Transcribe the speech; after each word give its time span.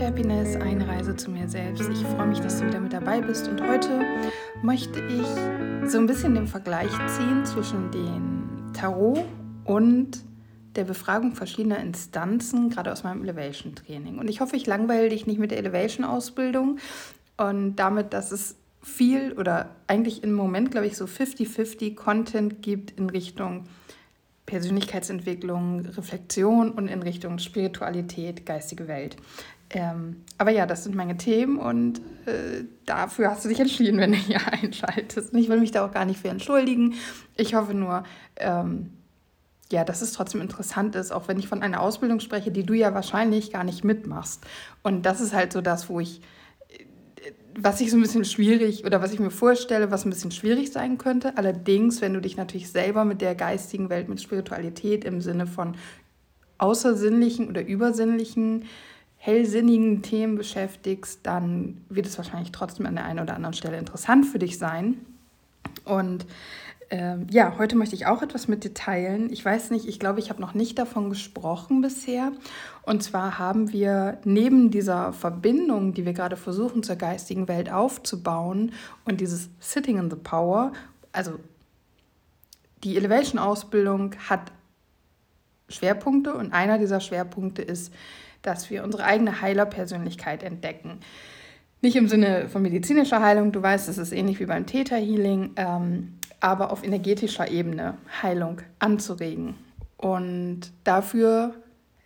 Happiness, 0.00 0.56
eine 0.56 0.88
Reise 0.88 1.14
zu 1.14 1.30
mir 1.30 1.46
selbst. 1.46 1.86
Ich 1.90 1.98
freue 1.98 2.26
mich, 2.26 2.40
dass 2.40 2.58
du 2.58 2.66
wieder 2.66 2.80
mit 2.80 2.94
dabei 2.94 3.20
bist 3.20 3.48
und 3.48 3.60
heute 3.60 4.00
möchte 4.62 4.98
ich 4.98 5.90
so 5.90 5.98
ein 5.98 6.06
bisschen 6.06 6.34
den 6.34 6.46
Vergleich 6.46 6.90
ziehen 7.06 7.44
zwischen 7.44 7.90
dem 7.90 8.72
Tarot 8.72 9.22
und 9.64 10.22
der 10.74 10.84
Befragung 10.84 11.34
verschiedener 11.34 11.80
Instanzen, 11.80 12.70
gerade 12.70 12.90
aus 12.92 13.04
meinem 13.04 13.22
Elevation 13.22 13.74
Training. 13.74 14.18
Und 14.18 14.30
ich 14.30 14.40
hoffe, 14.40 14.56
ich 14.56 14.66
langweile 14.66 15.10
dich 15.10 15.26
nicht 15.26 15.38
mit 15.38 15.50
der 15.50 15.58
Elevation 15.58 16.06
Ausbildung 16.06 16.78
und 17.36 17.76
damit, 17.76 18.14
dass 18.14 18.32
es 18.32 18.56
viel 18.82 19.34
oder 19.34 19.76
eigentlich 19.86 20.22
im 20.22 20.32
Moment, 20.32 20.70
glaube 20.70 20.86
ich, 20.86 20.96
so 20.96 21.04
50-50 21.04 21.94
Content 21.94 22.62
gibt 22.62 22.98
in 22.98 23.10
Richtung 23.10 23.64
Persönlichkeitsentwicklung, 24.46 25.80
Reflexion 25.80 26.72
und 26.72 26.88
in 26.88 27.02
Richtung 27.02 27.38
Spiritualität, 27.38 28.46
geistige 28.46 28.88
Welt. 28.88 29.16
Ähm, 29.72 30.24
aber 30.36 30.50
ja, 30.50 30.66
das 30.66 30.84
sind 30.84 30.96
meine 30.96 31.16
Themen 31.16 31.58
und 31.58 31.98
äh, 32.26 32.64
dafür 32.86 33.30
hast 33.30 33.44
du 33.44 33.48
dich 33.48 33.60
entschieden, 33.60 34.00
wenn 34.00 34.12
du 34.12 34.18
hier 34.18 34.40
einschaltest. 34.52 35.32
Und 35.32 35.38
ich 35.38 35.48
will 35.48 35.60
mich 35.60 35.70
da 35.70 35.86
auch 35.86 35.92
gar 35.92 36.04
nicht 36.04 36.20
für 36.20 36.28
entschuldigen. 36.28 36.94
Ich 37.36 37.54
hoffe 37.54 37.74
nur, 37.74 38.02
ähm, 38.36 38.90
ja, 39.70 39.84
dass 39.84 40.02
es 40.02 40.12
trotzdem 40.12 40.40
interessant 40.40 40.96
ist, 40.96 41.12
auch 41.12 41.28
wenn 41.28 41.38
ich 41.38 41.46
von 41.46 41.62
einer 41.62 41.80
Ausbildung 41.80 42.18
spreche, 42.18 42.50
die 42.50 42.64
du 42.64 42.74
ja 42.74 42.94
wahrscheinlich 42.94 43.52
gar 43.52 43.62
nicht 43.62 43.84
mitmachst. 43.84 44.44
Und 44.82 45.06
das 45.06 45.20
ist 45.20 45.32
halt 45.32 45.52
so 45.52 45.60
das, 45.60 45.88
wo 45.88 46.00
ich 46.00 46.20
was 47.56 47.80
ich 47.80 47.90
so 47.90 47.96
ein 47.96 48.02
bisschen 48.02 48.24
schwierig 48.24 48.84
oder 48.84 49.02
was 49.02 49.12
ich 49.12 49.18
mir 49.18 49.30
vorstelle, 49.30 49.90
was 49.90 50.04
ein 50.04 50.10
bisschen 50.10 50.30
schwierig 50.30 50.72
sein 50.72 50.98
könnte. 50.98 51.36
Allerdings, 51.36 52.00
wenn 52.00 52.14
du 52.14 52.20
dich 52.20 52.36
natürlich 52.36 52.70
selber 52.70 53.04
mit 53.04 53.20
der 53.20 53.34
geistigen 53.34 53.90
Welt, 53.90 54.08
mit 54.08 54.20
Spiritualität 54.20 55.04
im 55.04 55.20
Sinne 55.20 55.46
von 55.46 55.76
außersinnlichen 56.58 57.48
oder 57.48 57.66
übersinnlichen, 57.66 58.64
hellsinnigen 59.22 60.00
Themen 60.00 60.36
beschäftigst, 60.36 61.20
dann 61.24 61.84
wird 61.90 62.06
es 62.06 62.16
wahrscheinlich 62.16 62.52
trotzdem 62.52 62.86
an 62.86 62.94
der 62.94 63.04
einen 63.04 63.20
oder 63.20 63.34
anderen 63.34 63.52
Stelle 63.52 63.76
interessant 63.76 64.24
für 64.24 64.38
dich 64.38 64.56
sein. 64.56 64.96
Und 65.84 66.24
ähm, 66.88 67.26
ja, 67.30 67.58
heute 67.58 67.76
möchte 67.76 67.94
ich 67.94 68.06
auch 68.06 68.22
etwas 68.22 68.48
mit 68.48 68.64
dir 68.64 68.72
teilen. 68.72 69.30
Ich 69.30 69.44
weiß 69.44 69.72
nicht, 69.72 69.86
ich 69.86 70.00
glaube, 70.00 70.20
ich 70.20 70.30
habe 70.30 70.40
noch 70.40 70.54
nicht 70.54 70.78
davon 70.78 71.10
gesprochen 71.10 71.82
bisher. 71.82 72.32
Und 72.82 73.02
zwar 73.02 73.38
haben 73.38 73.74
wir 73.74 74.16
neben 74.24 74.70
dieser 74.70 75.12
Verbindung, 75.12 75.92
die 75.92 76.06
wir 76.06 76.14
gerade 76.14 76.38
versuchen 76.38 76.82
zur 76.82 76.96
geistigen 76.96 77.46
Welt 77.46 77.70
aufzubauen 77.70 78.72
und 79.04 79.20
dieses 79.20 79.50
Sitting 79.60 79.98
in 79.98 80.10
the 80.10 80.16
Power, 80.16 80.72
also 81.12 81.32
die 82.84 82.96
Elevation-Ausbildung 82.96 84.14
hat 84.30 84.50
Schwerpunkte 85.68 86.32
und 86.34 86.54
einer 86.54 86.78
dieser 86.78 87.00
Schwerpunkte 87.00 87.60
ist, 87.60 87.92
dass 88.42 88.70
wir 88.70 88.84
unsere 88.84 89.04
eigene 89.04 89.40
Heilerpersönlichkeit 89.40 90.42
entdecken. 90.42 91.00
Nicht 91.82 91.96
im 91.96 92.08
Sinne 92.08 92.48
von 92.48 92.62
medizinischer 92.62 93.22
Heilung, 93.22 93.52
du 93.52 93.62
weißt, 93.62 93.88
es 93.88 93.98
ist 93.98 94.12
ähnlich 94.12 94.40
wie 94.40 94.46
beim 94.46 94.66
Theta 94.66 94.96
Healing. 94.96 95.52
Ähm, 95.56 96.14
aber 96.40 96.72
auf 96.72 96.82
energetischer 96.82 97.50
Ebene 97.50 97.98
Heilung 98.22 98.62
anzuregen. 98.78 99.54
Und 99.96 100.72
dafür 100.84 101.54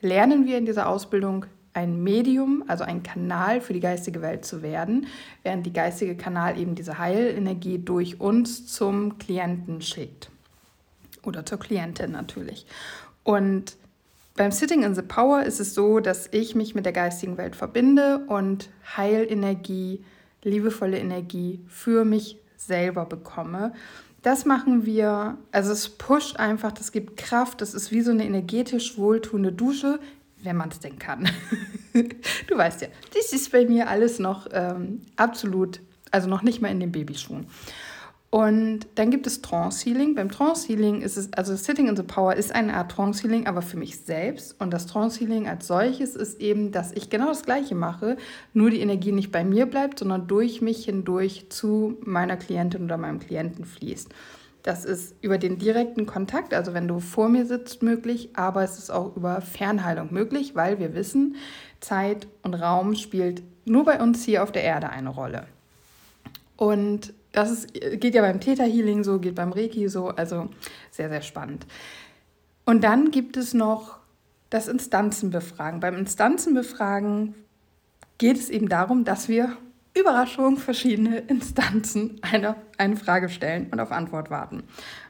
lernen 0.01 0.47
wir 0.47 0.59
in 0.59 0.67
dieser 0.67 0.89
Ausbildung 0.89 1.47
ein 1.73 2.03
Medium, 2.03 2.65
also 2.69 2.85
ein 2.85 3.03
Kanal 3.03 3.61
für 3.61 3.73
die 3.73 3.81
geistige 3.81 4.23
Welt 4.23 4.45
zu 4.45 4.63
werden, 4.63 5.07
während 5.43 5.67
die 5.67 5.73
geistige 5.73 6.17
Kanal 6.17 6.59
eben 6.59 6.75
diese 6.75 6.99
Heilenergie 6.99 7.79
durch 7.79 8.21
uns 8.21 8.67
zum 8.67 9.19
Klienten 9.19 9.81
schickt. 9.81 10.31
Oder 11.25 11.47
zur 11.47 11.59
Klientin 11.59 12.13
natürlich. 12.13 12.67
Und 13.23 13.77
beim 14.37 14.51
Sitting 14.51 14.83
in 14.83 14.95
the 14.95 15.03
Power 15.03 15.43
ist 15.43 15.61
es 15.61 15.75
so, 15.75 16.01
dass 16.01 16.29
ich 16.33 16.55
mich 16.55 16.75
mit 16.75 16.85
der 16.85 16.93
geistigen 16.93 17.37
Welt 17.37 17.57
verbinde 17.57 18.25
und 18.27 18.69
Heilenergie, 18.97 20.05
liebevolle 20.43 20.99
Energie 20.99 21.65
für 21.69 22.05
mich 22.05 22.39
selber 22.57 23.07
bekomme 23.07 23.73
das 24.25 24.47
machen 24.47 24.87
wir, 24.87 25.37
also 25.53 25.71
es 25.71 25.91
pusht 25.91 26.39
einfach, 26.39 26.73
das 26.73 26.93
gibt 26.93 27.19
Kraft, 27.19 27.61
das 27.61 27.75
ist 27.75 27.93
wie 27.93 28.01
so 28.01 28.11
eine 28.11 28.25
energetisch 28.25 28.97
wohltuende 28.97 29.53
Dusche, 29.53 30.01
wenn 30.43 30.57
man 30.57 30.71
es 30.71 30.81
denn 30.81 30.99
kann. 30.99 31.29
du 31.93 32.57
weißt 32.57 32.81
ja, 32.81 32.89
das 33.15 33.35
ist 33.35 33.53
bei 33.53 33.67
mir 33.67 33.89
alles 33.89 34.19
noch 34.19 34.47
ähm, 34.51 35.03
absolut, 35.17 35.81
also 36.11 36.29
noch 36.29 36.43
nicht 36.43 36.63
mal 36.63 36.69
in 36.71 36.81
den 36.81 36.91
Babyschuhen. 36.91 37.47
Und 38.35 38.89
dann 38.97 39.13
gibt 39.13 39.29
es 39.29 39.43
Trance 39.43 39.85
Healing. 39.85 40.17
Beim 40.17 40.29
Trance 40.29 40.67
Healing 40.67 41.03
ist 41.03 41.17
es, 41.17 41.33
also 41.35 41.55
Sitting 41.55 41.87
in 41.87 41.95
the 41.95 42.03
Power 42.03 42.35
ist 42.35 42.53
eine 42.53 42.75
Art 42.75 42.91
Trance 42.91 43.23
Healing, 43.23 43.47
aber 43.47 43.63
für 43.63 43.77
mich 43.77 44.01
selbst. 44.01 44.61
Und 44.61 44.73
das 44.73 44.87
Trance 44.87 45.21
Healing 45.21 45.47
als 45.47 45.69
solches 45.69 46.17
ist 46.17 46.41
eben, 46.41 46.73
dass 46.73 46.91
ich 46.91 47.11
genau 47.11 47.29
das 47.29 47.45
Gleiche 47.45 47.77
mache, 47.77 48.17
nur 48.53 48.71
die 48.71 48.81
Energie 48.81 49.13
nicht 49.13 49.31
bei 49.31 49.45
mir 49.45 49.67
bleibt, 49.67 50.01
sondern 50.01 50.27
durch 50.27 50.61
mich 50.61 50.85
hindurch 50.87 51.49
zu 51.49 51.97
meiner 52.01 52.37
Klientin 52.37 52.87
oder 52.87 52.97
meinem 52.97 53.21
Klienten 53.21 53.65
fließt. 53.65 54.09
Das 54.65 54.85
ist 54.85 55.15
über 55.21 55.39
den 55.39 55.61
direkten 55.61 56.05
Kontakt, 56.05 56.55
also 56.55 56.75
wenn 56.75 56.89
du 56.89 56.99
vor 56.99 57.29
mir 57.29 57.47
sitzt, 57.47 57.85
möglich, 57.85 58.31
aber 58.35 58.65
es 58.65 58.79
ist 58.79 58.91
auch 58.91 59.15
über 59.15 59.43
Fernheilung 59.43 60.13
möglich, 60.13 60.57
weil 60.57 60.81
wir 60.81 60.97
wissen, 60.97 61.37
Zeit 61.79 62.27
und 62.43 62.55
Raum 62.55 62.97
spielt 62.97 63.45
nur 63.65 63.85
bei 63.85 64.03
uns 64.03 64.25
hier 64.25 64.43
auf 64.43 64.51
der 64.51 64.65
Erde 64.65 64.89
eine 64.91 65.11
Rolle. 65.11 65.47
Und 66.57 67.15
das 67.35 67.51
ist, 67.51 67.75
geht 67.75 68.15
ja 68.15 68.23
beim 68.23 68.41
Theta 68.41 68.63
Healing 68.63 69.05
so, 69.05 69.19
geht 69.19 69.35
beim 69.35 69.53
Reiki 69.53 69.89
so, 69.89 70.09
also 70.09 70.49
sehr, 70.91 71.09
sehr 71.09 71.23
spannend. 71.23 71.67
Und 72.65 72.85
dann 72.85 73.11
gibt 73.11 73.37
es 73.37 73.53
noch 73.53 73.99
das 74.51 74.69
Instanzenbefragen. 74.69 75.81
Beim 75.81 75.97
Instanzenbefragen 75.97 77.35
geht 78.19 78.39
es 78.39 78.51
eben 78.51 78.69
darum, 78.69 79.05
dass 79.05 79.29
wir 79.29 79.57
Überraschung 79.95 80.59
verschiedene 80.59 81.19
Instanzen 81.19 82.19
eine, 82.23 82.57
eine 82.79 82.97
Frage 82.97 83.29
stellen 83.29 83.69
und 83.71 83.81
auf 83.81 83.91
Antwort 83.91 84.31
warten. 84.31 84.63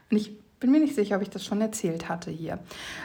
Und 0.09 0.17
ich 0.17 0.31
bin 0.59 0.71
mir 0.71 0.79
nicht 0.79 0.95
sicher, 0.95 1.17
ob 1.17 1.21
ich 1.21 1.29
das 1.29 1.45
schon 1.45 1.61
erzählt 1.61 2.09
hatte 2.09 2.31
hier. 2.31 2.59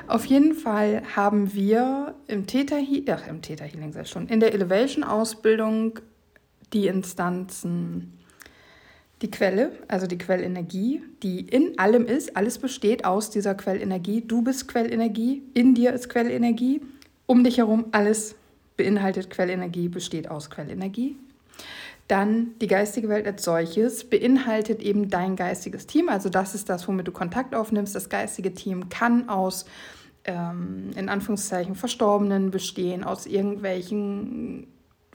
Auf 0.06 0.24
jeden 0.24 0.54
Fall 0.54 1.02
haben 1.14 1.52
wir 1.52 2.14
im 2.26 2.46
Theta 2.46 2.76
ach 2.76 3.26
im 3.28 3.42
Theta 3.42 3.64
Healing 3.64 3.94
schon, 4.06 4.28
in 4.28 4.40
der 4.40 4.54
Elevation 4.54 5.04
Ausbildung 5.04 5.98
die 6.72 6.86
Instanzen 6.86 8.19
die 9.22 9.30
Quelle, 9.30 9.72
also 9.88 10.06
die 10.06 10.18
Quellenergie, 10.18 11.02
die 11.22 11.40
in 11.40 11.78
allem 11.78 12.06
ist. 12.06 12.36
Alles 12.36 12.58
besteht 12.58 13.04
aus 13.04 13.30
dieser 13.30 13.54
Quellenergie. 13.54 14.22
Du 14.22 14.42
bist 14.42 14.68
Quellenergie, 14.68 15.42
in 15.54 15.74
dir 15.74 15.92
ist 15.92 16.08
Quellenergie. 16.08 16.80
Um 17.26 17.44
dich 17.44 17.58
herum 17.58 17.86
alles 17.92 18.34
beinhaltet 18.76 19.30
Quellenergie, 19.30 19.88
besteht 19.88 20.30
aus 20.30 20.48
Quellenergie. 20.48 21.16
Dann 22.08 22.58
die 22.60 22.66
geistige 22.66 23.08
Welt 23.08 23.26
als 23.26 23.44
solches 23.44 24.08
beinhaltet 24.08 24.82
eben 24.82 25.10
dein 25.10 25.36
geistiges 25.36 25.86
Team. 25.86 26.08
Also 26.08 26.28
das 26.28 26.54
ist 26.54 26.68
das, 26.68 26.88
womit 26.88 27.06
du 27.06 27.12
Kontakt 27.12 27.54
aufnimmst. 27.54 27.94
Das 27.94 28.08
geistige 28.08 28.52
Team 28.52 28.88
kann 28.88 29.28
aus 29.28 29.66
ähm, 30.24 30.90
in 30.96 31.08
Anführungszeichen 31.08 31.76
Verstorbenen 31.76 32.50
bestehen, 32.50 33.04
aus 33.04 33.26
irgendwelchen 33.26 34.66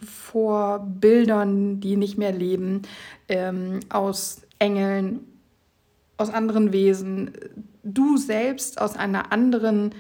vor 0.04 0.80
Bildern, 0.80 1.80
die 1.80 1.96
nicht 1.96 2.18
mehr 2.18 2.32
leben, 2.32 2.82
ähm, 3.30 3.80
aus 3.90 4.42
Engeln, 4.60 5.22
aus 6.18 6.30
anderen 6.30 6.72
Wesen. 6.72 7.32
Du 7.84 8.18
selbst 8.18 8.82
aus 8.82 8.96
einer 8.96 9.32
anderen 9.32 9.94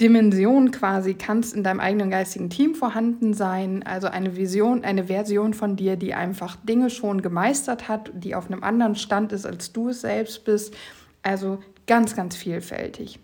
Dimension 0.00 0.70
quasi 0.70 1.14
kannst 1.14 1.54
in 1.54 1.62
deinem 1.62 1.80
eigenen 1.80 2.10
geistigen 2.10 2.50
Team 2.50 2.74
vorhanden 2.74 3.34
sein. 3.34 3.82
Also 3.84 4.08
eine 4.08 4.36
Vision, 4.36 4.84
eine 4.84 5.04
Version 5.04 5.54
von 5.54 5.76
dir, 5.76 5.96
die 5.96 6.14
einfach 6.14 6.56
Dinge 6.56 6.90
schon 6.90 7.22
gemeistert 7.22 7.88
hat, 7.88 8.10
die 8.14 8.34
auf 8.34 8.50
einem 8.50 8.64
anderen 8.64 8.96
Stand 8.96 9.32
ist, 9.32 9.46
als 9.46 9.72
du 9.72 9.90
es 9.90 10.00
selbst 10.00 10.44
bist. 10.44 10.74
Also 11.22 11.58
ganz, 11.86 12.16
ganz 12.16 12.36
vielfältig. 12.36 13.20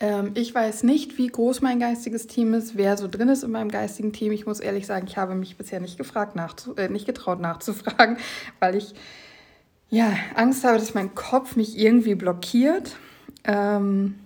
Ähm, 0.00 0.32
ich 0.34 0.54
weiß 0.54 0.82
nicht, 0.82 1.18
wie 1.18 1.26
groß 1.26 1.60
mein 1.60 1.78
geistiges 1.78 2.26
Team 2.26 2.54
ist, 2.54 2.76
wer 2.76 2.96
so 2.96 3.06
drin 3.06 3.28
ist 3.28 3.44
in 3.44 3.50
meinem 3.50 3.70
geistigen 3.70 4.14
Team. 4.14 4.32
Ich 4.32 4.46
muss 4.46 4.58
ehrlich 4.58 4.86
sagen, 4.86 5.06
ich 5.06 5.18
habe 5.18 5.34
mich 5.34 5.58
bisher 5.58 5.78
nicht 5.78 5.98
gefragt, 5.98 6.34
nachzu 6.36 6.74
äh, 6.76 6.88
nicht 6.88 7.06
getraut 7.06 7.38
nachzufragen, 7.38 8.16
weil 8.60 8.76
ich 8.76 8.94
ja 9.90 10.10
Angst 10.34 10.64
habe, 10.64 10.78
dass 10.78 10.94
mein 10.94 11.14
Kopf 11.14 11.54
mich 11.54 11.78
irgendwie 11.78 12.14
blockiert. 12.14 12.96
Ähm, 13.44 14.18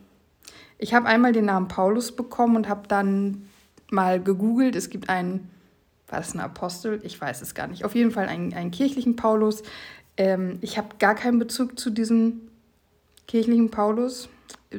ich 0.78 0.94
habe 0.94 1.06
einmal 1.06 1.32
den 1.32 1.46
Namen 1.46 1.66
Paulus 1.66 2.14
bekommen 2.14 2.54
und 2.54 2.68
habe 2.68 2.86
dann 2.86 3.48
mal 3.90 4.22
gegoogelt. 4.22 4.76
Es 4.76 4.90
gibt 4.90 5.08
einen, 5.08 5.50
war 6.06 6.20
das 6.20 6.34
ein 6.34 6.40
Apostel? 6.40 7.00
Ich 7.02 7.20
weiß 7.20 7.42
es 7.42 7.54
gar 7.54 7.66
nicht. 7.66 7.84
Auf 7.84 7.96
jeden 7.96 8.12
Fall 8.12 8.28
einen, 8.28 8.54
einen 8.54 8.70
kirchlichen 8.70 9.16
Paulus. 9.16 9.64
Ähm, 10.16 10.58
ich 10.60 10.78
habe 10.78 10.88
gar 11.00 11.16
keinen 11.16 11.40
Bezug 11.40 11.80
zu 11.80 11.90
diesem 11.90 12.42
kirchlichen 13.26 13.70
Paulus 13.70 14.28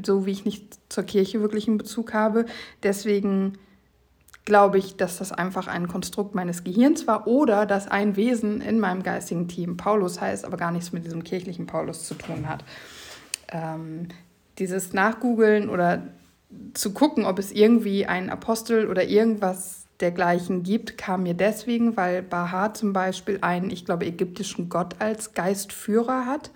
so 0.03 0.25
wie 0.25 0.31
ich 0.31 0.45
nicht 0.45 0.79
zur 0.89 1.03
Kirche 1.03 1.41
wirklich 1.41 1.67
einen 1.67 1.77
Bezug 1.77 2.13
habe. 2.13 2.45
Deswegen 2.83 3.57
glaube 4.45 4.77
ich, 4.77 4.95
dass 4.95 5.17
das 5.17 5.31
einfach 5.31 5.67
ein 5.67 5.87
Konstrukt 5.87 6.35
meines 6.35 6.63
Gehirns 6.63 7.07
war 7.07 7.27
oder 7.27 7.65
dass 7.65 7.87
ein 7.87 8.15
Wesen 8.15 8.61
in 8.61 8.79
meinem 8.79 9.03
geistigen 9.03 9.47
Team 9.47 9.75
Paulus 9.75 10.21
heißt, 10.21 10.45
aber 10.45 10.57
gar 10.57 10.71
nichts 10.71 10.91
mit 10.91 11.03
diesem 11.03 11.23
kirchlichen 11.23 11.65
Paulus 11.65 12.07
zu 12.07 12.13
tun 12.13 12.47
hat. 12.47 12.63
Ähm, 13.51 14.09
dieses 14.59 14.93
Nachgoogeln 14.93 15.69
oder 15.69 16.03
zu 16.73 16.93
gucken, 16.93 17.25
ob 17.25 17.39
es 17.39 17.51
irgendwie 17.51 18.05
ein 18.05 18.29
Apostel 18.29 18.87
oder 18.87 19.03
irgendwas 19.03 19.85
dergleichen 19.99 20.63
gibt, 20.63 20.97
kam 20.97 21.23
mir 21.23 21.33
deswegen, 21.33 21.97
weil 21.97 22.21
Baha 22.21 22.73
zum 22.73 22.93
Beispiel 22.93 23.39
einen, 23.41 23.69
ich 23.69 23.85
glaube, 23.85 24.05
ägyptischen 24.05 24.69
Gott 24.69 24.95
als 24.99 25.33
Geistführer 25.33 26.25
hat. 26.25 26.51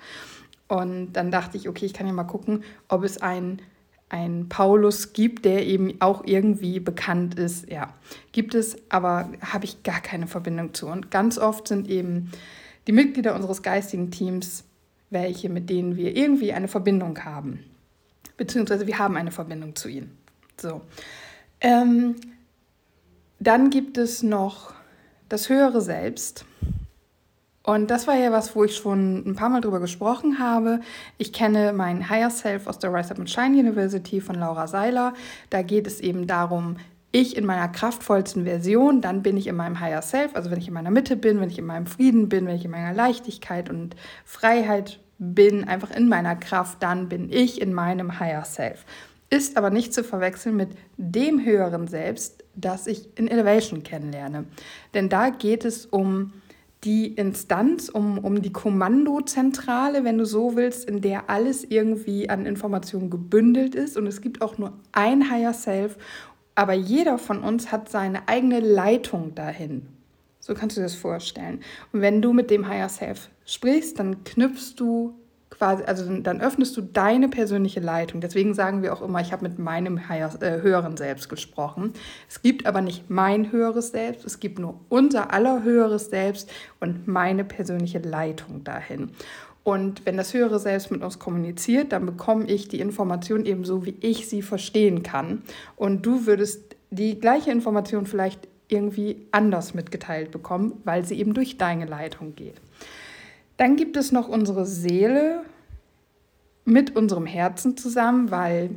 Und 0.69 1.13
dann 1.13 1.31
dachte 1.31 1.57
ich, 1.57 1.67
okay, 1.67 1.85
ich 1.85 1.93
kann 1.93 2.07
ja 2.07 2.13
mal 2.13 2.23
gucken, 2.23 2.63
ob 2.87 3.03
es 3.03 3.21
einen, 3.21 3.61
einen 4.07 4.47
Paulus 4.47 5.11
gibt, 5.11 5.43
der 5.43 5.65
eben 5.65 5.99
auch 5.99 6.23
irgendwie 6.25 6.79
bekannt 6.79 7.37
ist. 7.37 7.69
Ja, 7.69 7.93
gibt 8.31 8.55
es, 8.55 8.77
aber 8.89 9.29
habe 9.41 9.65
ich 9.65 9.83
gar 9.83 9.99
keine 9.99 10.27
Verbindung 10.27 10.73
zu. 10.73 10.87
Und 10.87 11.11
ganz 11.11 11.37
oft 11.37 11.67
sind 11.67 11.89
eben 11.89 12.31
die 12.87 12.93
Mitglieder 12.93 13.35
unseres 13.35 13.61
geistigen 13.61 14.11
Teams 14.11 14.63
welche, 15.09 15.49
mit 15.49 15.69
denen 15.69 15.95
wir 15.95 16.15
irgendwie 16.15 16.53
eine 16.53 16.67
Verbindung 16.67 17.23
haben. 17.23 17.63
Beziehungsweise 18.37 18.87
wir 18.87 18.99
haben 18.99 19.17
eine 19.17 19.31
Verbindung 19.31 19.75
zu 19.75 19.89
ihnen. 19.89 20.17
So. 20.59 20.81
Ähm, 21.61 22.15
dann 23.39 23.69
gibt 23.69 23.97
es 23.97 24.23
noch 24.23 24.73
das 25.27 25.49
höhere 25.49 25.81
Selbst. 25.81 26.45
Und 27.69 27.91
das 27.91 28.07
war 28.07 28.15
ja 28.15 28.31
was, 28.31 28.55
wo 28.55 28.63
ich 28.63 28.75
schon 28.75 29.17
ein 29.27 29.35
paar 29.35 29.49
Mal 29.49 29.61
drüber 29.61 29.79
gesprochen 29.79 30.39
habe. 30.39 30.79
Ich 31.19 31.31
kenne 31.31 31.71
mein 31.71 32.09
Higher 32.09 32.31
Self 32.31 32.65
aus 32.65 32.79
der 32.79 32.91
Rise 32.91 33.11
Up 33.11 33.19
and 33.19 33.29
Shine 33.29 33.59
University 33.59 34.21
von 34.21 34.33
Laura 34.33 34.65
Seiler. 34.65 35.13
Da 35.51 35.61
geht 35.61 35.85
es 35.85 35.99
eben 35.99 36.25
darum, 36.25 36.77
ich 37.11 37.37
in 37.37 37.45
meiner 37.45 37.67
kraftvollsten 37.67 38.45
Version, 38.45 39.01
dann 39.01 39.21
bin 39.21 39.37
ich 39.37 39.45
in 39.45 39.55
meinem 39.55 39.79
Higher 39.79 40.01
Self, 40.01 40.35
also 40.35 40.49
wenn 40.49 40.57
ich 40.57 40.67
in 40.67 40.73
meiner 40.73 40.89
Mitte 40.89 41.15
bin, 41.15 41.39
wenn 41.41 41.51
ich 41.51 41.59
in 41.59 41.67
meinem 41.67 41.85
Frieden 41.85 42.27
bin, 42.27 42.47
wenn 42.47 42.55
ich 42.55 42.65
in 42.65 42.71
meiner 42.71 42.91
Leichtigkeit 42.91 43.69
und 43.69 43.95
Freiheit 44.25 44.99
bin, 45.19 45.63
einfach 45.63 45.91
in 45.91 46.09
meiner 46.09 46.35
Kraft, 46.35 46.81
dann 46.81 47.07
bin 47.07 47.31
ich 47.31 47.61
in 47.61 47.75
meinem 47.75 48.19
Higher 48.19 48.45
Self. 48.45 48.83
Ist 49.29 49.57
aber 49.57 49.69
nicht 49.69 49.93
zu 49.93 50.03
verwechseln 50.03 50.55
mit 50.55 50.69
dem 50.97 51.45
höheren 51.45 51.87
Selbst, 51.87 52.43
das 52.55 52.87
ich 52.87 53.15
in 53.15 53.27
Elevation 53.27 53.83
kennenlerne. 53.83 54.45
Denn 54.95 55.07
da 55.07 55.29
geht 55.29 55.65
es 55.65 55.85
um 55.85 56.33
die 56.83 57.07
Instanz, 57.13 57.89
um, 57.89 58.19
um 58.19 58.41
die 58.41 58.53
Kommandozentrale, 58.53 60.03
wenn 60.03 60.17
du 60.17 60.25
so 60.25 60.55
willst, 60.55 60.87
in 60.87 61.01
der 61.01 61.29
alles 61.29 61.63
irgendwie 61.63 62.29
an 62.29 62.45
Informationen 62.45 63.09
gebündelt 63.09 63.75
ist. 63.75 63.97
Und 63.97 64.07
es 64.07 64.21
gibt 64.21 64.41
auch 64.41 64.57
nur 64.57 64.73
ein 64.91 65.29
Higher 65.29 65.53
Self, 65.53 65.97
aber 66.55 66.73
jeder 66.73 67.17
von 67.17 67.43
uns 67.43 67.71
hat 67.71 67.89
seine 67.89 68.27
eigene 68.27 68.59
Leitung 68.59 69.35
dahin. 69.35 69.87
So 70.39 70.53
kannst 70.53 70.77
du 70.77 70.81
dir 70.81 70.85
das 70.85 70.95
vorstellen. 70.95 71.59
Und 71.91 72.01
wenn 72.01 72.21
du 72.21 72.31
mit 72.31 72.49
dem 72.49 72.67
Higher 72.67 72.89
Self 72.89 73.29
sprichst, 73.45 73.99
dann 73.99 74.23
knüpfst 74.23 74.75
du 74.77 75.18
quasi, 75.49 75.83
also 75.83 76.19
dann 76.19 76.41
öffnest 76.41 76.75
du 76.77 76.81
deine 76.81 77.27
persönliche 77.27 77.79
Leitung. 77.79 78.21
Deswegen 78.21 78.53
sagen 78.53 78.81
wir 78.81 78.93
auch 78.93 79.01
immer, 79.01 79.21
ich 79.21 79.31
habe 79.31 79.43
mit 79.47 79.59
meinem 79.59 79.97
äh, 79.97 80.61
höheren 80.61 80.97
Selbst 80.97 81.29
gesprochen. 81.29 81.93
Es 82.27 82.41
gibt 82.41 82.65
aber 82.65 82.81
nicht 82.81 83.09
mein 83.09 83.51
höheres 83.51 83.89
Selbst, 83.89 84.25
es 84.25 84.39
gibt 84.39 84.59
nur 84.59 84.79
unser 84.89 85.33
aller 85.33 85.63
höheres 85.63 86.09
Selbst 86.09 86.51
und 86.79 87.07
meine 87.07 87.43
persönliche 87.43 87.99
Leitung 87.99 88.63
dahin. 88.63 89.11
Und 89.63 90.05
wenn 90.05 90.17
das 90.17 90.33
höhere 90.33 90.59
Selbst 90.59 90.89
mit 90.89 91.03
uns 91.03 91.19
kommuniziert, 91.19 91.91
dann 91.91 92.05
bekomme 92.05 92.45
ich 92.45 92.69
die 92.69 92.79
Information 92.79 93.45
eben 93.45 93.65
so, 93.65 93.85
wie 93.85 93.95
ich 93.99 94.29
sie 94.29 94.41
verstehen 94.41 95.03
kann. 95.03 95.43
Und 95.75 96.05
du 96.05 96.25
würdest 96.25 96.75
die 96.89 97.19
gleiche 97.19 97.51
Information 97.51 98.05
vielleicht 98.05 98.47
irgendwie 98.67 99.27
anders 99.31 99.73
mitgeteilt 99.73 100.31
bekommen, 100.31 100.81
weil 100.85 101.05
sie 101.05 101.19
eben 101.19 101.33
durch 101.33 101.57
deine 101.57 101.85
Leitung 101.85 102.35
geht. 102.35 102.61
Dann 103.59 103.75
gibt 103.75 103.97
es 103.97 104.13
noch 104.13 104.29
unsere 104.29 104.65
Seele 104.65 105.43
mit 106.63 106.95
unserem 106.95 107.25
Herzen 107.25 107.75
zusammen, 107.75 108.31
weil 108.31 108.69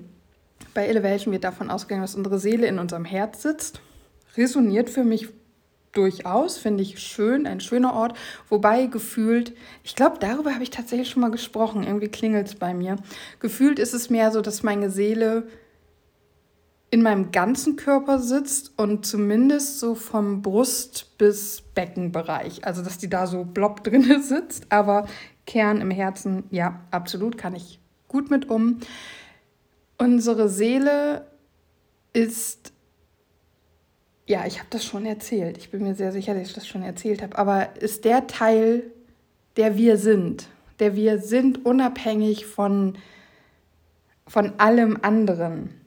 bei 0.74 0.88
Elevation 0.88 1.30
wird 1.30 1.44
davon 1.44 1.70
ausgegangen, 1.70 2.02
dass 2.02 2.16
unsere 2.16 2.40
Seele 2.40 2.66
in 2.66 2.80
unserem 2.80 3.04
Herz 3.04 3.42
sitzt. 3.42 3.80
Resoniert 4.36 4.90
für 4.90 5.04
mich 5.04 5.28
durchaus, 5.92 6.58
finde 6.58 6.82
ich 6.82 6.98
schön, 6.98 7.46
ein 7.46 7.60
schöner 7.60 7.94
Ort. 7.94 8.18
Wobei 8.48 8.86
gefühlt, 8.86 9.54
ich 9.84 9.94
glaube, 9.94 10.16
darüber 10.18 10.52
habe 10.52 10.64
ich 10.64 10.70
tatsächlich 10.70 11.10
schon 11.10 11.22
mal 11.22 11.30
gesprochen, 11.30 11.84
irgendwie 11.84 12.08
klingelt 12.08 12.48
es 12.48 12.56
bei 12.56 12.74
mir. 12.74 12.96
Gefühlt 13.38 13.78
ist 13.78 13.94
es 13.94 14.10
mehr 14.10 14.32
so, 14.32 14.40
dass 14.40 14.64
meine 14.64 14.90
Seele 14.90 15.46
in 16.92 17.00
meinem 17.00 17.32
ganzen 17.32 17.76
Körper 17.76 18.18
sitzt 18.18 18.78
und 18.78 19.06
zumindest 19.06 19.80
so 19.80 19.94
vom 19.94 20.42
Brust- 20.42 21.16
bis 21.16 21.62
Beckenbereich. 21.74 22.66
Also, 22.66 22.82
dass 22.82 22.98
die 22.98 23.08
da 23.08 23.26
so 23.26 23.44
blob 23.44 23.82
drin 23.84 24.22
sitzt, 24.22 24.70
aber 24.70 25.08
Kern 25.46 25.80
im 25.80 25.90
Herzen, 25.90 26.44
ja, 26.50 26.82
absolut, 26.90 27.38
kann 27.38 27.56
ich 27.56 27.80
gut 28.08 28.30
mit 28.30 28.50
um. 28.50 28.80
Unsere 29.96 30.50
Seele 30.50 31.26
ist, 32.12 32.74
ja, 34.26 34.44
ich 34.44 34.58
habe 34.58 34.68
das 34.68 34.84
schon 34.84 35.06
erzählt. 35.06 35.56
Ich 35.56 35.70
bin 35.70 35.82
mir 35.82 35.94
sehr 35.94 36.12
sicher, 36.12 36.34
dass 36.34 36.48
ich 36.48 36.54
das 36.54 36.68
schon 36.68 36.82
erzählt 36.82 37.22
habe, 37.22 37.38
aber 37.38 37.74
ist 37.80 38.04
der 38.04 38.26
Teil, 38.26 38.82
der 39.56 39.78
wir 39.78 39.96
sind, 39.96 40.46
der 40.78 40.94
wir 40.94 41.20
sind, 41.20 41.64
unabhängig 41.64 42.44
von, 42.44 42.98
von 44.26 44.60
allem 44.60 44.98
anderen. 45.00 45.81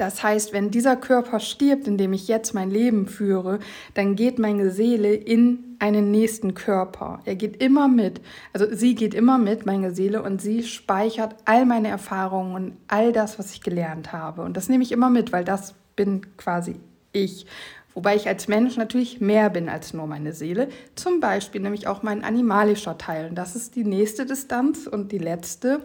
Das 0.00 0.22
heißt, 0.22 0.54
wenn 0.54 0.70
dieser 0.70 0.96
Körper 0.96 1.40
stirbt, 1.40 1.86
in 1.86 1.98
dem 1.98 2.14
ich 2.14 2.26
jetzt 2.26 2.54
mein 2.54 2.70
Leben 2.70 3.06
führe, 3.06 3.58
dann 3.92 4.16
geht 4.16 4.38
meine 4.38 4.70
Seele 4.70 5.12
in 5.12 5.76
einen 5.78 6.10
nächsten 6.10 6.54
Körper. 6.54 7.20
Er 7.26 7.34
geht 7.36 7.62
immer 7.62 7.86
mit, 7.86 8.22
also 8.54 8.64
sie 8.74 8.94
geht 8.94 9.12
immer 9.12 9.36
mit, 9.36 9.66
meine 9.66 9.94
Seele, 9.94 10.22
und 10.22 10.40
sie 10.40 10.62
speichert 10.62 11.36
all 11.44 11.66
meine 11.66 11.88
Erfahrungen 11.88 12.54
und 12.54 12.76
all 12.88 13.12
das, 13.12 13.38
was 13.38 13.52
ich 13.52 13.60
gelernt 13.60 14.10
habe. 14.10 14.40
Und 14.40 14.56
das 14.56 14.70
nehme 14.70 14.84
ich 14.84 14.92
immer 14.92 15.10
mit, 15.10 15.32
weil 15.32 15.44
das 15.44 15.74
bin 15.96 16.22
quasi 16.38 16.76
ich. 17.12 17.44
Wobei 17.94 18.14
ich 18.14 18.28
als 18.28 18.46
Mensch 18.46 18.76
natürlich 18.76 19.20
mehr 19.20 19.50
bin 19.50 19.68
als 19.68 19.92
nur 19.92 20.06
meine 20.06 20.32
Seele. 20.32 20.68
Zum 20.94 21.18
Beispiel 21.18 21.60
nämlich 21.60 21.88
auch 21.88 22.02
mein 22.02 22.22
animalischer 22.22 22.96
Teil. 22.98 23.28
Und 23.28 23.34
das 23.34 23.56
ist 23.56 23.74
die 23.74 23.84
nächste 23.84 24.26
Distanz 24.26 24.86
und 24.86 25.10
die 25.10 25.18
letzte, 25.18 25.80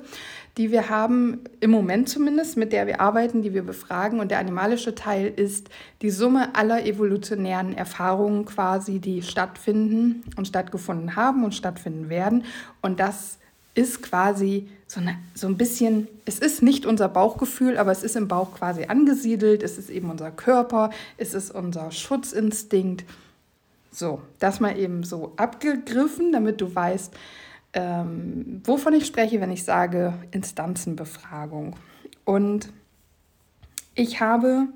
die 0.58 0.72
wir 0.72 0.90
haben, 0.90 1.42
im 1.62 1.72
Moment 1.72 2.08
zumindest, 2.08 2.58
mit 2.58 2.74
der 2.74 2.86
wir 2.86 3.02
arbeiten, 3.02 3.42
die 3.42 3.54
wir 3.54 3.64
befragen. 3.64 4.20
Und 4.20 4.30
der 4.30 4.40
animalische 4.40 4.94
Teil 4.94 5.34
ist 5.36 5.70
die 6.04 6.12
Summe 6.12 6.56
aller 6.56 6.86
evolutionären 6.86 7.76
Erfahrungen 7.76 8.46
quasi, 8.46 9.00
die 9.00 9.24
stattfinden 9.24 10.24
und 10.38 10.48
stattgefunden 10.48 11.16
haben 11.16 11.44
und 11.44 11.56
stattfinden 11.56 12.10
werden. 12.10 12.44
Und 12.82 13.00
das 13.00 13.40
ist 13.76 14.02
quasi 14.02 14.70
so, 14.88 15.02
eine, 15.02 15.18
so 15.34 15.48
ein 15.48 15.58
bisschen, 15.58 16.08
es 16.26 16.40
ist 16.40 16.64
nicht 16.64 16.86
unser 16.86 17.10
Bauchgefühl, 17.10 17.78
aber 17.78 17.92
es 17.92 18.04
ist 18.04 18.16
im 18.16 18.28
Bauch 18.28 18.54
quasi 18.54 18.86
angesiedelt, 18.86 19.62
es 19.62 19.78
ist 19.78 19.90
eben 19.90 20.10
unser 20.10 20.32
Körper, 20.32 20.90
es 21.18 21.34
ist 21.34 21.52
unser 21.52 21.92
Schutzinstinkt. 21.92 23.06
So, 23.92 24.22
das 24.40 24.60
mal 24.60 24.78
eben 24.78 25.04
so 25.04 25.34
abgegriffen, 25.38 26.32
damit 26.32 26.62
du 26.62 26.74
weißt, 26.74 27.14
ähm, 27.74 28.62
wovon 28.64 28.94
ich 28.94 29.06
spreche, 29.06 29.42
wenn 29.42 29.52
ich 29.52 29.64
sage 29.64 30.14
Instanzenbefragung. 30.32 31.76
Und 32.24 32.70
ich 33.94 34.22
habe 34.22 34.68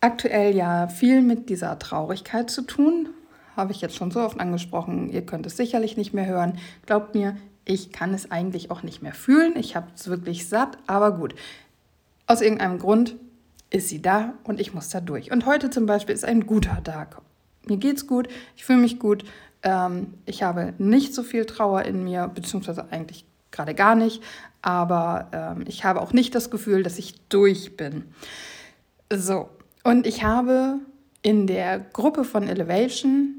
aktuell 0.00 0.54
ja 0.54 0.88
viel 0.88 1.22
mit 1.22 1.48
dieser 1.48 1.78
Traurigkeit 1.78 2.50
zu 2.50 2.62
tun. 2.62 3.08
Habe 3.56 3.72
ich 3.72 3.80
jetzt 3.80 3.96
schon 3.96 4.10
so 4.10 4.20
oft 4.20 4.38
angesprochen. 4.38 5.10
Ihr 5.10 5.26
könnt 5.26 5.46
es 5.46 5.56
sicherlich 5.56 5.96
nicht 5.96 6.14
mehr 6.14 6.26
hören. 6.26 6.58
Glaubt 6.86 7.14
mir, 7.14 7.36
ich 7.68 7.92
kann 7.92 8.14
es 8.14 8.30
eigentlich 8.30 8.70
auch 8.70 8.82
nicht 8.82 9.02
mehr 9.02 9.12
fühlen. 9.12 9.54
Ich 9.56 9.76
habe 9.76 9.88
es 9.94 10.08
wirklich 10.08 10.48
satt, 10.48 10.78
aber 10.86 11.12
gut. 11.12 11.34
Aus 12.26 12.40
irgendeinem 12.40 12.78
Grund 12.78 13.16
ist 13.70 13.88
sie 13.88 14.02
da 14.02 14.32
und 14.44 14.58
ich 14.58 14.74
muss 14.74 14.88
da 14.88 15.00
durch. 15.00 15.30
Und 15.30 15.46
heute 15.46 15.70
zum 15.70 15.86
Beispiel 15.86 16.14
ist 16.14 16.24
ein 16.24 16.46
guter 16.46 16.82
Tag. 16.82 17.20
Mir 17.66 17.76
geht's 17.76 18.06
gut, 18.06 18.28
ich 18.56 18.64
fühle 18.64 18.78
mich 18.78 18.98
gut, 18.98 19.24
ähm, 19.62 20.14
ich 20.24 20.42
habe 20.42 20.72
nicht 20.78 21.14
so 21.14 21.22
viel 21.22 21.44
Trauer 21.44 21.82
in 21.82 22.02
mir, 22.04 22.28
beziehungsweise 22.28 22.90
eigentlich 22.90 23.26
gerade 23.50 23.74
gar 23.74 23.94
nicht, 23.94 24.22
aber 24.62 25.28
ähm, 25.32 25.64
ich 25.68 25.84
habe 25.84 26.00
auch 26.00 26.14
nicht 26.14 26.34
das 26.34 26.50
Gefühl, 26.50 26.82
dass 26.82 26.98
ich 26.98 27.20
durch 27.28 27.76
bin. 27.76 28.04
So, 29.12 29.50
und 29.84 30.06
ich 30.06 30.24
habe 30.24 30.78
in 31.20 31.46
der 31.46 31.80
Gruppe 31.80 32.24
von 32.24 32.48
Elevation 32.48 33.37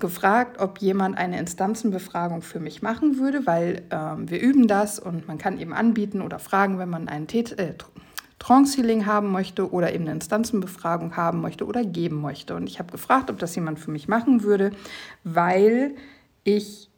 gefragt, 0.00 0.60
ob 0.60 0.78
jemand 0.78 1.16
eine 1.16 1.38
Instanzenbefragung 1.38 2.42
für 2.42 2.60
mich 2.60 2.82
machen 2.82 3.18
würde, 3.18 3.46
weil 3.46 3.82
ähm, 3.90 4.30
wir 4.30 4.40
üben 4.40 4.66
das 4.66 4.98
und 4.98 5.26
man 5.28 5.38
kann 5.38 5.58
eben 5.58 5.72
anbieten 5.72 6.20
oder 6.22 6.38
fragen, 6.38 6.78
wenn 6.78 6.90
man 6.90 7.08
einen 7.08 7.26
Tät 7.26 7.58
äh, 7.58 7.74
Trance-Healing 8.38 9.06
haben 9.06 9.32
möchte 9.32 9.72
oder 9.72 9.94
eben 9.94 10.04
eine 10.04 10.12
Instanzenbefragung 10.12 11.16
haben 11.16 11.40
möchte 11.40 11.66
oder 11.66 11.84
geben 11.84 12.20
möchte. 12.20 12.54
Und 12.54 12.66
ich 12.66 12.78
habe 12.78 12.92
gefragt, 12.92 13.30
ob 13.30 13.38
das 13.38 13.54
jemand 13.54 13.78
für 13.78 13.90
mich 13.90 14.06
machen 14.06 14.42
würde, 14.42 14.72
weil 15.22 15.94
ich 16.42 16.90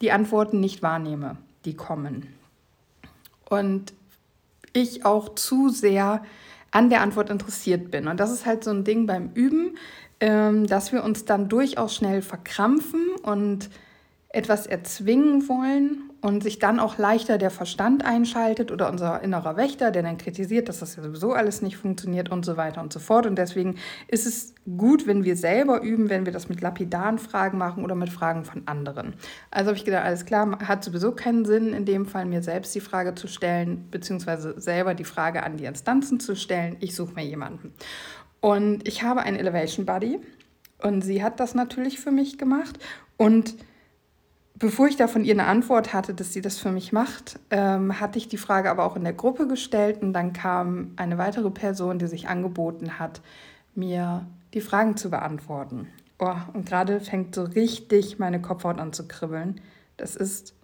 die 0.00 0.12
Antworten 0.12 0.60
nicht 0.60 0.82
wahrnehme, 0.82 1.36
die 1.64 1.74
kommen. 1.74 2.28
Und 3.48 3.92
ich 4.72 5.04
auch 5.04 5.34
zu 5.34 5.68
sehr 5.68 6.22
an 6.70 6.90
der 6.90 7.00
Antwort 7.00 7.30
interessiert 7.30 7.90
bin. 7.90 8.08
Und 8.08 8.20
das 8.20 8.30
ist 8.30 8.44
halt 8.44 8.64
so 8.64 8.70
ein 8.70 8.84
Ding 8.84 9.06
beim 9.06 9.30
Üben 9.34 9.76
dass 10.18 10.92
wir 10.92 11.04
uns 11.04 11.24
dann 11.26 11.48
durchaus 11.48 11.94
schnell 11.94 12.22
verkrampfen 12.22 13.02
und 13.22 13.68
etwas 14.36 14.66
erzwingen 14.66 15.48
wollen 15.48 16.10
und 16.20 16.42
sich 16.42 16.58
dann 16.58 16.80
auch 16.80 16.98
leichter 16.98 17.38
der 17.38 17.50
Verstand 17.50 18.04
einschaltet 18.04 18.72
oder 18.72 18.90
unser 18.90 19.22
innerer 19.22 19.56
Wächter, 19.56 19.90
der 19.90 20.02
dann 20.02 20.18
kritisiert, 20.18 20.68
dass 20.68 20.80
das 20.80 20.96
ja 20.96 21.02
sowieso 21.02 21.32
alles 21.32 21.62
nicht 21.62 21.76
funktioniert 21.76 22.30
und 22.30 22.44
so 22.44 22.56
weiter 22.56 22.82
und 22.82 22.92
so 22.92 22.98
fort. 22.98 23.26
Und 23.26 23.36
deswegen 23.36 23.76
ist 24.08 24.26
es 24.26 24.54
gut, 24.76 25.06
wenn 25.06 25.24
wir 25.24 25.36
selber 25.36 25.82
üben, 25.82 26.10
wenn 26.10 26.26
wir 26.26 26.32
das 26.32 26.48
mit 26.48 26.60
lapidaren 26.60 27.18
Fragen 27.18 27.58
machen 27.58 27.84
oder 27.84 27.94
mit 27.94 28.10
Fragen 28.10 28.44
von 28.44 28.62
anderen. 28.66 29.14
Also 29.50 29.68
habe 29.68 29.78
ich 29.78 29.84
gedacht, 29.84 30.04
alles 30.04 30.26
klar, 30.26 30.58
hat 30.66 30.84
sowieso 30.84 31.12
keinen 31.12 31.44
Sinn, 31.44 31.72
in 31.72 31.84
dem 31.84 32.04
Fall 32.04 32.26
mir 32.26 32.42
selbst 32.42 32.74
die 32.74 32.80
Frage 32.80 33.14
zu 33.14 33.28
stellen, 33.28 33.86
beziehungsweise 33.90 34.60
selber 34.60 34.94
die 34.94 35.04
Frage 35.04 35.44
an 35.44 35.56
die 35.56 35.64
Instanzen 35.64 36.20
zu 36.20 36.34
stellen. 36.34 36.76
Ich 36.80 36.94
suche 36.94 37.14
mir 37.14 37.24
jemanden. 37.24 37.72
Und 38.46 38.86
ich 38.86 39.02
habe 39.02 39.22
einen 39.22 39.36
Elevation 39.36 39.86
Buddy 39.86 40.20
und 40.80 41.02
sie 41.02 41.24
hat 41.24 41.40
das 41.40 41.56
natürlich 41.56 41.98
für 41.98 42.12
mich 42.12 42.38
gemacht 42.38 42.78
und 43.16 43.56
bevor 44.54 44.86
ich 44.86 44.94
da 44.94 45.08
von 45.08 45.24
ihr 45.24 45.34
eine 45.34 45.46
Antwort 45.46 45.92
hatte, 45.92 46.14
dass 46.14 46.32
sie 46.32 46.42
das 46.42 46.56
für 46.56 46.70
mich 46.70 46.92
macht, 46.92 47.40
ähm, 47.50 47.98
hatte 47.98 48.18
ich 48.18 48.28
die 48.28 48.36
Frage 48.36 48.70
aber 48.70 48.84
auch 48.84 48.94
in 48.94 49.02
der 49.02 49.14
Gruppe 49.14 49.48
gestellt 49.48 50.00
und 50.00 50.12
dann 50.12 50.32
kam 50.32 50.92
eine 50.94 51.18
weitere 51.18 51.50
Person, 51.50 51.98
die 51.98 52.06
sich 52.06 52.28
angeboten 52.28 53.00
hat, 53.00 53.20
mir 53.74 54.28
die 54.54 54.60
Fragen 54.60 54.96
zu 54.96 55.10
beantworten. 55.10 55.88
Oh, 56.20 56.36
und 56.52 56.66
gerade 56.66 57.00
fängt 57.00 57.34
so 57.34 57.42
richtig 57.42 58.20
meine 58.20 58.40
Kopfhaut 58.40 58.78
an 58.78 58.92
zu 58.92 59.08
kribbeln. 59.08 59.60
Das 59.96 60.14
ist 60.14 60.54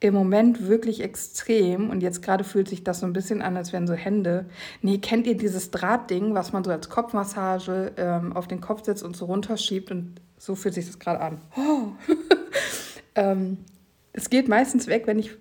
im 0.00 0.14
Moment 0.14 0.68
wirklich 0.68 1.02
extrem 1.02 1.90
und 1.90 2.02
jetzt 2.02 2.22
gerade 2.22 2.44
fühlt 2.44 2.68
sich 2.68 2.84
das 2.84 3.00
so 3.00 3.06
ein 3.06 3.12
bisschen 3.12 3.42
an, 3.42 3.56
als 3.56 3.72
wären 3.72 3.86
so 3.86 3.94
Hände. 3.94 4.46
Nee, 4.80 4.98
kennt 4.98 5.26
ihr 5.26 5.36
dieses 5.36 5.70
Drahtding, 5.72 6.34
was 6.34 6.52
man 6.52 6.62
so 6.62 6.70
als 6.70 6.88
Kopfmassage 6.88 7.92
ähm, 7.96 8.32
auf 8.32 8.46
den 8.46 8.60
Kopf 8.60 8.84
setzt 8.84 9.02
und 9.02 9.16
so 9.16 9.24
runterschiebt 9.24 9.90
und 9.90 10.20
so 10.36 10.54
fühlt 10.54 10.74
sich 10.74 10.86
das 10.86 10.98
gerade 10.98 11.20
an. 11.20 11.40
Oh. 11.56 12.12
Ähm, 13.18 13.58
es 14.12 14.30
geht 14.30 14.48
meistens 14.48 14.86
weg, 14.86 15.08
wenn 15.08 15.18
ich 15.18 15.32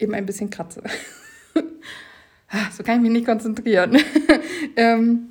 eben 0.00 0.12
ein 0.12 0.26
bisschen 0.26 0.50
kratze. 0.50 0.82
Ah, 2.54 2.70
so 2.70 2.82
kann 2.82 2.96
ich 2.96 3.00
mich 3.00 3.12
nicht 3.12 3.24
konzentrieren. 3.24 3.96
ähm, 4.76 5.28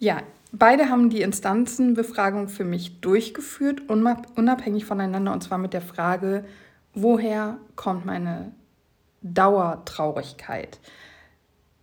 ja, 0.00 0.22
beide 0.50 0.88
haben 0.88 1.08
die 1.08 1.20
Instanzenbefragung 1.20 2.48
für 2.48 2.64
mich 2.64 3.00
durchgeführt, 3.00 3.82
unabhängig 3.88 4.86
voneinander, 4.86 5.32
und 5.32 5.44
zwar 5.44 5.58
mit 5.58 5.72
der 5.72 5.82
Frage, 5.82 6.44
woher 6.96 7.58
kommt 7.76 8.04
meine 8.04 8.52
Dauertraurigkeit, 9.22 10.80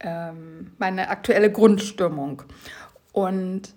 ähm, 0.02 0.74
meine 0.80 1.10
aktuelle 1.10 1.52
Grundstimmung. 1.52 2.42
Und 3.14 3.74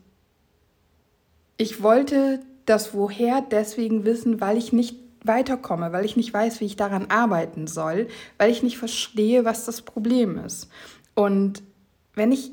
ich 1.56 1.82
wollte 1.82 2.40
das 2.64 2.94
Woher 2.94 3.42
deswegen 3.42 4.04
wissen, 4.04 4.40
weil 4.40 4.56
ich 4.56 4.72
nicht 4.72 4.96
weiterkomme, 5.22 5.92
weil 5.92 6.04
ich 6.04 6.16
nicht 6.16 6.32
weiß, 6.32 6.60
wie 6.60 6.66
ich 6.66 6.76
daran 6.76 7.06
arbeiten 7.10 7.66
soll, 7.66 8.08
weil 8.38 8.50
ich 8.50 8.62
nicht 8.62 8.78
verstehe, 8.78 9.44
was 9.44 9.64
das 9.64 9.82
Problem 9.82 10.38
ist. 10.38 10.68
Und 11.14 11.62
wenn 12.14 12.32
ich, 12.32 12.50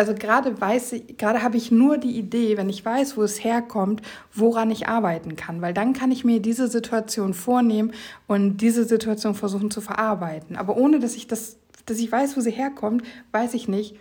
also 0.00 0.14
gerade 0.14 0.58
weiß 0.58 0.92
ich, 0.92 1.18
gerade 1.18 1.42
habe 1.42 1.58
ich 1.58 1.70
nur 1.70 1.98
die 1.98 2.16
Idee, 2.16 2.56
wenn 2.56 2.70
ich 2.70 2.82
weiß, 2.82 3.18
wo 3.18 3.22
es 3.22 3.44
herkommt, 3.44 4.00
woran 4.32 4.70
ich 4.70 4.88
arbeiten 4.88 5.36
kann, 5.36 5.60
weil 5.60 5.74
dann 5.74 5.92
kann 5.92 6.10
ich 6.10 6.24
mir 6.24 6.40
diese 6.40 6.68
Situation 6.68 7.34
vornehmen 7.34 7.92
und 8.26 8.56
diese 8.62 8.84
Situation 8.84 9.34
versuchen 9.34 9.70
zu 9.70 9.82
verarbeiten. 9.82 10.56
Aber 10.56 10.78
ohne 10.78 11.00
dass 11.00 11.16
ich 11.16 11.26
das, 11.26 11.58
dass 11.84 11.98
ich 11.98 12.10
weiß, 12.10 12.34
wo 12.38 12.40
sie 12.40 12.50
herkommt, 12.50 13.02
weiß 13.32 13.52
ich 13.52 13.68
nicht, 13.68 13.94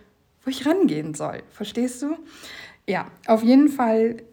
wo 0.45 0.49
ich 0.49 0.65
rangehen 0.65 1.15
soll. 1.15 1.43
Verstehst 1.51 2.01
du? 2.01 2.15
Ja, 2.87 3.07
auf 3.27 3.43
jeden 3.43 3.67
Fall 3.67 4.23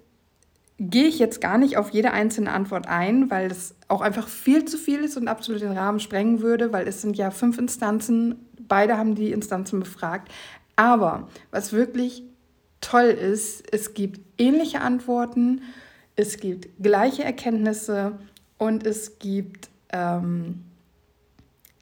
gehe 0.78 1.06
ich 1.06 1.18
jetzt 1.18 1.40
gar 1.40 1.58
nicht 1.58 1.78
auf 1.78 1.90
jede 1.90 2.12
einzelne 2.12 2.52
Antwort 2.52 2.86
ein, 2.86 3.28
weil 3.28 3.48
das 3.48 3.74
auch 3.88 4.02
einfach 4.02 4.28
viel 4.28 4.66
zu 4.66 4.78
viel 4.78 5.00
ist 5.00 5.16
und 5.16 5.26
absolut 5.26 5.62
den 5.62 5.72
Rahmen 5.72 5.98
sprengen 5.98 6.42
würde, 6.42 6.72
weil 6.72 6.86
es 6.86 7.02
sind 7.02 7.16
ja 7.16 7.32
fünf 7.32 7.58
Instanzen, 7.58 8.46
beide 8.68 8.96
haben 8.96 9.16
die 9.16 9.32
Instanzen 9.32 9.80
befragt. 9.80 10.30
Aber 10.76 11.28
was 11.50 11.72
wirklich 11.72 12.22
toll 12.80 13.06
ist, 13.06 13.64
es 13.72 13.94
gibt 13.94 14.20
ähnliche 14.38 14.80
Antworten, 14.80 15.62
es 16.14 16.38
gibt 16.38 16.68
gleiche 16.82 17.24
Erkenntnisse 17.24 18.18
und 18.58 18.86
es 18.86 19.18
gibt, 19.18 19.68
ähm, 19.90 20.64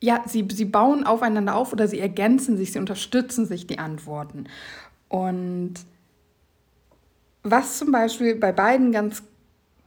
ja, 0.01 0.23
sie, 0.27 0.47
sie 0.51 0.65
bauen 0.65 1.05
aufeinander 1.05 1.55
auf 1.55 1.73
oder 1.73 1.89
sie 1.89 2.01
ergänzen 2.01 2.57
sich, 2.57 2.73
sie 2.73 2.79
unterstützen 2.79 3.47
sich 3.47 3.67
die 3.67 3.79
Antworten. 3.79 4.47
Und 5.09 5.75
was 7.43 7.79
zum 7.79 7.93
Beispiel 7.93 8.37
bei 8.37 8.53
beiden 8.53 8.91
ganz, 8.91 9.23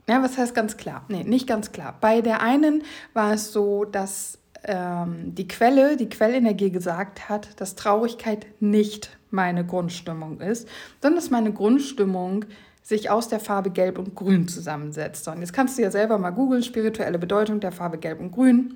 ja, 0.08 0.22
was 0.24 0.38
heißt 0.38 0.56
ganz 0.56 0.78
klar? 0.78 1.04
Nee, 1.10 1.24
nicht 1.24 1.48
ganz 1.48 1.72
klar. 1.72 1.98
Bei 2.00 2.22
der 2.22 2.42
einen 2.42 2.84
war 3.14 3.34
es 3.34 3.52
so, 3.52 3.84
dass 3.84 4.40
ähm, 4.67 5.33
die 5.33 5.47
Quelle, 5.47 5.97
die 5.97 6.09
Quellenergie 6.09 6.69
gesagt 6.69 7.29
hat, 7.29 7.59
dass 7.59 7.75
Traurigkeit 7.75 8.45
nicht 8.59 9.17
meine 9.31 9.65
Grundstimmung 9.65 10.39
ist, 10.39 10.67
sondern 11.01 11.19
dass 11.19 11.29
meine 11.29 11.51
Grundstimmung 11.51 12.45
sich 12.83 13.09
aus 13.09 13.27
der 13.27 13.39
Farbe 13.39 13.69
Gelb 13.69 13.97
und 13.97 14.15
Grün 14.15 14.47
zusammensetzt. 14.47 15.27
Und 15.27 15.41
jetzt 15.41 15.51
kannst 15.51 15.77
du 15.77 15.81
ja 15.81 15.91
selber 15.91 16.17
mal 16.17 16.29
googeln, 16.29 16.63
spirituelle 16.63 17.19
Bedeutung 17.19 17.59
der 17.59 17.71
Farbe 17.71 17.97
Gelb 17.97 18.19
und 18.19 18.31
Grün. 18.31 18.75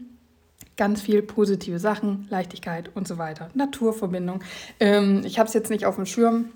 Ganz 0.76 1.02
viel 1.02 1.22
positive 1.22 1.80
Sachen, 1.80 2.28
Leichtigkeit 2.30 2.90
und 2.94 3.08
so 3.08 3.18
weiter. 3.18 3.50
Naturverbindung. 3.54 4.44
Ähm, 4.80 5.22
ich 5.26 5.40
habe 5.40 5.48
es 5.48 5.54
jetzt 5.54 5.70
nicht 5.70 5.86
auf 5.86 5.96
dem 5.96 6.06
Schirm, 6.06 6.50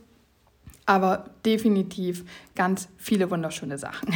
aber 0.85 1.29
definitiv 1.45 2.25
ganz 2.55 2.89
viele 2.97 3.29
wunderschöne 3.31 3.77
Sachen. 3.77 4.13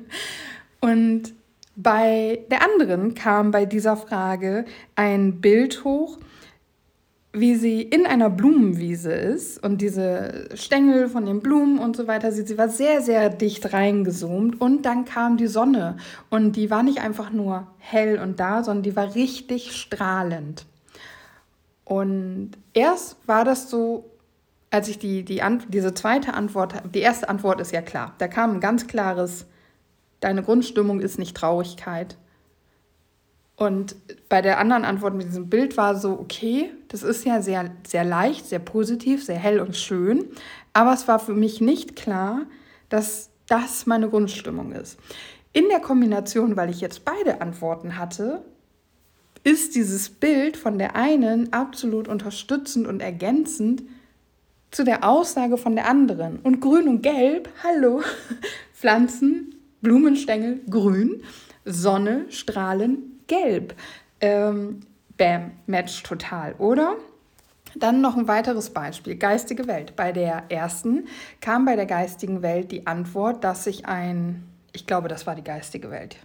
und 0.80 1.32
bei 1.76 2.44
der 2.50 2.62
anderen 2.62 3.14
kam 3.14 3.50
bei 3.50 3.66
dieser 3.66 3.96
Frage 3.96 4.64
ein 4.94 5.40
Bild 5.40 5.84
hoch, 5.84 6.18
wie 7.32 7.54
sie 7.54 7.82
in 7.82 8.06
einer 8.06 8.30
Blumenwiese 8.30 9.12
ist 9.12 9.62
und 9.62 9.82
diese 9.82 10.48
Stängel 10.54 11.08
von 11.08 11.26
den 11.26 11.40
Blumen 11.40 11.78
und 11.78 11.94
so 11.94 12.06
weiter, 12.06 12.32
sie, 12.32 12.46
sie 12.46 12.56
war 12.56 12.70
sehr, 12.70 13.02
sehr 13.02 13.28
dicht 13.28 13.74
reingezoomt 13.74 14.58
und 14.58 14.82
dann 14.82 15.04
kam 15.04 15.36
die 15.36 15.46
Sonne 15.46 15.98
und 16.30 16.56
die 16.56 16.70
war 16.70 16.82
nicht 16.82 17.00
einfach 17.00 17.30
nur 17.30 17.66
hell 17.78 18.18
und 18.18 18.40
da, 18.40 18.64
sondern 18.64 18.82
die 18.82 18.96
war 18.96 19.14
richtig 19.14 19.76
strahlend. 19.76 20.64
Und 21.84 22.52
erst 22.72 23.16
war 23.28 23.44
das 23.44 23.68
so 23.68 24.16
als 24.70 24.88
ich 24.88 24.98
die, 24.98 25.24
die 25.24 25.42
diese 25.68 25.94
zweite 25.94 26.34
Antwort, 26.34 26.74
die 26.94 27.00
erste 27.00 27.28
Antwort 27.28 27.60
ist 27.60 27.72
ja 27.72 27.82
klar. 27.82 28.14
Da 28.18 28.28
kam 28.28 28.54
ein 28.54 28.60
ganz 28.60 28.86
klares, 28.86 29.46
deine 30.20 30.42
Grundstimmung 30.42 31.00
ist 31.00 31.18
nicht 31.18 31.36
Traurigkeit. 31.36 32.16
Und 33.56 33.96
bei 34.28 34.42
der 34.42 34.58
anderen 34.58 34.84
Antwort 34.84 35.14
mit 35.14 35.28
diesem 35.28 35.48
Bild 35.48 35.76
war 35.78 35.96
so, 35.96 36.12
okay, 36.12 36.70
das 36.88 37.02
ist 37.02 37.24
ja 37.24 37.40
sehr, 37.40 37.70
sehr 37.86 38.04
leicht, 38.04 38.46
sehr 38.46 38.58
positiv, 38.58 39.24
sehr 39.24 39.38
hell 39.38 39.60
und 39.60 39.76
schön. 39.76 40.26
Aber 40.74 40.92
es 40.92 41.08
war 41.08 41.18
für 41.18 41.32
mich 41.32 41.62
nicht 41.62 41.96
klar, 41.96 42.42
dass 42.90 43.30
das 43.48 43.86
meine 43.86 44.10
Grundstimmung 44.10 44.72
ist. 44.72 44.98
In 45.54 45.68
der 45.70 45.80
Kombination, 45.80 46.56
weil 46.56 46.68
ich 46.68 46.82
jetzt 46.82 47.06
beide 47.06 47.40
Antworten 47.40 47.96
hatte, 47.96 48.44
ist 49.42 49.74
dieses 49.74 50.10
Bild 50.10 50.58
von 50.58 50.76
der 50.76 50.96
einen 50.96 51.52
absolut 51.54 52.08
unterstützend 52.08 52.86
und 52.86 53.00
ergänzend 53.00 53.84
zu 54.70 54.84
der 54.84 55.08
Aussage 55.08 55.56
von 55.56 55.76
der 55.76 55.88
anderen. 55.88 56.40
Und 56.40 56.60
grün 56.60 56.88
und 56.88 57.02
gelb, 57.02 57.48
hallo, 57.62 58.02
Pflanzen, 58.74 59.55
Blumenstängel, 59.80 60.60
grün, 60.68 61.22
Sonne, 61.64 62.26
Strahlen, 62.30 63.20
gelb. 63.26 63.74
Ähm, 64.20 64.80
bam, 65.16 65.52
Match 65.66 66.02
total, 66.02 66.54
oder? 66.54 66.96
Dann 67.74 68.00
noch 68.00 68.16
ein 68.16 68.28
weiteres 68.28 68.70
Beispiel, 68.70 69.16
geistige 69.16 69.66
Welt. 69.66 69.96
Bei 69.96 70.12
der 70.12 70.44
ersten 70.48 71.06
kam 71.40 71.64
bei 71.64 71.76
der 71.76 71.86
geistigen 71.86 72.40
Welt 72.42 72.72
die 72.72 72.86
Antwort, 72.86 73.44
dass 73.44 73.64
sich 73.64 73.86
ein, 73.86 74.44
ich 74.72 74.86
glaube, 74.86 75.08
das 75.08 75.26
war 75.26 75.34
die 75.34 75.44
geistige 75.44 75.90
Welt. 75.90 76.16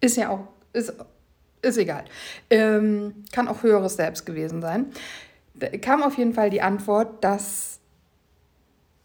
Ist 0.00 0.16
ja 0.16 0.30
auch, 0.30 0.48
ist, 0.72 0.92
ist 1.62 1.76
egal. 1.76 2.04
Ähm, 2.48 3.24
kann 3.32 3.46
auch 3.46 3.62
höheres 3.62 3.96
Selbst 3.96 4.26
gewesen 4.26 4.62
sein 4.62 4.86
kam 5.80 6.02
auf 6.02 6.16
jeden 6.16 6.32
Fall 6.32 6.50
die 6.50 6.62
Antwort, 6.62 7.22
dass 7.22 7.79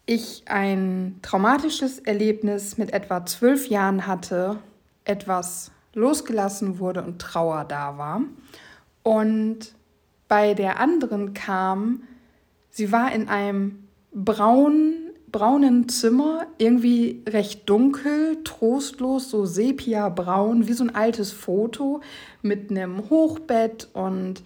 ich 0.06 0.44
ein 0.46 1.18
traumatisches 1.22 1.98
Erlebnis 1.98 2.78
mit 2.78 2.92
etwa 2.92 3.26
zwölf 3.26 3.68
Jahren 3.68 4.06
hatte, 4.06 4.58
etwas 5.04 5.72
losgelassen 5.94 6.78
wurde 6.78 7.02
und 7.02 7.20
Trauer 7.20 7.64
da 7.64 7.98
war. 7.98 8.22
Und 9.02 9.74
bei 10.28 10.54
der 10.54 10.78
anderen 10.78 11.34
kam, 11.34 12.02
sie 12.70 12.92
war 12.92 13.12
in 13.12 13.28
einem 13.28 13.88
braunen, 14.12 15.10
braunen 15.30 15.88
Zimmer, 15.88 16.46
irgendwie 16.58 17.22
recht 17.28 17.68
dunkel, 17.68 18.42
trostlos, 18.44 19.30
so 19.30 19.44
sepia-braun, 19.44 20.68
wie 20.68 20.72
so 20.72 20.84
ein 20.84 20.94
altes 20.94 21.32
Foto 21.32 22.00
mit 22.42 22.70
einem 22.70 23.10
Hochbett 23.10 23.88
und 23.92 24.42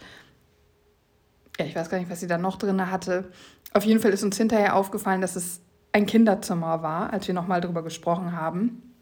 ja, 1.58 1.66
ich 1.66 1.76
weiß 1.76 1.90
gar 1.90 1.98
nicht, 1.98 2.10
was 2.10 2.20
sie 2.20 2.26
da 2.26 2.38
noch 2.38 2.56
drin 2.56 2.90
hatte. 2.90 3.30
Auf 3.72 3.84
jeden 3.84 4.00
Fall 4.00 4.12
ist 4.12 4.22
uns 4.22 4.36
hinterher 4.36 4.74
aufgefallen, 4.74 5.20
dass 5.20 5.36
es 5.36 5.60
ein 5.92 6.06
Kinderzimmer 6.06 6.82
war, 6.82 7.12
als 7.12 7.26
wir 7.26 7.34
nochmal 7.34 7.60
darüber 7.60 7.82
gesprochen 7.82 8.32
haben. 8.32 8.94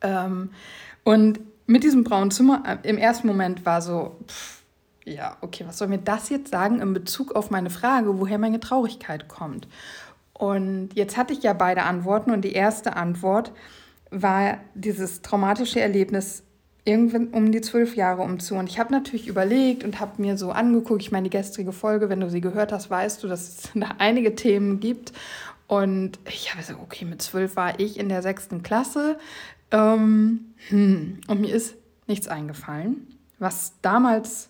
Ähm, 0.00 0.50
und 1.04 1.40
mit 1.66 1.84
diesem 1.84 2.04
braunen 2.04 2.30
Zimmer 2.30 2.62
äh, 2.66 2.88
im 2.88 2.98
ersten 2.98 3.26
Moment 3.26 3.66
war 3.66 3.82
so, 3.82 4.16
pff, 4.26 4.62
ja, 5.04 5.36
okay, 5.40 5.64
was 5.66 5.78
soll 5.78 5.88
mir 5.88 5.98
das 5.98 6.28
jetzt 6.28 6.50
sagen 6.50 6.80
in 6.80 6.92
Bezug 6.92 7.34
auf 7.34 7.50
meine 7.50 7.70
Frage, 7.70 8.18
woher 8.20 8.38
meine 8.38 8.60
Traurigkeit 8.60 9.28
kommt? 9.28 9.68
Und 10.32 10.90
jetzt 10.94 11.16
hatte 11.16 11.32
ich 11.32 11.42
ja 11.42 11.52
beide 11.52 11.82
Antworten 11.82 12.30
und 12.30 12.42
die 12.42 12.52
erste 12.52 12.96
Antwort 12.96 13.52
war 14.10 14.58
dieses 14.74 15.22
traumatische 15.22 15.80
Erlebnis 15.80 16.44
irgendwann 16.88 17.28
um 17.28 17.52
die 17.52 17.60
zwölf 17.60 17.96
Jahre 17.96 18.22
umzu. 18.22 18.54
Und 18.54 18.68
ich 18.68 18.78
habe 18.78 18.92
natürlich 18.92 19.28
überlegt 19.28 19.84
und 19.84 20.00
habe 20.00 20.22
mir 20.22 20.38
so 20.38 20.50
angeguckt, 20.50 21.02
ich 21.02 21.12
meine, 21.12 21.28
die 21.28 21.36
gestrige 21.36 21.72
Folge, 21.72 22.08
wenn 22.08 22.20
du 22.20 22.30
sie 22.30 22.40
gehört 22.40 22.72
hast, 22.72 22.88
weißt 22.88 23.22
du, 23.22 23.28
dass 23.28 23.48
es 23.48 23.70
da 23.74 23.96
einige 23.98 24.34
Themen 24.34 24.80
gibt. 24.80 25.12
Und 25.66 26.18
ich 26.26 26.52
habe 26.52 26.62
so, 26.62 26.74
okay, 26.82 27.04
mit 27.04 27.20
zwölf 27.20 27.56
war 27.56 27.78
ich 27.78 27.98
in 27.98 28.08
der 28.08 28.22
sechsten 28.22 28.62
Klasse. 28.62 29.18
Ähm, 29.70 30.54
hm, 30.68 31.20
und 31.28 31.40
mir 31.42 31.54
ist 31.54 31.74
nichts 32.06 32.26
eingefallen, 32.26 33.06
was 33.38 33.74
damals 33.82 34.48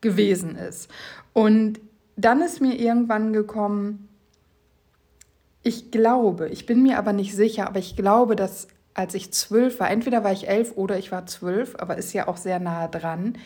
gewesen 0.00 0.56
ist. 0.56 0.90
Und 1.34 1.78
dann 2.16 2.40
ist 2.40 2.62
mir 2.62 2.80
irgendwann 2.80 3.34
gekommen, 3.34 4.08
ich 5.62 5.90
glaube, 5.90 6.48
ich 6.48 6.64
bin 6.64 6.82
mir 6.82 6.96
aber 6.96 7.12
nicht 7.12 7.34
sicher, 7.34 7.66
aber 7.66 7.80
ich 7.80 7.96
glaube, 7.96 8.34
dass 8.34 8.68
als 8.96 9.12
ich 9.12 9.30
zwölf 9.30 9.78
war, 9.78 9.90
entweder 9.90 10.24
war 10.24 10.32
ich 10.32 10.48
elf 10.48 10.72
oder 10.74 10.98
ich 10.98 11.12
war 11.12 11.26
zwölf, 11.26 11.76
aber 11.78 11.98
ist 11.98 12.14
ja 12.14 12.28
auch 12.28 12.38
sehr 12.38 12.58
nahe 12.58 12.88
dran, 12.88 13.36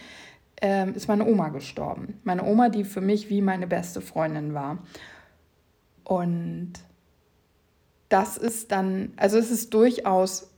ähm, 0.63 0.95
ist 0.95 1.09
meine 1.09 1.27
Oma 1.27 1.49
gestorben. 1.49 2.21
Meine 2.23 2.45
Oma, 2.45 2.69
die 2.69 2.85
für 2.85 3.01
mich 3.01 3.31
wie 3.31 3.43
meine 3.43 3.67
beste 3.67 4.01
Freundin 4.01 4.55
war. 4.55 4.79
Und 6.05 6.75
das 8.09 8.37
ist 8.37 8.71
dann, 8.71 9.13
also 9.17 9.39
es 9.39 9.51
ist 9.51 9.75
durchaus 9.75 10.51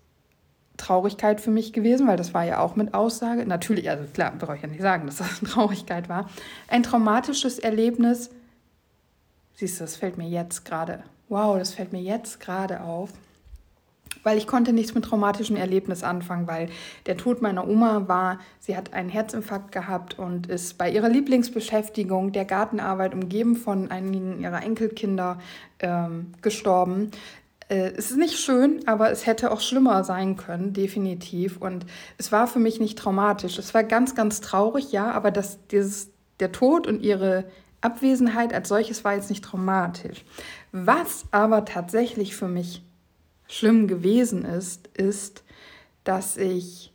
Traurigkeit 0.77 1.41
für 1.41 1.51
mich 1.51 1.73
gewesen, 1.73 2.07
weil 2.07 2.19
das 2.19 2.35
war 2.35 2.45
ja 2.45 2.61
auch 2.61 2.77
mit 2.77 2.93
Aussage. 2.93 3.47
Natürlich, 3.47 3.89
also 3.89 4.05
klar, 4.13 4.33
brauche 4.39 4.57
ich 4.57 4.63
ja 4.63 4.69
nicht 4.69 4.83
sagen, 4.83 5.07
dass 5.07 5.17
das 5.17 5.41
Traurigkeit 5.53 6.11
war. 6.11 6.29
Ein 6.69 6.83
traumatisches 6.83 7.59
Erlebnis. 7.59 8.29
Siehst 9.55 9.81
du, 9.81 9.85
das 9.85 9.97
fällt 9.97 10.19
mir 10.19 10.29
jetzt 10.29 10.67
gerade. 10.67 11.03
Wow, 11.31 11.57
das 11.57 11.73
fällt 11.73 11.95
mir 11.95 12.03
jetzt 12.03 12.41
gerade 12.41 12.83
auf. 12.83 13.11
Weil 14.23 14.39
ich 14.39 14.47
konnte 14.47 14.73
nichts 14.73 14.95
mit 14.95 15.05
traumatischem 15.05 15.57
Erlebnis 15.57 16.03
anfangen, 16.03 16.47
weil 16.47 16.69
der 17.07 17.17
Tod 17.17 17.43
meiner 17.43 17.67
Oma 17.67 18.09
war, 18.09 18.39
sie 18.61 18.77
hat 18.77 18.93
einen 18.93 19.09
Herzinfarkt 19.09 19.73
gehabt 19.73 20.19
und 20.19 20.47
ist 20.47 20.79
bei 20.79 20.91
ihrer 20.91 21.09
Lieblingsbeschäftigung 21.09 22.33
der 22.33 22.45
Gartenarbeit 22.45 23.15
umgeben 23.15 23.57
von 23.57 23.91
einigen 23.91 24.41
ihrer 24.41 24.63
Enkelkinder 24.63 25.39
ähm, 25.81 26.33
gestorben. 26.41 27.11
Äh, 27.69 27.93
es 27.97 28.11
ist 28.11 28.19
nicht 28.19 28.39
schön, 28.39 28.87
aber 28.87 29.11
es 29.11 29.27
hätte 29.27 29.51
auch 29.51 29.61
schlimmer 29.61 30.05
sein 30.05 30.37
können, 30.37 30.73
definitiv. 30.73 31.57
Und 31.57 31.87
es 32.19 32.31
war 32.31 32.47
für 32.47 32.59
mich 32.59 32.81
nicht 32.81 32.99
traumatisch. 32.99 33.59
Es 33.59 33.73
war 33.75 33.83
ganz, 33.83 34.15
ganz 34.15 34.41
traurig, 34.41 34.93
ja, 34.93 35.11
aber 35.11 35.31
das, 35.31 35.59
dieses, 35.69 36.11
der 36.39 36.53
Tod 36.53 36.87
und 36.87 37.03
ihre 37.03 37.45
Abwesenheit 37.81 38.55
als 38.55 38.69
solches 38.69 39.05
war 39.05 39.15
jetzt 39.15 39.31
nicht 39.31 39.45
traumatisch. 39.45 40.25
Was 40.71 41.25
aber 41.31 41.65
tatsächlich 41.65 42.37
für 42.37 42.49
mich 42.49 42.83
schlimm 43.49 43.87
gewesen 43.87 44.45
ist, 44.45 44.89
ist, 44.95 45.45
dass 46.05 46.37
ich, 46.37 46.93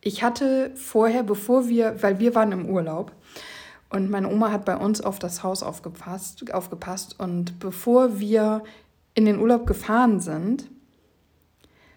ich 0.00 0.22
hatte 0.22 0.72
vorher, 0.74 1.22
bevor 1.22 1.68
wir, 1.68 2.02
weil 2.02 2.18
wir 2.18 2.34
waren 2.34 2.52
im 2.52 2.66
Urlaub, 2.66 3.12
und 3.90 4.10
meine 4.10 4.28
Oma 4.28 4.50
hat 4.50 4.64
bei 4.64 4.76
uns 4.76 5.00
auf 5.00 5.18
das 5.18 5.42
Haus 5.42 5.62
aufgepasst, 5.62 6.52
aufgepasst. 6.52 7.18
Und 7.18 7.58
bevor 7.58 8.20
wir 8.20 8.62
in 9.14 9.24
den 9.24 9.38
Urlaub 9.38 9.66
gefahren 9.66 10.20
sind, 10.20 10.68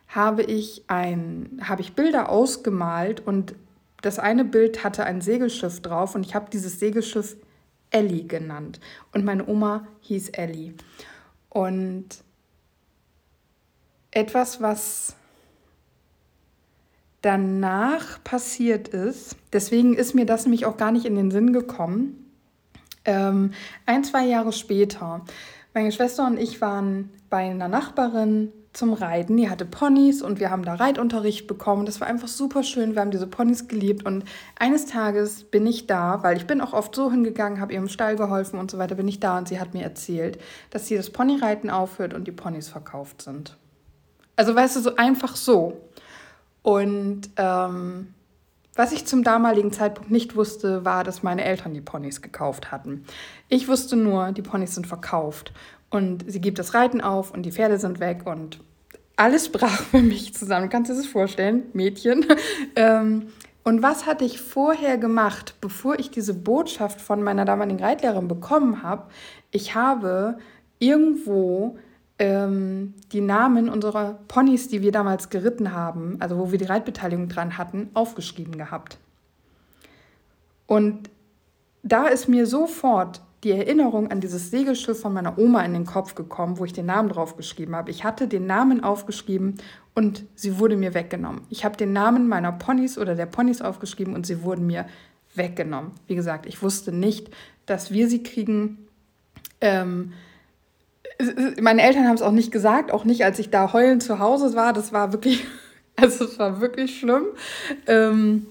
habe 0.07 0.43
ich, 0.43 0.83
ein, 0.87 1.61
habe 1.63 1.81
ich 1.81 1.93
Bilder 1.93 2.29
ausgemalt 2.29 3.25
und 3.25 3.55
das 4.01 4.19
eine 4.19 4.45
Bild 4.45 4.83
hatte 4.83 5.03
ein 5.03 5.21
Segelschiff 5.21 5.81
drauf 5.81 6.15
und 6.15 6.25
ich 6.25 6.33
habe 6.33 6.49
dieses 6.49 6.79
Segelschiff 6.79 7.37
Ellie 7.91 8.23
genannt. 8.23 8.79
Und 9.13 9.25
meine 9.25 9.47
Oma 9.47 9.87
hieß 10.01 10.29
Ellie. 10.29 10.73
Und 11.49 12.23
etwas, 14.11 14.61
was 14.61 15.15
danach 17.21 18.23
passiert 18.23 18.87
ist, 18.89 19.35
deswegen 19.53 19.93
ist 19.93 20.15
mir 20.15 20.25
das 20.25 20.45
nämlich 20.45 20.65
auch 20.65 20.77
gar 20.77 20.91
nicht 20.91 21.05
in 21.05 21.15
den 21.15 21.31
Sinn 21.31 21.53
gekommen, 21.53 22.31
ähm, 23.05 23.53
ein, 23.85 24.03
zwei 24.03 24.25
Jahre 24.25 24.51
später, 24.51 25.25
meine 25.73 25.91
Schwester 25.91 26.27
und 26.27 26.37
ich 26.37 26.61
waren 26.61 27.09
bei 27.29 27.49
einer 27.49 27.67
Nachbarin 27.67 28.51
zum 28.73 28.93
Reiten. 28.93 29.37
Die 29.37 29.49
hatte 29.49 29.65
Ponys 29.65 30.21
und 30.21 30.39
wir 30.39 30.49
haben 30.49 30.63
da 30.63 30.75
Reitunterricht 30.75 31.47
bekommen. 31.47 31.85
Das 31.85 31.99
war 31.99 32.07
einfach 32.07 32.27
super 32.27 32.63
schön. 32.63 32.93
Wir 32.93 33.01
haben 33.01 33.11
diese 33.11 33.27
Ponys 33.27 33.67
geliebt. 33.67 34.05
Und 34.05 34.23
eines 34.57 34.85
Tages 34.85 35.43
bin 35.43 35.67
ich 35.67 35.87
da, 35.87 36.23
weil 36.23 36.37
ich 36.37 36.47
bin 36.47 36.61
auch 36.61 36.73
oft 36.73 36.95
so 36.95 37.11
hingegangen, 37.11 37.59
habe 37.59 37.73
ihr 37.73 37.79
im 37.79 37.89
Stall 37.89 38.15
geholfen 38.15 38.59
und 38.59 38.71
so 38.71 38.77
weiter, 38.77 38.95
bin 38.95 39.07
ich 39.07 39.19
da 39.19 39.37
und 39.37 39.47
sie 39.47 39.59
hat 39.59 39.73
mir 39.73 39.83
erzählt, 39.83 40.39
dass 40.69 40.87
sie 40.87 40.95
das 40.95 41.09
Ponyreiten 41.09 41.69
aufhört 41.69 42.13
und 42.13 42.27
die 42.27 42.31
Ponys 42.31 42.69
verkauft 42.69 43.21
sind. 43.21 43.57
Also 44.35 44.55
weißt 44.55 44.75
du, 44.75 44.79
so 44.81 44.95
einfach 44.95 45.35
so. 45.35 45.77
Und 46.63 47.29
ähm, 47.37 48.13
was 48.75 48.93
ich 48.93 49.05
zum 49.05 49.23
damaligen 49.23 49.71
Zeitpunkt 49.71 50.11
nicht 50.11 50.35
wusste, 50.35 50.85
war, 50.85 51.03
dass 51.03 51.23
meine 51.23 51.43
Eltern 51.43 51.73
die 51.73 51.81
Ponys 51.81 52.21
gekauft 52.21 52.71
hatten. 52.71 53.05
Ich 53.49 53.67
wusste 53.67 53.95
nur, 53.95 54.31
die 54.31 54.41
Ponys 54.41 54.75
sind 54.75 54.87
verkauft 54.87 55.51
und 55.89 56.23
sie 56.31 56.39
gibt 56.39 56.57
das 56.57 56.73
Reiten 56.73 57.01
auf 57.01 57.31
und 57.31 57.43
die 57.43 57.51
Pferde 57.51 57.77
sind 57.79 57.99
weg 57.99 58.21
und 58.25 58.61
alles 59.17 59.51
brach 59.51 59.81
für 59.91 60.01
mich 60.01 60.33
zusammen. 60.33 60.69
Kannst 60.69 60.89
du 60.89 60.93
dir 60.93 61.01
das 61.01 61.09
vorstellen, 61.09 61.63
Mädchen? 61.73 62.25
ähm, 62.75 63.27
und 63.63 63.83
was 63.83 64.07
hatte 64.07 64.25
ich 64.25 64.41
vorher 64.41 64.97
gemacht, 64.97 65.55
bevor 65.61 65.99
ich 65.99 66.09
diese 66.09 66.33
Botschaft 66.33 66.99
von 66.99 67.21
meiner 67.21 67.45
damaligen 67.45 67.79
Reitlehrerin 67.79 68.27
bekommen 68.27 68.81
habe? 68.81 69.03
Ich 69.51 69.75
habe 69.75 70.39
irgendwo 70.79 71.77
ähm, 72.21 72.93
die 73.11 73.19
Namen 73.19 73.67
unserer 73.67 74.19
Ponys, 74.27 74.67
die 74.67 74.83
wir 74.83 74.91
damals 74.91 75.31
geritten 75.31 75.73
haben, 75.73 76.17
also 76.19 76.37
wo 76.37 76.51
wir 76.51 76.59
die 76.59 76.65
Reitbeteiligung 76.65 77.29
dran 77.29 77.57
hatten, 77.57 77.89
aufgeschrieben 77.95 78.59
gehabt. 78.59 78.99
Und 80.67 81.09
da 81.81 82.05
ist 82.05 82.29
mir 82.29 82.45
sofort 82.45 83.21
die 83.43 83.49
Erinnerung 83.49 84.11
an 84.11 84.21
dieses 84.21 84.51
Segelschiff 84.51 85.01
von 85.01 85.13
meiner 85.13 85.39
Oma 85.39 85.63
in 85.63 85.73
den 85.73 85.87
Kopf 85.87 86.13
gekommen, 86.13 86.59
wo 86.59 86.65
ich 86.65 86.73
den 86.73 86.85
Namen 86.85 87.09
draufgeschrieben 87.09 87.75
habe. 87.75 87.89
Ich 87.89 88.03
hatte 88.03 88.27
den 88.27 88.45
Namen 88.45 88.83
aufgeschrieben 88.83 89.55
und 89.95 90.23
sie 90.35 90.59
wurde 90.59 90.77
mir 90.77 90.93
weggenommen. 90.93 91.41
Ich 91.49 91.65
habe 91.65 91.75
den 91.75 91.91
Namen 91.91 92.27
meiner 92.27 92.51
Ponys 92.51 92.99
oder 92.99 93.15
der 93.15 93.25
Ponys 93.25 93.63
aufgeschrieben 93.63 94.13
und 94.13 94.27
sie 94.27 94.43
wurden 94.43 94.67
mir 94.67 94.85
weggenommen. 95.33 95.93
Wie 96.05 96.13
gesagt, 96.13 96.45
ich 96.45 96.61
wusste 96.61 96.91
nicht, 96.91 97.31
dass 97.65 97.89
wir 97.89 98.07
sie 98.07 98.21
kriegen. 98.21 98.77
Ähm, 99.59 100.13
meine 101.61 101.81
Eltern 101.81 102.07
haben 102.07 102.15
es 102.15 102.21
auch 102.21 102.31
nicht 102.31 102.51
gesagt, 102.51 102.91
auch 102.91 103.05
nicht, 103.05 103.23
als 103.23 103.39
ich 103.39 103.49
da 103.49 103.73
heulend 103.73 104.03
zu 104.03 104.19
Hause 104.19 104.55
war. 104.55 104.73
Das 104.73 104.93
war 104.93 105.13
wirklich, 105.13 105.45
also 105.95 106.25
es 106.25 106.39
war 106.39 106.61
wirklich 106.61 106.99
schlimm. 106.99 107.25
Ähm, 107.87 108.45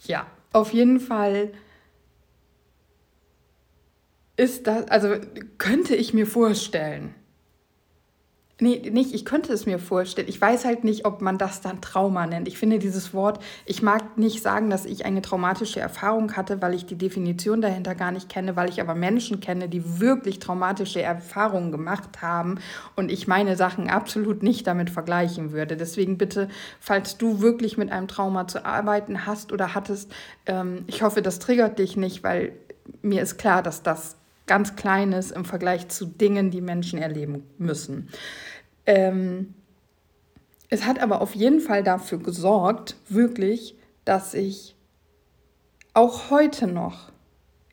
ja, 0.00 0.26
auf 0.52 0.72
jeden 0.72 1.00
Fall 1.00 1.50
ist 4.36 4.66
das, 4.66 4.88
also 4.88 5.16
könnte 5.58 5.96
ich 5.96 6.14
mir 6.14 6.26
vorstellen, 6.26 7.14
Nee, 8.60 8.90
nicht, 8.90 9.14
ich 9.14 9.24
könnte 9.24 9.52
es 9.52 9.66
mir 9.66 9.78
vorstellen. 9.78 10.26
Ich 10.28 10.40
weiß 10.40 10.64
halt 10.64 10.82
nicht, 10.82 11.06
ob 11.06 11.20
man 11.20 11.38
das 11.38 11.60
dann 11.60 11.80
Trauma 11.80 12.26
nennt. 12.26 12.48
Ich 12.48 12.58
finde 12.58 12.80
dieses 12.80 13.14
Wort, 13.14 13.40
ich 13.66 13.82
mag 13.82 14.18
nicht 14.18 14.42
sagen, 14.42 14.68
dass 14.68 14.84
ich 14.84 15.06
eine 15.06 15.22
traumatische 15.22 15.78
Erfahrung 15.78 16.36
hatte, 16.36 16.60
weil 16.60 16.74
ich 16.74 16.84
die 16.84 16.98
Definition 16.98 17.60
dahinter 17.60 17.94
gar 17.94 18.10
nicht 18.10 18.28
kenne, 18.28 18.56
weil 18.56 18.68
ich 18.68 18.80
aber 18.80 18.96
Menschen 18.96 19.38
kenne, 19.38 19.68
die 19.68 20.00
wirklich 20.00 20.40
traumatische 20.40 21.00
Erfahrungen 21.00 21.70
gemacht 21.70 22.20
haben 22.20 22.58
und 22.96 23.12
ich 23.12 23.28
meine 23.28 23.54
Sachen 23.54 23.88
absolut 23.88 24.42
nicht 24.42 24.66
damit 24.66 24.90
vergleichen 24.90 25.52
würde. 25.52 25.76
Deswegen 25.76 26.18
bitte, 26.18 26.48
falls 26.80 27.16
du 27.16 27.40
wirklich 27.40 27.78
mit 27.78 27.92
einem 27.92 28.08
Trauma 28.08 28.48
zu 28.48 28.64
arbeiten 28.64 29.24
hast 29.24 29.52
oder 29.52 29.76
hattest, 29.76 30.10
ähm, 30.46 30.82
ich 30.88 31.02
hoffe, 31.02 31.22
das 31.22 31.38
triggert 31.38 31.78
dich 31.78 31.96
nicht, 31.96 32.24
weil 32.24 32.54
mir 33.02 33.22
ist 33.22 33.38
klar, 33.38 33.62
dass 33.62 33.84
das 33.84 34.16
ganz 34.48 34.74
Kleines 34.74 35.30
im 35.30 35.44
Vergleich 35.44 35.88
zu 35.88 36.06
Dingen, 36.06 36.50
die 36.50 36.60
Menschen 36.60 36.98
erleben 36.98 37.44
müssen. 37.58 38.08
Ähm, 38.86 39.54
es 40.70 40.84
hat 40.84 41.00
aber 41.00 41.20
auf 41.20 41.34
jeden 41.34 41.60
Fall 41.60 41.82
dafür 41.82 42.18
gesorgt, 42.18 42.96
wirklich, 43.08 43.76
dass 44.04 44.34
ich 44.34 44.74
auch 45.94 46.30
heute 46.30 46.66
noch 46.66 47.12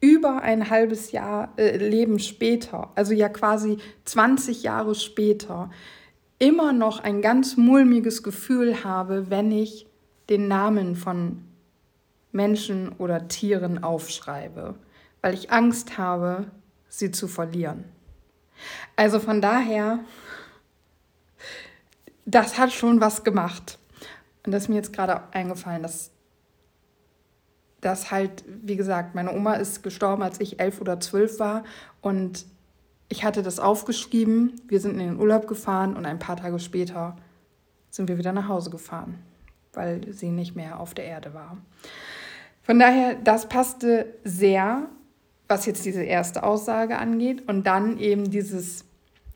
über 0.02 0.42
ein 0.42 0.70
halbes 0.70 1.12
Jahr 1.12 1.54
äh, 1.58 1.78
Leben 1.78 2.20
später, 2.20 2.92
also 2.96 3.14
ja 3.14 3.30
quasi 3.30 3.78
20 4.06 4.64
Jahre 4.64 4.96
später, 4.96 5.72
immer 6.38 6.74
noch 6.74 7.04
ein 7.04 7.22
ganz 7.22 7.58
mulmiges 7.58 8.22
Gefühl 8.22 8.84
habe, 8.84 9.30
wenn 9.30 9.52
ich 9.52 9.88
den 10.30 10.48
Namen 10.48 10.96
von 10.96 11.44
Menschen 12.32 12.92
oder 12.98 13.28
Tieren 13.28 13.84
aufschreibe, 13.84 14.76
weil 15.22 15.34
ich 15.34 15.52
Angst 15.52 15.98
habe, 15.98 16.46
sie 16.98 17.12
zu 17.12 17.28
verlieren. 17.28 17.86
Also 18.96 19.20
von 19.20 19.42
daher 19.42 20.00
das 22.26 22.58
hat 22.58 22.74
schon 22.74 23.00
was 23.00 23.24
gemacht. 23.24 23.78
Und 24.46 24.52
das 24.52 24.64
ist 24.64 24.70
mir 24.70 24.76
jetzt 24.76 24.94
gerade 24.94 25.22
eingefallen, 25.32 25.84
dass 25.84 26.12
dass 27.82 28.10
halt, 28.10 28.44
wie 28.48 28.78
gesagt, 28.78 29.14
meine 29.14 29.32
Oma 29.32 29.54
ist 29.56 29.84
gestorben, 29.84 30.24
als 30.24 30.40
ich 30.40 30.60
elf 30.60 30.82
oder 30.82 31.00
zwölf 31.00 31.38
war. 31.40 31.64
Und 32.02 32.48
ich 33.10 33.24
hatte 33.24 33.44
das 33.44 33.60
aufgeschrieben. 33.60 34.60
Wir 34.68 34.80
sind 34.80 34.94
in 34.94 35.06
den 35.06 35.20
Urlaub 35.20 35.46
gefahren 35.46 35.96
und 35.96 36.04
ein 36.08 36.18
paar 36.18 36.36
Tage 36.36 36.58
später 36.58 37.16
sind 37.92 38.10
wir 38.10 38.18
wieder 38.18 38.32
nach 38.32 38.48
Hause 38.48 38.72
gefahren, 38.72 39.20
weil 39.74 40.12
sie 40.12 40.32
nicht 40.32 40.56
mehr 40.56 40.80
auf 40.80 40.96
der 40.96 41.06
Erde 41.06 41.36
war. 41.36 41.58
Von 42.64 42.80
daher, 42.80 43.14
das 43.14 43.48
passte 43.48 44.16
sehr, 44.24 44.90
was 45.48 45.66
jetzt 45.66 45.86
diese 45.86 46.04
erste 46.04 46.44
Aussage 46.44 46.98
angeht. 46.98 47.48
Und 47.48 47.68
dann 47.68 47.98
eben 48.00 48.30
dieses, 48.32 48.86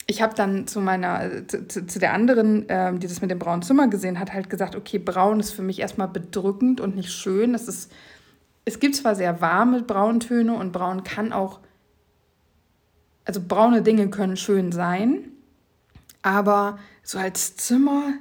ich 0.08 0.22
habe 0.22 0.36
dann 0.36 0.68
zu 0.68 0.82
meiner, 0.82 1.48
zu, 1.48 1.86
zu 1.86 2.00
der 2.00 2.14
anderen, 2.14 2.66
ähm, 2.70 3.00
die 3.00 3.08
das 3.08 3.22
mit 3.22 3.32
dem 3.32 3.40
braunen 3.40 3.62
Zimmer 3.62 3.88
gesehen 3.88 4.20
hat, 4.20 4.34
halt 4.34 4.50
gesagt, 4.50 4.76
okay, 4.76 5.00
braun 5.00 5.40
ist 5.40 5.52
für 5.52 5.62
mich 5.62 5.80
erstmal 5.80 6.08
bedrückend 6.08 6.82
und 6.82 6.96
nicht 6.96 7.12
schön. 7.12 7.54
Das 7.54 7.68
ist 7.68 7.92
es 8.70 8.80
gibt 8.80 8.96
zwar 8.96 9.16
sehr 9.16 9.42
warme 9.42 9.82
Brauntöne 9.82 10.54
und 10.54 10.72
braun 10.72 11.04
kann 11.04 11.34
auch, 11.34 11.60
also 13.26 13.42
braune 13.46 13.82
Dinge 13.82 14.10
können 14.10 14.38
schön 14.38 14.72
sein, 14.72 15.32
aber 16.22 16.78
so 17.02 17.18
als 17.18 17.58
Zimmer 17.58 18.14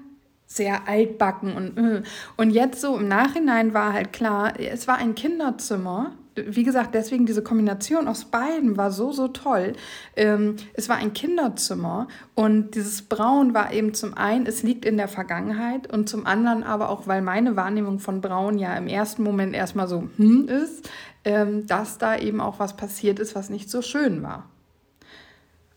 sehr 0.47 0.89
altbacken 0.89 1.55
und 1.55 1.77
äh. 1.77 2.03
und 2.39 2.51
jetzt 2.51 2.81
so 2.81 2.97
im 2.97 3.09
Nachhinein 3.09 3.75
war 3.75 3.93
halt 3.93 4.15
klar, 4.15 4.59
es 4.59 4.89
war 4.89 4.97
ein 4.97 5.15
Kinderzimmer 5.15 6.13
wie 6.47 6.65
gesagt, 6.65 6.95
deswegen 6.95 7.27
diese 7.27 7.43
Kombination 7.43 8.09
aus 8.09 8.25
beiden 8.27 8.77
war 8.77 8.91
so, 8.91 9.13
so 9.13 9.29
toll. 9.29 9.73
Ähm, 10.17 10.57
es 10.75 10.89
war 10.89 10.97
ein 10.97 11.13
Kinderzimmer 11.13 12.09
und 12.35 12.75
dieses 12.75 13.03
Braun 13.03 13.55
war 13.55 13.73
eben 13.73 13.95
zum 13.95 14.15
einen, 14.15 14.47
es 14.47 14.63
liegt 14.63 14.85
in 14.85 14.97
der 14.97 15.09
Vergangenheit 15.09 15.93
und 15.93 16.09
zum 16.09 16.27
anderen 16.27 16.63
aber 16.63 16.91
auch, 16.91 17.07
weil 17.07 17.23
meine 17.23 17.57
Wahrnehmung 17.57 17.99
von 17.99 18.21
Braun 18.21 18.59
ja 18.59 18.77
im 18.77 18.87
ersten 18.87 19.23
Moment 19.23 19.55
erstmal 19.55 19.89
so 19.89 20.09
hm 20.17 20.49
ist, 20.49 20.89
ähm, 21.25 21.67
dass 21.67 21.99
da 21.99 22.17
eben 22.17 22.41
auch 22.41 22.59
was 22.59 22.77
passiert 22.77 23.19
ist, 23.19 23.35
was 23.35 23.51
nicht 23.51 23.71
so 23.71 23.83
schön 23.83 24.23
war. 24.23 24.49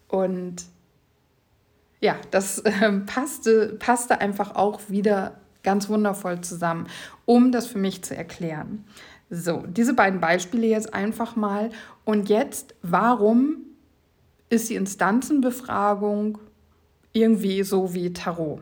Und 0.07 0.63
ja, 1.99 2.15
das 2.31 2.59
äh, 2.59 2.91
passte, 3.05 3.77
passte 3.79 4.19
einfach 4.19 4.55
auch 4.55 4.81
wieder 4.89 5.35
ganz 5.63 5.89
wundervoll 5.89 6.41
zusammen, 6.41 6.87
um 7.25 7.51
das 7.51 7.67
für 7.67 7.77
mich 7.77 8.03
zu 8.03 8.15
erklären. 8.15 8.85
So, 9.33 9.63
diese 9.65 9.93
beiden 9.93 10.19
Beispiele 10.19 10.67
jetzt 10.67 10.93
einfach 10.93 11.37
mal. 11.37 11.69
Und 12.03 12.27
jetzt, 12.27 12.75
warum 12.81 13.59
ist 14.49 14.69
die 14.69 14.75
Instanzenbefragung 14.75 16.37
irgendwie 17.13 17.63
so 17.63 17.93
wie 17.93 18.11
Tarot? 18.11 18.61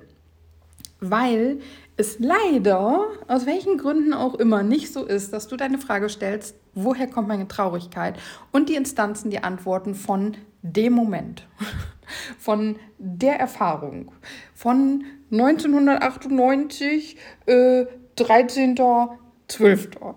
Weil 0.99 1.58
es 1.97 2.19
leider, 2.19 3.08
aus 3.27 3.47
welchen 3.47 3.79
Gründen 3.79 4.13
auch 4.13 4.36
immer, 4.36 4.62
nicht 4.62 4.93
so 4.93 5.05
ist, 5.05 5.34
dass 5.34 5.47
du 5.47 5.58
deine 5.58 5.79
Frage 5.79 6.08
stellst, 6.08 6.55
woher 6.75 7.08
kommt 7.08 7.27
meine 7.27 7.47
Traurigkeit? 7.47 8.19
Und 8.51 8.69
die 8.69 8.75
Instanzen 8.75 9.32
die 9.32 9.41
antworten 9.43 9.95
von 9.95 10.38
dem 10.62 10.93
Moment, 10.93 11.47
von 12.38 12.75
der 12.99 13.39
Erfahrung, 13.39 14.12
von 14.53 15.03
1998, 15.32 17.17
äh, 17.47 17.88
13.12. 18.17 20.15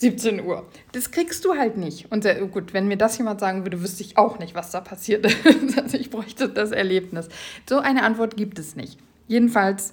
17 0.00 0.42
Uhr. 0.44 0.66
Das 0.92 1.10
kriegst 1.10 1.44
du 1.44 1.56
halt 1.56 1.76
nicht. 1.76 2.10
Und 2.10 2.22
sehr, 2.22 2.34
gut, 2.46 2.72
wenn 2.72 2.88
mir 2.88 2.96
das 2.96 3.18
jemand 3.18 3.38
sagen 3.38 3.64
würde, 3.64 3.82
wüsste 3.82 4.02
ich 4.02 4.16
auch 4.16 4.38
nicht, 4.38 4.54
was 4.54 4.70
da 4.70 4.80
passiert 4.80 5.26
ist. 5.26 5.78
also 5.78 5.98
ich 5.98 6.08
bräuchte 6.10 6.48
das 6.48 6.72
Erlebnis. 6.72 7.28
So 7.68 7.78
eine 7.78 8.02
Antwort 8.02 8.36
gibt 8.36 8.58
es 8.58 8.76
nicht. 8.76 8.98
Jedenfalls 9.28 9.92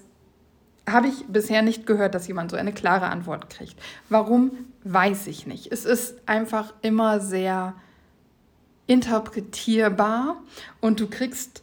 habe 0.88 1.08
ich 1.08 1.26
bisher 1.26 1.60
nicht 1.60 1.86
gehört, 1.86 2.14
dass 2.14 2.26
jemand 2.26 2.50
so 2.50 2.56
eine 2.56 2.72
klare 2.72 3.08
Antwort 3.08 3.50
kriegt. 3.50 3.76
Warum, 4.08 4.52
weiß 4.84 5.26
ich 5.26 5.46
nicht. 5.46 5.70
Es 5.70 5.84
ist 5.84 6.16
einfach 6.26 6.72
immer 6.80 7.20
sehr 7.20 7.74
interpretierbar 8.86 10.42
und 10.80 11.00
du 11.00 11.08
kriegst 11.08 11.62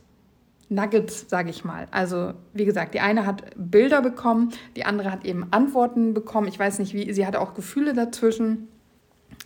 Nuggets, 0.75 1.25
sage 1.29 1.49
ich 1.49 1.63
mal. 1.63 1.87
Also 1.91 2.33
wie 2.53 2.65
gesagt, 2.65 2.93
die 2.93 2.99
eine 2.99 3.25
hat 3.25 3.43
Bilder 3.55 4.01
bekommen, 4.01 4.51
die 4.75 4.85
andere 4.85 5.11
hat 5.11 5.25
eben 5.25 5.47
Antworten 5.51 6.13
bekommen. 6.13 6.47
Ich 6.47 6.59
weiß 6.59 6.79
nicht 6.79 6.93
wie, 6.93 7.11
sie 7.13 7.25
hatte 7.25 7.41
auch 7.41 7.53
Gefühle 7.53 7.93
dazwischen. 7.93 8.67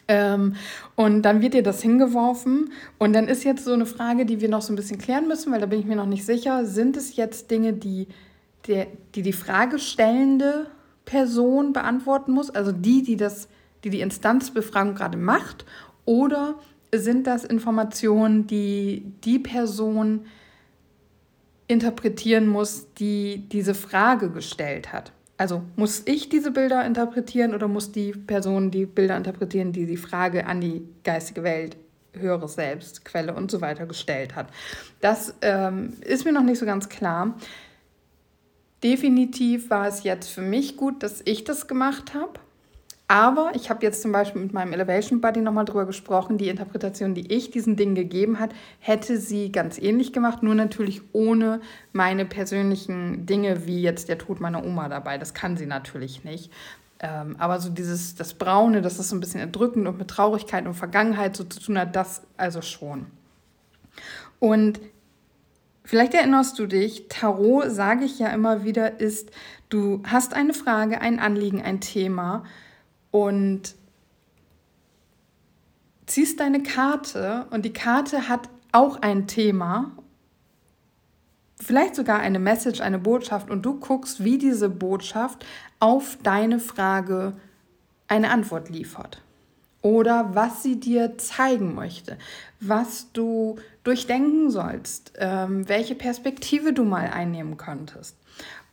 Ähm, 0.08 0.56
und 0.96 1.22
dann 1.22 1.42
wird 1.42 1.54
dir 1.54 1.64
das 1.64 1.82
hingeworfen. 1.82 2.72
Und 2.98 3.14
dann 3.14 3.28
ist 3.28 3.44
jetzt 3.44 3.64
so 3.64 3.74
eine 3.74 3.86
Frage, 3.86 4.26
die 4.26 4.42
wir 4.42 4.50
noch 4.50 4.62
so 4.62 4.74
ein 4.74 4.76
bisschen 4.76 4.98
klären 4.98 5.28
müssen, 5.28 5.52
weil 5.54 5.60
da 5.60 5.68
bin 5.68 5.80
ich 5.80 5.86
mir 5.86 5.96
noch 5.96 6.06
nicht 6.08 6.26
sicher. 6.26 6.66
Sind 6.66 6.98
es 6.98 7.16
jetzt 7.16 7.52
Dinge, 7.52 7.74
die 7.74 8.08
der, 8.68 8.88
die, 9.16 9.22
die 9.22 9.34
fragestellende 9.34 10.68
Person 11.06 11.74
beantworten 11.74 12.32
muss, 12.32 12.50
also 12.50 12.72
die, 12.72 13.04
die, 13.04 13.18
das, 13.18 13.48
die 13.84 13.90
die 13.90 14.02
Instanzbefragung 14.02 14.96
gerade 14.96 15.18
macht? 15.18 15.66
Oder 16.06 16.56
sind 16.94 17.28
das 17.28 17.46
Informationen, 17.46 18.48
die 18.48 19.12
die 19.24 19.40
Person 19.40 20.26
interpretieren 21.70 22.48
muss, 22.48 22.88
die 22.96 23.48
diese 23.48 23.76
Frage 23.76 24.32
gestellt 24.32 24.92
hat. 24.92 25.14
Also 25.38 25.62
muss 25.78 26.02
ich 26.06 26.28
diese 26.28 26.52
Bilder 26.52 26.86
interpretieren 26.86 27.54
oder 27.54 27.70
muss 27.70 27.94
die 27.94 28.12
Person 28.12 28.72
die 28.72 28.86
Bilder 28.86 29.16
interpretieren, 29.16 29.72
die 29.72 29.86
die 29.86 29.96
Frage 29.96 30.48
an 30.48 30.60
die 30.60 30.84
geistige 31.04 31.44
Welt, 31.44 31.78
höheres 32.14 32.56
Selbst, 32.56 33.06
Quelle 33.06 33.34
und 33.36 33.52
so 33.52 33.62
weiter 33.62 33.86
gestellt 33.86 34.36
hat. 34.36 34.48
Das 35.00 35.36
ähm, 35.42 35.94
ist 36.02 36.26
mir 36.26 36.34
noch 36.34 36.44
nicht 36.44 36.60
so 36.60 36.66
ganz 36.66 36.90
klar. 36.90 37.38
Definitiv 38.84 39.70
war 39.70 39.88
es 39.88 40.04
jetzt 40.04 40.30
für 40.30 40.42
mich 40.42 40.76
gut, 40.76 41.04
dass 41.04 41.22
ich 41.24 41.44
das 41.44 41.68
gemacht 41.68 42.14
habe. 42.16 42.34
Aber 43.12 43.54
ich 43.56 43.72
habe 43.72 43.84
jetzt 43.84 44.04
zum 44.04 44.12
Beispiel 44.12 44.40
mit 44.40 44.54
meinem 44.54 44.72
Elevation 44.72 45.20
Buddy 45.20 45.42
nochmal 45.42 45.66
drüber 45.66 45.88
gesprochen, 45.88 46.38
die 46.38 46.48
Interpretation, 46.48 47.16
die 47.16 47.34
ich 47.34 47.50
diesen 47.50 47.76
Dingen 47.76 47.96
gegeben 47.96 48.40
hat, 48.40 48.52
hätte 48.78 49.18
sie 49.18 49.52
ganz 49.52 49.80
ähnlich 49.80 50.14
gemacht, 50.14 50.44
nur 50.44 50.54
natürlich 50.54 51.02
ohne 51.12 51.60
meine 51.92 52.24
persönlichen 52.24 53.26
Dinge, 53.26 53.66
wie 53.66 53.82
jetzt 53.82 54.10
der 54.10 54.20
Tod 54.20 54.40
meiner 54.40 54.64
Oma 54.64 54.90
dabei. 54.90 55.18
Das 55.18 55.34
kann 55.34 55.58
sie 55.58 55.66
natürlich 55.66 56.24
nicht. 56.24 56.52
Ähm, 57.00 57.36
aber 57.40 57.60
so 57.60 57.72
dieses, 57.72 58.14
das 58.14 58.36
Braune, 58.36 58.84
das 58.84 59.00
ist 59.00 59.10
so 59.10 59.16
ein 59.16 59.22
bisschen 59.22 59.40
erdrückend 59.40 59.88
und 59.88 59.98
mit 59.98 60.08
Traurigkeit 60.08 60.68
und 60.68 60.76
Vergangenheit 60.76 61.36
so 61.36 61.44
zu 61.46 61.60
tun 61.60 61.80
hat, 61.80 61.96
das 61.96 62.22
also 62.38 62.62
schon. 62.62 63.08
Und 64.38 64.80
Vielleicht 65.84 66.14
erinnerst 66.14 66.60
du 66.60 66.68
dich, 66.68 67.08
Tarot, 67.10 67.72
sage 67.72 68.06
ich 68.06 68.20
ja 68.20 68.28
immer 68.28 68.64
wieder, 68.64 69.00
ist, 69.00 69.32
du 69.70 70.04
hast 70.06 70.36
eine 70.36 70.54
Frage, 70.54 71.02
ein 71.02 71.18
Anliegen, 71.18 71.64
ein 71.64 71.82
Thema 71.82 72.44
und 73.12 73.76
ziehst 76.06 76.40
deine 76.40 76.64
Karte 76.64 77.46
und 77.52 77.66
die 77.66 77.74
Karte 77.74 78.28
hat 78.28 78.50
auch 78.72 79.02
ein 79.02 79.28
Thema, 79.28 79.92
vielleicht 81.60 81.96
sogar 81.96 82.20
eine 82.20 82.40
Message, 82.40 82.82
eine 82.82 83.00
Botschaft 83.00 83.50
und 83.50 83.64
du 83.64 83.80
guckst, 83.80 84.24
wie 84.24 84.38
diese 84.38 84.70
Botschaft 84.70 85.46
auf 85.80 86.18
deine 86.24 86.60
Frage 86.60 87.34
eine 88.08 88.32
Antwort 88.32 88.70
liefert 88.70 89.22
oder 89.82 90.36
was 90.36 90.64
sie 90.64 90.80
dir 90.80 91.18
zeigen 91.18 91.76
möchte, 91.76 92.18
was 92.60 93.12
du 93.14 93.58
durchdenken 93.84 94.50
sollst, 94.50 95.14
ähm, 95.18 95.68
welche 95.70 95.96
Perspektive 95.96 96.74
du 96.74 96.84
mal 96.84 97.10
einnehmen 97.10 97.58
könntest. 97.58 98.18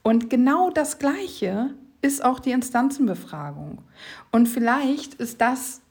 Und 0.03 0.31
genau 0.31 0.70
das 0.70 0.99
Gleiche 0.99 1.70
ist 2.07 2.25
auch 2.25 2.38
die 2.38 2.53
Instanzenbefragung. 2.53 3.83
Und 4.31 4.49
vielleicht 4.49 5.14
ist 5.14 5.40
das 5.40 5.83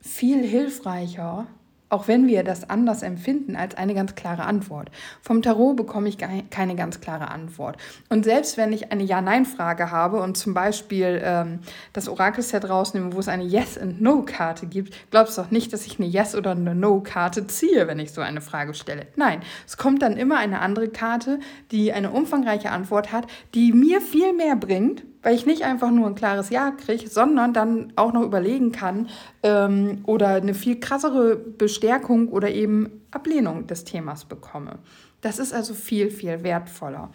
viel 0.00 0.44
hilfreicher, 0.46 1.46
auch 1.88 2.08
wenn 2.08 2.26
wir 2.26 2.42
das 2.42 2.68
anders 2.68 3.02
empfinden, 3.02 3.56
als 3.56 3.76
eine 3.76 3.94
ganz 3.94 4.14
klare 4.14 4.44
Antwort. 4.44 4.90
Vom 5.22 5.42
Tarot 5.42 5.76
bekomme 5.76 6.08
ich 6.08 6.18
keine 6.18 6.74
ganz 6.74 7.00
klare 7.00 7.28
Antwort. 7.28 7.76
Und 8.08 8.24
selbst 8.24 8.56
wenn 8.56 8.72
ich 8.72 8.90
eine 8.90 9.04
Ja-Nein-Frage 9.04 9.90
habe 9.90 10.20
und 10.20 10.36
zum 10.36 10.52
Beispiel 10.54 11.20
ähm, 11.22 11.60
das 11.92 12.08
Orakelset 12.08 12.68
rausnehme, 12.68 13.12
wo 13.12 13.20
es 13.20 13.28
eine 13.28 13.44
Yes- 13.44 13.78
und 13.78 14.00
No-Karte 14.00 14.66
gibt, 14.66 15.10
glaubst 15.10 15.38
du 15.38 15.42
doch 15.42 15.50
nicht, 15.50 15.72
dass 15.72 15.86
ich 15.86 15.98
eine 15.98 16.08
Yes- 16.08 16.34
oder 16.34 16.52
eine 16.52 16.74
No-Karte 16.74 17.46
ziehe, 17.46 17.86
wenn 17.86 17.98
ich 17.98 18.12
so 18.12 18.20
eine 18.20 18.40
Frage 18.40 18.74
stelle. 18.74 19.06
Nein, 19.16 19.40
es 19.66 19.76
kommt 19.76 20.02
dann 20.02 20.16
immer 20.16 20.38
eine 20.38 20.60
andere 20.60 20.88
Karte, 20.88 21.38
die 21.70 21.92
eine 21.92 22.10
umfangreiche 22.10 22.70
Antwort 22.70 23.12
hat, 23.12 23.26
die 23.54 23.72
mir 23.72 24.00
viel 24.00 24.32
mehr 24.32 24.56
bringt, 24.56 25.04
weil 25.26 25.34
ich 25.34 25.44
nicht 25.44 25.62
einfach 25.62 25.90
nur 25.90 26.06
ein 26.06 26.14
klares 26.14 26.50
Ja 26.50 26.70
kriege, 26.70 27.08
sondern 27.08 27.52
dann 27.52 27.92
auch 27.96 28.12
noch 28.12 28.22
überlegen 28.22 28.70
kann 28.70 29.08
ähm, 29.42 30.04
oder 30.06 30.28
eine 30.28 30.54
viel 30.54 30.78
krassere 30.78 31.34
Bestärkung 31.34 32.28
oder 32.28 32.52
eben 32.52 33.02
Ablehnung 33.10 33.66
des 33.66 33.82
Themas 33.82 34.24
bekomme. 34.24 34.78
Das 35.22 35.40
ist 35.40 35.52
also 35.52 35.74
viel, 35.74 36.12
viel 36.12 36.44
wertvoller. 36.44 37.10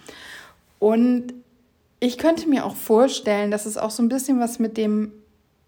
Und 0.77 1.33
ich 2.01 2.17
könnte 2.17 2.49
mir 2.49 2.65
auch 2.65 2.75
vorstellen, 2.75 3.49
dass 3.49 3.65
es 3.65 3.77
auch 3.77 3.91
so 3.91 4.03
ein 4.03 4.09
bisschen 4.09 4.41
was 4.41 4.59
mit 4.59 4.75
dem, 4.75 5.13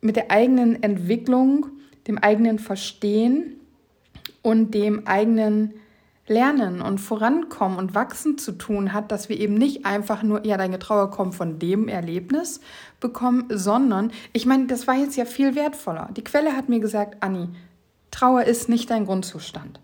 mit 0.01 0.17
der 0.17 0.29
eigenen 0.29 0.83
Entwicklung, 0.83 1.67
dem 2.07 2.17
eigenen 2.17 2.59
Verstehen 2.59 3.55
und 4.41 4.73
dem 4.73 5.07
eigenen 5.07 5.75
Lernen 6.27 6.81
und 6.81 6.99
Vorankommen 6.99 7.77
und 7.77 7.95
Wachsen 7.95 8.37
zu 8.37 8.53
tun 8.53 8.93
hat, 8.93 9.11
dass 9.11 9.27
wir 9.27 9.37
eben 9.37 9.55
nicht 9.55 9.85
einfach 9.85 10.23
nur, 10.23 10.45
ja, 10.45 10.55
deine 10.57 10.79
Trauer 10.79 11.11
kommt 11.11 11.35
von 11.35 11.59
dem 11.59 11.89
Erlebnis 11.89 12.61
bekommen, 13.01 13.45
sondern, 13.49 14.11
ich 14.31 14.45
meine, 14.45 14.67
das 14.67 14.87
war 14.87 14.95
jetzt 14.95 15.17
ja 15.17 15.25
viel 15.25 15.55
wertvoller. 15.55 16.09
Die 16.15 16.23
Quelle 16.23 16.55
hat 16.55 16.69
mir 16.69 16.79
gesagt, 16.79 17.21
Anni, 17.21 17.49
Trauer 18.09 18.43
ist 18.43 18.69
nicht 18.69 18.89
dein 18.89 19.05
Grundzustand. 19.05 19.81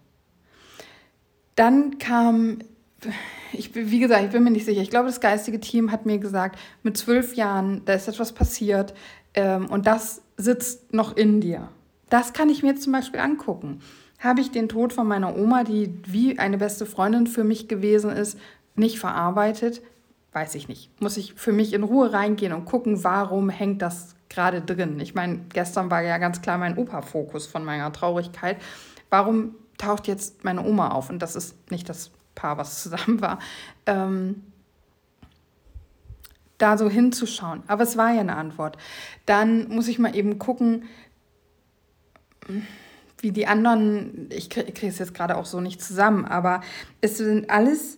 Dann 1.56 1.98
kam, 1.98 2.60
ich, 3.52 3.76
wie 3.76 4.00
gesagt, 4.00 4.24
ich 4.24 4.32
bin 4.32 4.44
mir 4.44 4.52
nicht 4.52 4.66
sicher, 4.66 4.82
ich 4.82 4.90
glaube, 4.90 5.08
das 5.08 5.20
geistige 5.20 5.60
Team 5.60 5.92
hat 5.92 6.06
mir 6.06 6.20
gesagt, 6.20 6.58
mit 6.84 6.96
zwölf 6.96 7.36
Jahren, 7.36 7.84
da 7.84 7.94
ist 7.94 8.08
etwas 8.08 8.32
passiert 8.32 8.94
ähm, 9.34 9.66
und 9.66 9.88
das 9.88 10.22
sitzt 10.38 10.94
noch 10.94 11.18
in 11.18 11.42
dir. 11.42 11.68
Das 12.10 12.32
kann 12.32 12.50
ich 12.50 12.64
mir 12.64 12.70
jetzt 12.70 12.84
zum 12.84 12.94
Beispiel 12.94 13.20
angucken 13.20 13.82
habe 14.20 14.42
ich 14.42 14.52
den 14.52 14.70
Tod 14.70 14.94
von 14.94 15.08
meiner 15.08 15.36
Oma, 15.36 15.64
die 15.64 15.94
wie 16.06 16.38
eine 16.40 16.58
beste 16.58 16.86
Freundin 16.86 17.26
für 17.26 17.44
mich 17.44 17.68
gewesen 17.68 18.12
ist, 18.12 18.38
nicht 18.76 19.00
verarbeitet? 19.00 19.82
Weiß 20.34 20.56
ich 20.56 20.68
nicht. 20.68 21.02
Muss 21.02 21.18
ich 21.18 21.34
für 21.34 21.54
mich 21.54 21.74
in 21.74 21.84
Ruhe 21.84 22.14
reingehen 22.14 22.54
und 22.54 22.66
gucken, 22.66 23.04
warum 23.04 23.50
hängt 23.50 23.82
das 23.82 24.16
gerade 24.28 24.62
drin? 24.62 25.00
Ich 25.00 25.16
meine, 25.16 25.40
gestern 25.50 25.90
war 25.90 26.02
ja 26.02 26.18
ganz 26.18 26.42
klar 26.42 26.58
mein 26.58 26.78
Opa-Fokus 26.78 27.48
von 27.48 27.64
meiner 27.64 27.92
Traurigkeit. 27.92 28.58
Warum 29.10 29.56
taucht 29.78 30.08
jetzt 30.08 30.44
meine 30.44 30.64
Oma 30.64 30.90
auf? 30.90 31.10
Und 31.10 31.20
das 31.20 31.36
ist 31.36 31.72
nicht 31.72 31.90
das 31.90 32.12
Paar, 32.36 32.58
was 32.58 32.84
zusammen 32.84 33.22
war. 33.22 33.40
Ähm, 33.86 34.44
da 36.60 36.78
so 36.78 36.90
hinzuschauen. 36.90 37.64
Aber 37.68 37.84
es 37.84 37.98
war 37.98 38.14
ja 38.14 38.20
eine 38.20 38.36
Antwort. 38.36 38.78
Dann 39.26 39.70
muss 39.70 39.88
ich 39.88 39.98
mal 39.98 40.16
eben 40.16 40.38
gucken, 40.38 40.84
wie 43.22 43.32
die 43.32 43.48
anderen, 43.48 44.30
ich 44.32 44.50
kriege 44.50 44.88
es 44.88 45.00
jetzt 45.00 45.14
gerade 45.14 45.38
auch 45.38 45.46
so 45.46 45.62
nicht 45.62 45.82
zusammen, 45.82 46.26
aber 46.26 46.62
es 47.02 47.18
sind 47.18 47.50
alles, 47.50 47.98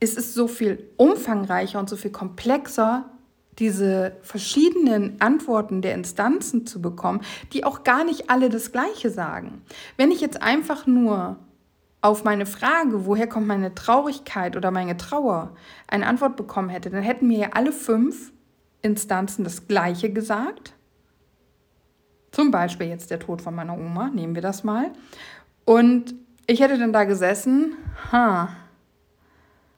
es 0.00 0.14
ist 0.14 0.34
so 0.34 0.48
viel 0.48 0.90
umfangreicher 0.96 1.78
und 1.78 1.88
so 1.88 1.96
viel 1.96 2.10
komplexer, 2.10 3.10
diese 3.58 4.16
verschiedenen 4.22 5.20
Antworten 5.20 5.82
der 5.82 5.94
Instanzen 5.94 6.66
zu 6.66 6.80
bekommen, 6.80 7.20
die 7.52 7.64
auch 7.64 7.82
gar 7.82 8.04
nicht 8.04 8.30
alle 8.30 8.48
das 8.48 8.70
Gleiche 8.72 9.10
sagen. 9.10 9.62
Wenn 9.96 10.12
ich 10.12 10.20
jetzt 10.20 10.40
einfach 10.40 10.86
nur 10.86 11.36
auf 12.00 12.22
meine 12.22 12.46
Frage, 12.46 13.06
woher 13.06 13.26
kommt 13.26 13.48
meine 13.48 13.74
Traurigkeit 13.74 14.56
oder 14.56 14.70
meine 14.70 14.96
Trauer, 14.96 15.56
eine 15.88 16.06
Antwort 16.06 16.36
bekommen 16.36 16.68
hätte, 16.68 16.90
dann 16.90 17.02
hätten 17.02 17.26
mir 17.26 17.38
ja 17.38 17.48
alle 17.52 17.72
fünf 17.72 18.32
Instanzen 18.82 19.42
das 19.42 19.66
Gleiche 19.66 20.12
gesagt 20.12 20.74
zum 22.30 22.50
Beispiel 22.50 22.88
jetzt 22.88 23.10
der 23.10 23.18
Tod 23.18 23.42
von 23.42 23.54
meiner 23.54 23.76
Oma, 23.76 24.10
nehmen 24.10 24.34
wir 24.34 24.42
das 24.42 24.64
mal. 24.64 24.92
Und 25.64 26.14
ich 26.46 26.60
hätte 26.60 26.78
dann 26.78 26.92
da 26.92 27.04
gesessen, 27.04 27.76
ha, 28.12 28.48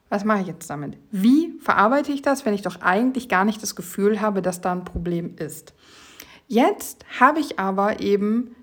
was 0.09 0.25
mache 0.25 0.43
ich 0.43 0.47
jetzt 0.49 0.69
damit? 0.69 0.99
Wie 1.11 1.59
verarbeite 1.61 2.13
ich 2.13 2.23
das, 2.23 2.45
wenn 2.45 2.55
ich 2.55 2.63
doch 2.63 2.81
eigentlich 2.81 3.29
gar 3.29 3.45
nicht 3.45 3.63
das 3.63 3.77
Gefühl 3.77 4.21
habe, 4.21 4.43
dass 4.43 4.61
da 4.61 4.73
ein 4.73 4.85
Problem 4.85 5.37
ist? 5.37 5.73
Jetzt 6.49 7.05
habe 7.21 7.39
ich 7.39 7.59
aber 7.61 8.01
eben 8.01 8.57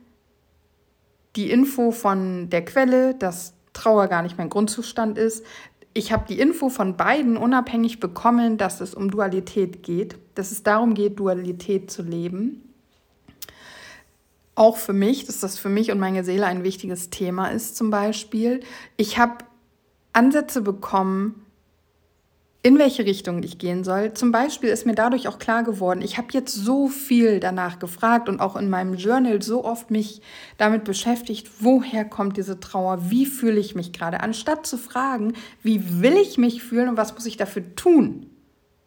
die 1.37 1.49
Info 1.49 1.91
von 1.91 2.49
der 2.49 2.65
Quelle, 2.65 3.15
dass 3.15 3.53
Trauer 3.71 4.07
gar 4.07 4.23
nicht 4.23 4.37
mein 4.37 4.49
Grundzustand 4.49 5.17
ist. 5.17 5.45
Ich 5.93 6.11
habe 6.11 6.25
die 6.27 6.39
Info 6.39 6.69
von 6.69 6.97
beiden 6.97 7.37
unabhängig 7.37 7.99
bekommen, 7.99 8.57
dass 8.57 8.81
es 8.81 8.93
um 8.93 9.09
Dualität 9.09 9.83
geht, 9.83 10.17
dass 10.35 10.51
es 10.51 10.63
darum 10.63 10.93
geht, 10.95 11.19
Dualität 11.19 11.89
zu 11.89 12.03
leben 12.03 12.66
auch 14.57 14.77
für 14.77 14.93
mich, 14.93 15.25
dass 15.25 15.39
das 15.39 15.59
für 15.59 15.69
mich 15.69 15.91
und 15.91 15.99
meine 15.99 16.23
Seele 16.23 16.45
ein 16.45 16.63
wichtiges 16.63 17.09
Thema 17.09 17.49
ist 17.49 17.77
zum 17.77 17.89
Beispiel. 17.89 18.61
Ich 18.97 19.17
habe 19.17 19.45
Ansätze 20.13 20.61
bekommen, 20.61 21.45
in 22.63 22.79
welche 22.79 23.05
Richtung 23.05 23.43
ich 23.43 23.59
gehen 23.59 23.83
soll. 23.83 24.13
Zum 24.13 24.31
Beispiel 24.31 24.69
ist 24.69 24.85
mir 24.85 24.95
dadurch 24.95 25.27
auch 25.27 25.37
klar 25.37 25.63
geworden, 25.63 26.01
ich 26.01 26.17
habe 26.17 26.29
jetzt 26.31 26.53
so 26.53 26.87
viel 26.87 27.39
danach 27.39 27.77
gefragt 27.77 28.27
und 28.27 28.39
auch 28.39 28.55
in 28.55 28.69
meinem 28.69 28.95
Journal 28.95 29.41
so 29.41 29.63
oft 29.63 29.91
mich 29.91 30.21
damit 30.57 30.83
beschäftigt, 30.83 31.49
woher 31.59 32.03
kommt 32.03 32.35
diese 32.35 32.59
Trauer, 32.59 33.11
wie 33.11 33.27
fühle 33.27 33.59
ich 33.59 33.75
mich 33.75 33.93
gerade, 33.93 34.21
anstatt 34.21 34.65
zu 34.65 34.77
fragen, 34.77 35.33
wie 35.61 36.01
will 36.01 36.17
ich 36.17 36.37
mich 36.37 36.63
fühlen 36.63 36.89
und 36.89 36.97
was 36.97 37.13
muss 37.13 37.27
ich 37.27 37.37
dafür 37.37 37.75
tun 37.75 38.31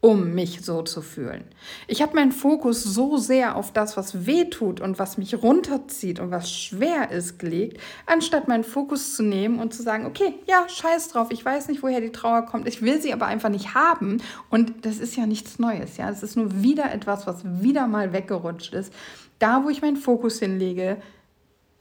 um 0.01 0.35
mich 0.35 0.65
so 0.65 0.81
zu 0.83 1.03
fühlen. 1.03 1.45
Ich 1.87 2.01
habe 2.01 2.15
meinen 2.15 2.33
Fokus 2.33 2.83
so 2.83 3.19
sehr 3.19 3.57
auf 3.57 3.73
das, 3.73 3.99
was 3.99 4.27
weh 4.27 4.47
tut 4.47 4.81
und 4.81 4.99
was 4.99 5.19
mich 5.19 5.43
runterzieht 5.43 6.21
und 6.21 6.31
was 6.31 6.51
schwer 6.51 7.11
ist, 7.11 7.39
gelegt, 7.39 7.79
anstatt 8.07 8.49
meinen 8.49 8.65
Fokus 8.65 9.15
zu 9.15 9.23
nehmen 9.23 9.59
und 9.59 9.75
zu 9.75 9.83
sagen, 9.83 10.07
okay, 10.07 10.35
ja, 10.47 10.67
scheiß 10.69 11.09
drauf, 11.09 11.29
ich 11.31 11.45
weiß 11.45 11.69
nicht, 11.69 11.83
woher 11.83 12.01
die 12.01 12.13
Trauer 12.13 12.47
kommt, 12.47 12.67
ich 12.67 12.81
will 12.81 13.01
sie 13.01 13.13
aber 13.13 13.27
einfach 13.27 13.51
nicht 13.51 13.75
haben. 13.75 14.23
Und 14.49 14.87
das 14.87 14.99
ist 14.99 15.17
ja 15.17 15.27
nichts 15.27 15.59
Neues, 15.59 15.99
ja. 15.99 16.09
Es 16.09 16.23
ist 16.23 16.37
nur 16.37 16.63
wieder 16.63 16.93
etwas, 16.93 17.27
was 17.27 17.45
wieder 17.45 17.87
mal 17.87 18.15
weggerutscht 18.15 18.73
ist. 18.73 18.93
Da, 19.39 19.65
wo 19.65 19.69
ich 19.69 19.83
meinen 19.83 19.97
Fokus 19.97 20.39
hinlege, 20.39 20.97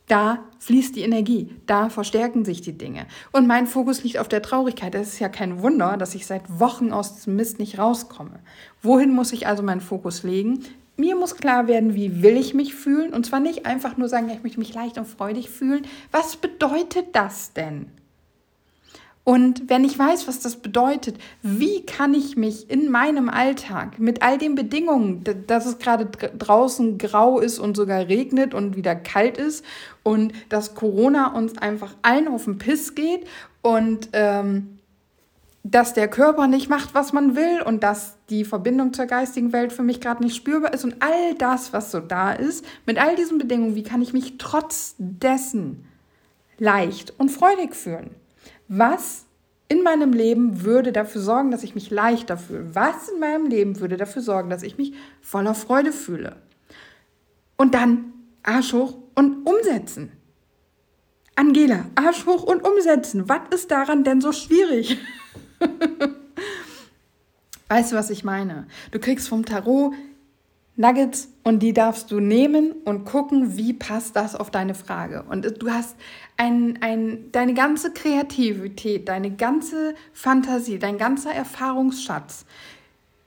da 0.10 0.40
fließt 0.60 0.96
die 0.96 1.04
Energie, 1.04 1.56
da 1.66 1.90
verstärken 1.90 2.44
sich 2.44 2.62
die 2.62 2.78
Dinge. 2.78 3.06
Und 3.32 3.48
mein 3.48 3.68
Fokus 3.68 4.04
liegt 4.04 4.18
auf 4.18 4.28
der 4.28 4.42
Traurigkeit. 4.42 4.94
Es 4.96 5.14
ist 5.14 5.20
ja 5.20 5.30
kein 5.30 5.62
Wunder, 5.62 5.96
dass 5.98 6.16
ich 6.16 6.26
seit 6.26 6.60
Wochen 6.60 6.92
aus 6.92 7.16
diesem 7.16 7.36
Mist 7.36 7.60
nicht 7.60 7.80
rauskomme. 7.80 8.40
Wohin 8.82 9.14
muss 9.14 9.32
ich 9.32 9.48
also 9.48 9.64
meinen 9.64 9.82
Fokus 9.82 10.24
legen? 10.24 10.66
Mir 10.98 11.16
muss 11.16 11.38
klar 11.38 11.68
werden, 11.68 11.96
wie 11.96 12.22
will 12.22 12.36
ich 12.36 12.54
mich 12.54 12.76
fühlen? 12.76 13.14
Und 13.14 13.26
zwar 13.26 13.40
nicht 13.40 13.66
einfach 13.66 13.96
nur 13.96 14.10
sagen, 14.10 14.30
ich 14.30 14.44
möchte 14.44 14.60
mich 14.60 14.74
leicht 14.74 14.98
und 14.98 15.08
freudig 15.08 15.50
fühlen. 15.50 15.88
Was 16.12 16.36
bedeutet 16.36 17.16
das 17.16 17.54
denn? 17.54 17.90
Und 19.30 19.70
wenn 19.70 19.84
ich 19.84 20.00
weiß, 20.00 20.28
was 20.28 20.40
das 20.40 20.56
bedeutet, 20.56 21.20
wie 21.44 21.86
kann 21.86 22.16
ich 22.16 22.36
mich 22.36 22.68
in 22.68 22.90
meinem 22.90 23.30
Alltag 23.30 24.00
mit 24.00 24.24
all 24.24 24.40
den 24.40 24.56
Bedingungen, 24.56 25.24
dass 25.46 25.68
es 25.68 25.78
gerade 25.78 26.08
draußen 26.08 26.98
grau 26.98 27.40
ist 27.40 27.60
und 27.60 27.78
sogar 27.78 28.08
regnet 28.08 28.56
und 28.56 28.76
wieder 28.76 28.96
kalt 28.96 29.38
ist 29.38 29.64
und 30.02 30.34
dass 30.50 30.74
Corona 30.74 31.32
uns 31.36 31.60
einfach 31.60 31.94
allen 32.02 32.28
auf 32.28 32.46
den 32.46 32.58
Piss 32.58 32.96
geht 32.96 33.28
und 33.62 34.10
ähm, 34.14 34.80
dass 35.62 35.94
der 35.94 36.08
Körper 36.08 36.48
nicht 36.48 36.68
macht, 36.68 36.96
was 36.96 37.14
man 37.14 37.36
will 37.36 37.62
und 37.62 37.84
dass 37.84 38.18
die 38.32 38.46
Verbindung 38.46 38.94
zur 38.94 39.06
geistigen 39.06 39.54
Welt 39.54 39.72
für 39.72 39.84
mich 39.84 40.02
gerade 40.02 40.24
nicht 40.24 40.38
spürbar 40.38 40.74
ist 40.74 40.86
und 40.86 41.04
all 41.04 41.36
das, 41.36 41.72
was 41.72 41.92
so 41.92 42.00
da 42.00 42.32
ist, 42.32 42.66
mit 42.88 42.98
all 42.98 43.16
diesen 43.16 43.38
Bedingungen, 43.38 43.76
wie 43.76 43.84
kann 43.84 44.02
ich 44.02 44.12
mich 44.12 44.40
trotz 44.40 44.96
dessen 44.98 45.86
leicht 46.58 47.14
und 47.20 47.30
freudig 47.30 47.76
fühlen? 47.76 48.16
Was 48.70 49.26
in 49.68 49.82
meinem 49.82 50.14
Leben 50.14 50.64
würde 50.64 50.92
dafür 50.92 51.22
sorgen, 51.22 51.50
dass 51.50 51.64
ich 51.64 51.74
mich 51.74 51.90
leichter 51.90 52.38
fühle? 52.38 52.74
Was 52.76 53.10
in 53.10 53.20
meinem 53.20 53.48
Leben 53.48 53.80
würde 53.80 53.98
dafür 53.98 54.22
sorgen, 54.22 54.52
dass 54.52 54.62
ich 54.62 54.78
mich 54.78 54.94
voller 55.22 55.56
Freude 55.56 55.92
fühle? 55.92 56.36
Und 57.58 57.74
dann 57.74 58.14
Arsch 58.44 58.72
hoch 58.74 58.96
und 59.16 59.46
umsetzen. 59.46 60.12
Angela, 61.36 61.86
Arsch 61.96 62.28
hoch 62.28 62.44
und 62.44 62.62
umsetzen. 62.64 63.28
Was 63.28 63.42
ist 63.52 63.72
daran 63.72 64.04
denn 64.04 64.22
so 64.22 64.32
schwierig? 64.32 65.00
weißt 67.70 67.92
du, 67.92 67.96
was 67.96 68.12
ich 68.12 68.24
meine? 68.24 68.68
Du 68.92 69.00
kriegst 69.00 69.28
vom 69.30 69.46
Tarot 69.46 69.94
Nuggets 70.80 71.28
und 71.44 71.60
die 71.60 71.74
darfst 71.74 72.10
du 72.10 72.22
nehmen 72.22 72.72
und 72.86 73.04
gucken, 73.04 73.58
wie 73.58 73.74
passt 73.74 74.16
das 74.16 74.34
auf 74.34 74.50
deine 74.50 74.76
Frage. 74.76 75.26
Und 75.30 75.62
du 75.62 75.70
hast 75.70 75.98
ein, 76.38 76.80
ein, 76.82 77.34
deine 77.34 77.54
ganze 77.54 77.92
Kreativität, 77.92 79.10
deine 79.10 79.30
ganze 79.30 79.94
Fantasie, 80.14 80.80
dein 80.80 80.98
ganzer 80.98 81.34
Erfahrungsschatz. 81.34 82.46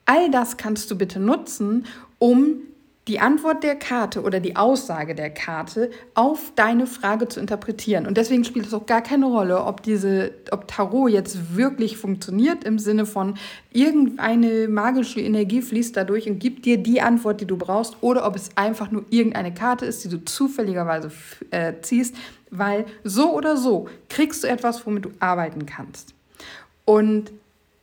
All 0.07 0.31
das 0.31 0.57
kannst 0.57 0.91
du 0.91 0.97
bitte 0.97 1.21
nutzen, 1.21 1.85
um 2.19 2.62
die 3.09 3.19
Antwort 3.19 3.65
der 3.65 3.75
Karte 3.75 4.23
oder 4.23 4.38
die 4.38 4.55
Aussage 4.55 5.17
der 5.17 5.31
Karte 5.31 5.91
auf 6.15 6.53
deine 6.55 6.87
Frage 6.87 7.27
zu 7.27 7.41
interpretieren. 7.41 8.07
Und 8.07 8.17
deswegen 8.17 8.45
spielt 8.45 8.67
es 8.67 8.75
auch 8.75 8.87
gar 8.87 9.03
keine 9.03 9.27
Rolle, 9.27 9.65
ob 9.65 9.83
diese, 9.83 10.31
ob 10.53 10.69
Tarot 10.69 11.11
jetzt 11.11 11.57
wirklich 11.57 11.97
funktioniert 11.97 12.62
im 12.62 12.79
Sinne 12.79 13.05
von 13.05 13.35
irgendeine 13.73 14.69
magische 14.69 15.21
Energie 15.21 15.62
fließt 15.62 15.97
dadurch 15.97 16.29
und 16.29 16.38
gibt 16.38 16.65
dir 16.65 16.79
die 16.79 17.01
Antwort, 17.01 17.41
die 17.41 17.47
du 17.47 17.57
brauchst, 17.57 17.97
oder 18.03 18.25
ob 18.25 18.37
es 18.37 18.51
einfach 18.57 18.93
nur 18.93 19.05
irgendeine 19.11 19.53
Karte 19.53 19.85
ist, 19.85 20.05
die 20.05 20.09
du 20.09 20.25
zufälligerweise 20.25 21.11
äh, 21.51 21.73
ziehst, 21.83 22.15
weil 22.51 22.87
so 23.03 23.33
oder 23.33 23.57
so 23.57 23.88
kriegst 24.11 24.45
du 24.45 24.49
etwas, 24.49 24.87
womit 24.87 25.07
du 25.07 25.11
arbeiten 25.19 25.67
kannst. 25.67 26.15
Und 26.85 27.33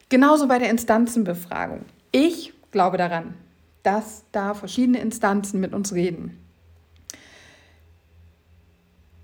genauso 0.08 0.48
bei 0.48 0.60
der 0.60 0.70
Instanzenbefragung. 0.70 1.82
Ich 2.12 2.54
glaube 2.72 2.98
daran, 2.98 3.34
dass 3.84 4.24
da 4.32 4.54
verschiedene 4.54 5.00
Instanzen 5.00 5.60
mit 5.60 5.74
uns 5.74 5.94
reden. 5.94 6.38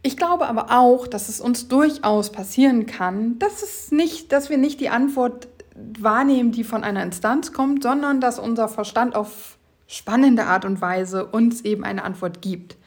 Ich 0.02 0.18
glaube 0.18 0.48
aber 0.48 0.68
auch, 0.70 1.08
dass 1.08 1.30
es 1.30 1.42
uns 1.42 1.68
durchaus 1.68 2.32
passieren 2.32 2.86
kann, 2.86 3.40
dass, 3.40 3.64
es 3.64 3.92
nicht, 3.92 4.32
dass 4.32 4.52
wir 4.52 4.58
nicht 4.58 4.80
die 4.80 4.90
Antwort 4.90 5.48
wahrnehmen, 5.76 6.52
die 6.52 6.64
von 6.64 6.84
einer 6.84 7.02
Instanz 7.02 7.54
kommt, 7.54 7.84
sondern 7.84 8.22
dass 8.22 8.38
unser 8.38 8.68
Verstand 8.70 9.16
auf 9.16 9.58
spannende 9.88 10.46
Art 10.46 10.64
und 10.64 10.80
Weise 10.80 11.26
uns 11.26 11.62
eben 11.62 11.84
eine 11.84 12.04
Antwort 12.04 12.42
gibt. 12.42 12.78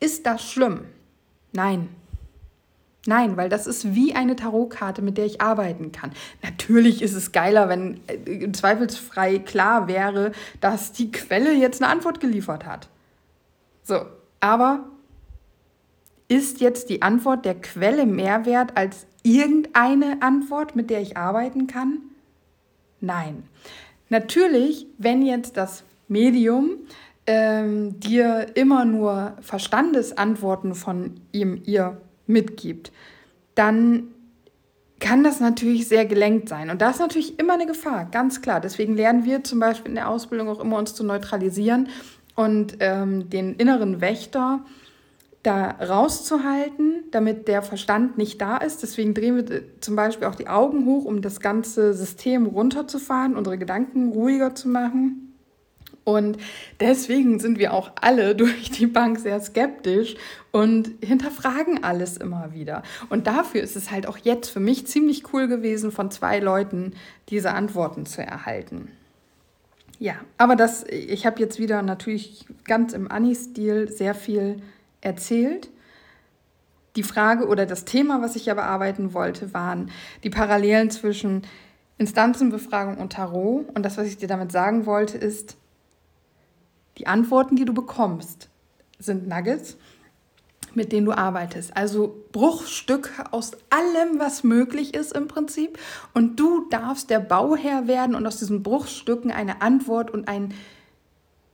Ist 0.00 0.26
das 0.26 0.42
schlimm? 0.42 0.86
Nein. 1.52 1.88
Nein, 3.06 3.36
weil 3.36 3.48
das 3.48 3.66
ist 3.66 3.94
wie 3.94 4.14
eine 4.14 4.34
Tarotkarte, 4.34 5.02
mit 5.02 5.18
der 5.18 5.26
ich 5.26 5.40
arbeiten 5.40 5.92
kann. 5.92 6.12
Natürlich 6.42 7.02
ist 7.02 7.12
es 7.12 7.32
geiler, 7.32 7.68
wenn 7.68 8.00
äh, 8.06 8.50
zweifelsfrei 8.50 9.38
klar 9.40 9.88
wäre, 9.88 10.32
dass 10.60 10.92
die 10.92 11.12
Quelle 11.12 11.52
jetzt 11.52 11.82
eine 11.82 11.92
Antwort 11.92 12.20
geliefert 12.20 12.64
hat. 12.64 12.88
So, 13.82 14.06
aber 14.40 14.84
ist 16.28 16.60
jetzt 16.60 16.88
die 16.88 17.02
Antwort 17.02 17.44
der 17.44 17.60
Quelle 17.60 18.06
mehr 18.06 18.46
wert 18.46 18.76
als 18.76 19.06
irgendeine 19.22 20.22
Antwort, 20.22 20.74
mit 20.74 20.88
der 20.88 21.02
ich 21.02 21.16
arbeiten 21.16 21.66
kann? 21.66 21.98
Nein. 23.00 23.44
Natürlich, 24.08 24.86
wenn 24.96 25.22
jetzt 25.22 25.58
das 25.58 25.84
Medium 26.08 26.70
ähm, 27.26 28.00
dir 28.00 28.46
immer 28.54 28.84
nur 28.84 29.36
Verstandesantworten 29.40 30.74
von 30.74 31.20
ihm, 31.32 31.60
ihr 31.64 32.00
mitgibt, 32.26 32.92
dann 33.54 34.08
kann 35.00 35.22
das 35.22 35.40
natürlich 35.40 35.88
sehr 35.88 36.06
gelenkt 36.06 36.48
sein. 36.48 36.70
Und 36.70 36.80
da 36.80 36.90
ist 36.90 37.00
natürlich 37.00 37.38
immer 37.38 37.54
eine 37.54 37.66
Gefahr, 37.66 38.06
ganz 38.10 38.40
klar. 38.40 38.60
Deswegen 38.60 38.96
lernen 38.96 39.24
wir 39.24 39.44
zum 39.44 39.60
Beispiel 39.60 39.90
in 39.90 39.96
der 39.96 40.08
Ausbildung 40.08 40.48
auch 40.48 40.60
immer 40.60 40.78
uns 40.78 40.94
zu 40.94 41.04
neutralisieren 41.04 41.88
und 42.34 42.76
ähm, 42.80 43.28
den 43.28 43.54
inneren 43.56 44.00
Wächter 44.00 44.64
da 45.42 45.72
rauszuhalten, 45.72 47.04
damit 47.10 47.48
der 47.48 47.62
Verstand 47.62 48.16
nicht 48.16 48.40
da 48.40 48.56
ist. 48.56 48.82
Deswegen 48.82 49.12
drehen 49.12 49.36
wir 49.36 49.80
zum 49.80 49.94
Beispiel 49.94 50.26
auch 50.26 50.36
die 50.36 50.48
Augen 50.48 50.86
hoch, 50.86 51.04
um 51.04 51.20
das 51.20 51.40
ganze 51.40 51.92
System 51.92 52.46
runterzufahren, 52.46 53.36
unsere 53.36 53.58
Gedanken 53.58 54.12
ruhiger 54.12 54.54
zu 54.54 54.68
machen. 54.68 55.23
Und 56.04 56.36
deswegen 56.80 57.40
sind 57.40 57.58
wir 57.58 57.72
auch 57.72 57.92
alle 58.00 58.34
durch 58.36 58.70
die 58.70 58.86
Bank 58.86 59.18
sehr 59.18 59.40
skeptisch 59.40 60.14
und 60.52 60.90
hinterfragen 61.02 61.82
alles 61.82 62.16
immer 62.16 62.52
wieder. 62.52 62.82
Und 63.08 63.26
dafür 63.26 63.62
ist 63.62 63.74
es 63.74 63.90
halt 63.90 64.06
auch 64.06 64.18
jetzt 64.18 64.50
für 64.50 64.60
mich 64.60 64.86
ziemlich 64.86 65.32
cool 65.32 65.48
gewesen, 65.48 65.90
von 65.90 66.10
zwei 66.10 66.38
Leuten 66.38 66.92
diese 67.30 67.52
Antworten 67.52 68.06
zu 68.06 68.22
erhalten. 68.22 68.92
Ja, 69.98 70.14
aber 70.38 70.56
das, 70.56 70.84
ich 70.88 71.24
habe 71.24 71.40
jetzt 71.40 71.58
wieder 71.58 71.80
natürlich 71.82 72.46
ganz 72.64 72.92
im 72.92 73.10
Anni-Stil 73.10 73.90
sehr 73.90 74.14
viel 74.14 74.60
erzählt. 75.00 75.70
Die 76.96 77.02
Frage 77.02 77.46
oder 77.46 77.64
das 77.64 77.84
Thema, 77.84 78.20
was 78.20 78.36
ich 78.36 78.46
ja 78.46 78.54
bearbeiten 78.54 79.14
wollte, 79.14 79.54
waren 79.54 79.90
die 80.22 80.30
Parallelen 80.30 80.90
zwischen 80.90 81.42
Instanzenbefragung 81.98 82.98
und 82.98 83.12
Tarot. 83.12 83.68
Und 83.74 83.84
das, 83.84 83.96
was 83.96 84.06
ich 84.06 84.16
dir 84.16 84.28
damit 84.28 84.52
sagen 84.52 84.86
wollte, 84.86 85.16
ist, 85.16 85.56
die 86.98 87.06
Antworten, 87.06 87.56
die 87.56 87.64
du 87.64 87.74
bekommst, 87.74 88.48
sind 88.98 89.28
Nuggets, 89.28 89.76
mit 90.74 90.92
denen 90.92 91.06
du 91.06 91.12
arbeitest. 91.12 91.76
Also 91.76 92.24
Bruchstücke 92.32 93.32
aus 93.32 93.52
allem, 93.70 94.18
was 94.18 94.44
möglich 94.44 94.94
ist 94.94 95.12
im 95.12 95.28
Prinzip. 95.28 95.78
Und 96.12 96.38
du 96.38 96.68
darfst 96.68 97.10
der 97.10 97.20
Bauherr 97.20 97.86
werden 97.86 98.14
und 98.14 98.26
aus 98.26 98.38
diesen 98.38 98.62
Bruchstücken 98.62 99.30
eine 99.30 99.62
Antwort 99.62 100.10
und 100.10 100.28
ein, 100.28 100.54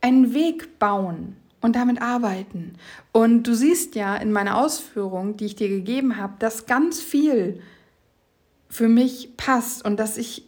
einen 0.01 0.33
Weg 0.33 0.79
bauen 0.79 1.35
und 1.61 1.75
damit 1.75 2.01
arbeiten. 2.01 2.73
Und 3.11 3.43
du 3.43 3.53
siehst 3.53 3.95
ja 3.95 4.15
in 4.15 4.31
meiner 4.31 4.57
Ausführung, 4.57 5.37
die 5.37 5.45
ich 5.45 5.55
dir 5.55 5.69
gegeben 5.69 6.17
habe, 6.17 6.33
dass 6.39 6.65
ganz 6.65 6.99
viel 6.99 7.61
für 8.69 8.87
mich 8.87 9.37
passt 9.37 9.85
und 9.85 9.97
dass 9.97 10.17
ich 10.17 10.47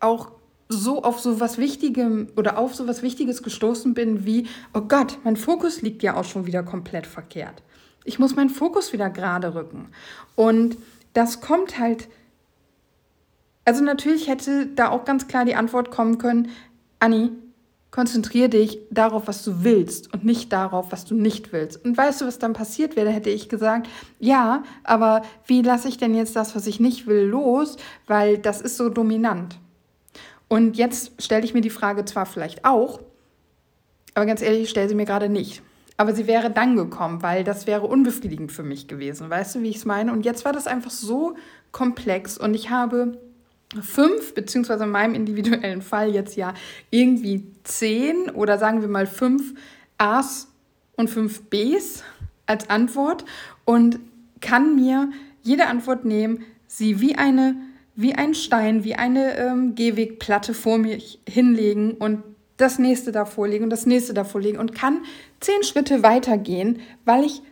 auch 0.00 0.32
so 0.70 1.02
auf 1.02 1.18
so 1.18 1.40
was 1.40 1.58
Wichtigem 1.58 2.28
oder 2.36 2.56
auf 2.56 2.76
so 2.76 2.86
was 2.86 3.02
Wichtiges 3.02 3.42
gestoßen 3.42 3.92
bin 3.92 4.24
wie, 4.24 4.46
oh 4.72 4.82
Gott, 4.82 5.18
mein 5.24 5.36
Fokus 5.36 5.82
liegt 5.82 6.02
ja 6.02 6.16
auch 6.16 6.24
schon 6.24 6.46
wieder 6.46 6.62
komplett 6.62 7.08
verkehrt. 7.08 7.62
Ich 8.04 8.20
muss 8.20 8.36
meinen 8.36 8.50
Fokus 8.50 8.92
wieder 8.92 9.10
gerade 9.10 9.54
rücken. 9.54 9.88
Und 10.36 10.76
das 11.12 11.40
kommt 11.40 11.78
halt, 11.78 12.08
also 13.64 13.82
natürlich 13.82 14.28
hätte 14.28 14.66
da 14.66 14.90
auch 14.90 15.04
ganz 15.04 15.26
klar 15.26 15.44
die 15.44 15.56
Antwort 15.56 15.90
kommen 15.90 16.18
können, 16.18 16.50
Anni, 17.00 17.32
konzentriere 17.90 18.48
dich 18.48 18.78
darauf, 18.92 19.26
was 19.26 19.42
du 19.42 19.64
willst 19.64 20.14
und 20.14 20.24
nicht 20.24 20.52
darauf, 20.52 20.92
was 20.92 21.04
du 21.04 21.16
nicht 21.16 21.52
willst. 21.52 21.84
Und 21.84 21.98
weißt 21.98 22.20
du, 22.20 22.26
was 22.26 22.38
dann 22.38 22.52
passiert 22.52 22.94
wäre? 22.94 23.10
Hätte 23.10 23.30
ich 23.30 23.48
gesagt, 23.48 23.88
ja, 24.20 24.62
aber 24.84 25.22
wie 25.46 25.62
lasse 25.62 25.88
ich 25.88 25.98
denn 25.98 26.14
jetzt 26.14 26.36
das, 26.36 26.54
was 26.54 26.68
ich 26.68 26.78
nicht 26.78 27.08
will, 27.08 27.24
los? 27.24 27.76
Weil 28.06 28.38
das 28.38 28.60
ist 28.60 28.76
so 28.76 28.88
dominant. 28.88 29.58
Und 30.52 30.76
jetzt 30.76 31.22
stelle 31.22 31.44
ich 31.44 31.54
mir 31.54 31.60
die 31.60 31.70
Frage 31.70 32.04
zwar 32.04 32.26
vielleicht 32.26 32.64
auch, 32.64 32.98
aber 34.14 34.26
ganz 34.26 34.42
ehrlich, 34.42 34.64
ich 34.64 34.70
stelle 34.70 34.88
sie 34.88 34.96
mir 34.96 35.04
gerade 35.04 35.28
nicht. 35.28 35.62
Aber 35.96 36.12
sie 36.12 36.26
wäre 36.26 36.50
dann 36.50 36.74
gekommen, 36.74 37.22
weil 37.22 37.44
das 37.44 37.68
wäre 37.68 37.86
unbefriedigend 37.86 38.50
für 38.50 38.64
mich 38.64 38.88
gewesen. 38.88 39.30
Weißt 39.30 39.54
du, 39.54 39.62
wie 39.62 39.68
ich 39.68 39.76
es 39.76 39.84
meine? 39.84 40.12
Und 40.12 40.24
jetzt 40.24 40.44
war 40.44 40.52
das 40.52 40.66
einfach 40.66 40.90
so 40.90 41.36
komplex 41.70 42.36
und 42.36 42.54
ich 42.54 42.68
habe 42.68 43.16
fünf, 43.80 44.34
beziehungsweise 44.34 44.84
in 44.84 44.90
meinem 44.90 45.14
individuellen 45.14 45.82
Fall 45.82 46.12
jetzt 46.12 46.36
ja 46.36 46.54
irgendwie 46.90 47.46
zehn 47.62 48.28
oder 48.30 48.58
sagen 48.58 48.80
wir 48.80 48.88
mal 48.88 49.06
fünf 49.06 49.54
A's 49.98 50.48
und 50.96 51.08
fünf 51.10 51.42
B's 51.42 52.02
als 52.46 52.68
Antwort 52.68 53.24
und 53.64 54.00
kann 54.40 54.74
mir 54.74 55.10
jede 55.42 55.68
Antwort 55.68 56.04
nehmen, 56.04 56.44
sie 56.66 57.00
wie 57.00 57.14
eine 57.14 57.54
wie 58.00 58.14
ein 58.14 58.34
Stein, 58.34 58.84
wie 58.84 58.94
eine 58.94 59.36
ähm, 59.36 59.74
Gehwegplatte 59.74 60.54
vor 60.54 60.78
mir 60.78 60.98
hinlegen 61.28 61.92
und 61.92 62.22
das 62.56 62.78
nächste 62.78 63.12
davor 63.12 63.48
legen 63.48 63.64
und 63.64 63.70
das 63.70 63.86
nächste 63.86 64.14
davor 64.14 64.40
legen 64.40 64.58
und 64.58 64.74
kann 64.74 65.04
zehn 65.40 65.62
Schritte 65.62 66.02
weitergehen, 66.02 66.80
weil 67.04 67.24
ich 67.24 67.42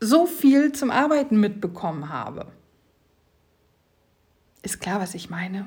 so 0.00 0.26
viel 0.26 0.72
zum 0.72 0.90
Arbeiten 0.90 1.38
mitbekommen 1.38 2.08
habe. 2.08 2.46
Ist 4.62 4.80
klar, 4.80 5.00
was 5.00 5.14
ich 5.14 5.30
meine? 5.30 5.66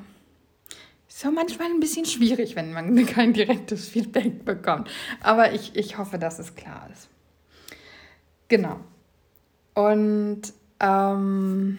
Ist 1.08 1.22
ja 1.22 1.30
manchmal 1.30 1.68
ein 1.68 1.80
bisschen 1.80 2.04
schwierig, 2.06 2.56
wenn 2.56 2.72
man 2.72 3.06
kein 3.06 3.32
direktes 3.32 3.88
Feedback 3.88 4.44
bekommt. 4.44 4.90
Aber 5.20 5.52
ich, 5.52 5.76
ich 5.76 5.98
hoffe, 5.98 6.18
dass 6.18 6.38
es 6.38 6.54
klar 6.54 6.88
ist. 6.92 7.08
Genau. 8.48 8.80
Und 9.74 10.42
ähm, 10.80 11.78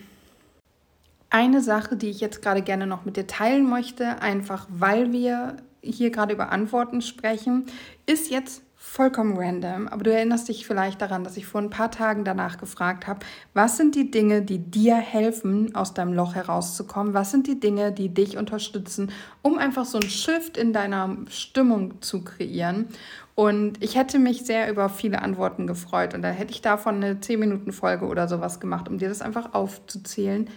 eine 1.35 1.59
Sache, 1.59 1.97
die 1.97 2.09
ich 2.09 2.21
jetzt 2.21 2.41
gerade 2.41 2.61
gerne 2.61 2.87
noch 2.87 3.03
mit 3.03 3.17
dir 3.17 3.27
teilen 3.27 3.69
möchte, 3.69 4.21
einfach 4.21 4.67
weil 4.69 5.11
wir 5.11 5.57
hier 5.81 6.09
gerade 6.09 6.33
über 6.33 6.49
Antworten 6.53 7.01
sprechen, 7.01 7.65
ist 8.05 8.31
jetzt 8.31 8.63
vollkommen 8.77 9.35
random, 9.37 9.89
aber 9.89 10.05
du 10.05 10.13
erinnerst 10.13 10.47
dich 10.47 10.65
vielleicht 10.65 11.01
daran, 11.01 11.25
dass 11.25 11.35
ich 11.35 11.45
vor 11.45 11.59
ein 11.59 11.69
paar 11.69 11.91
Tagen 11.91 12.23
danach 12.23 12.57
gefragt 12.57 13.05
habe, 13.05 13.25
was 13.53 13.75
sind 13.75 13.95
die 13.95 14.11
Dinge, 14.11 14.43
die 14.43 14.59
dir 14.59 14.95
helfen, 14.95 15.75
aus 15.75 15.93
deinem 15.93 16.13
Loch 16.13 16.35
herauszukommen? 16.35 17.13
Was 17.13 17.31
sind 17.31 17.47
die 17.47 17.59
Dinge, 17.59 17.91
die 17.91 18.13
dich 18.13 18.37
unterstützen, 18.37 19.11
um 19.41 19.57
einfach 19.57 19.83
so 19.83 19.99
einen 19.99 20.09
Shift 20.09 20.55
in 20.55 20.71
deiner 20.71 21.17
Stimmung 21.27 22.01
zu 22.01 22.23
kreieren? 22.23 22.87
Und 23.33 23.83
ich 23.83 23.97
hätte 23.97 24.19
mich 24.19 24.45
sehr 24.45 24.69
über 24.69 24.87
viele 24.87 25.21
Antworten 25.21 25.67
gefreut 25.67 26.13
und 26.13 26.21
da 26.21 26.29
hätte 26.29 26.53
ich 26.53 26.61
davon 26.61 26.95
eine 26.95 27.15
10-Minuten-Folge 27.15 28.05
oder 28.05 28.29
sowas 28.29 28.61
gemacht, 28.61 28.87
um 28.87 28.99
dir 28.99 29.09
das 29.09 29.21
einfach 29.21 29.53
aufzuzählen, 29.53 30.49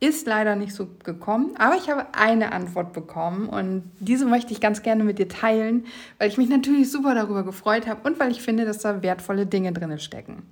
ist 0.00 0.26
leider 0.26 0.54
nicht 0.54 0.74
so 0.74 0.88
gekommen, 1.02 1.54
aber 1.58 1.74
ich 1.76 1.90
habe 1.90 2.06
eine 2.12 2.52
Antwort 2.52 2.92
bekommen 2.92 3.48
und 3.48 3.90
diese 3.98 4.26
möchte 4.26 4.52
ich 4.52 4.60
ganz 4.60 4.82
gerne 4.82 5.02
mit 5.02 5.18
dir 5.18 5.28
teilen, 5.28 5.86
weil 6.18 6.28
ich 6.28 6.38
mich 6.38 6.48
natürlich 6.48 6.90
super 6.90 7.14
darüber 7.14 7.42
gefreut 7.42 7.86
habe 7.88 8.08
und 8.08 8.20
weil 8.20 8.30
ich 8.30 8.40
finde, 8.40 8.64
dass 8.64 8.78
da 8.78 9.02
wertvolle 9.02 9.46
Dinge 9.46 9.72
drin 9.72 9.98
stecken. 9.98 10.44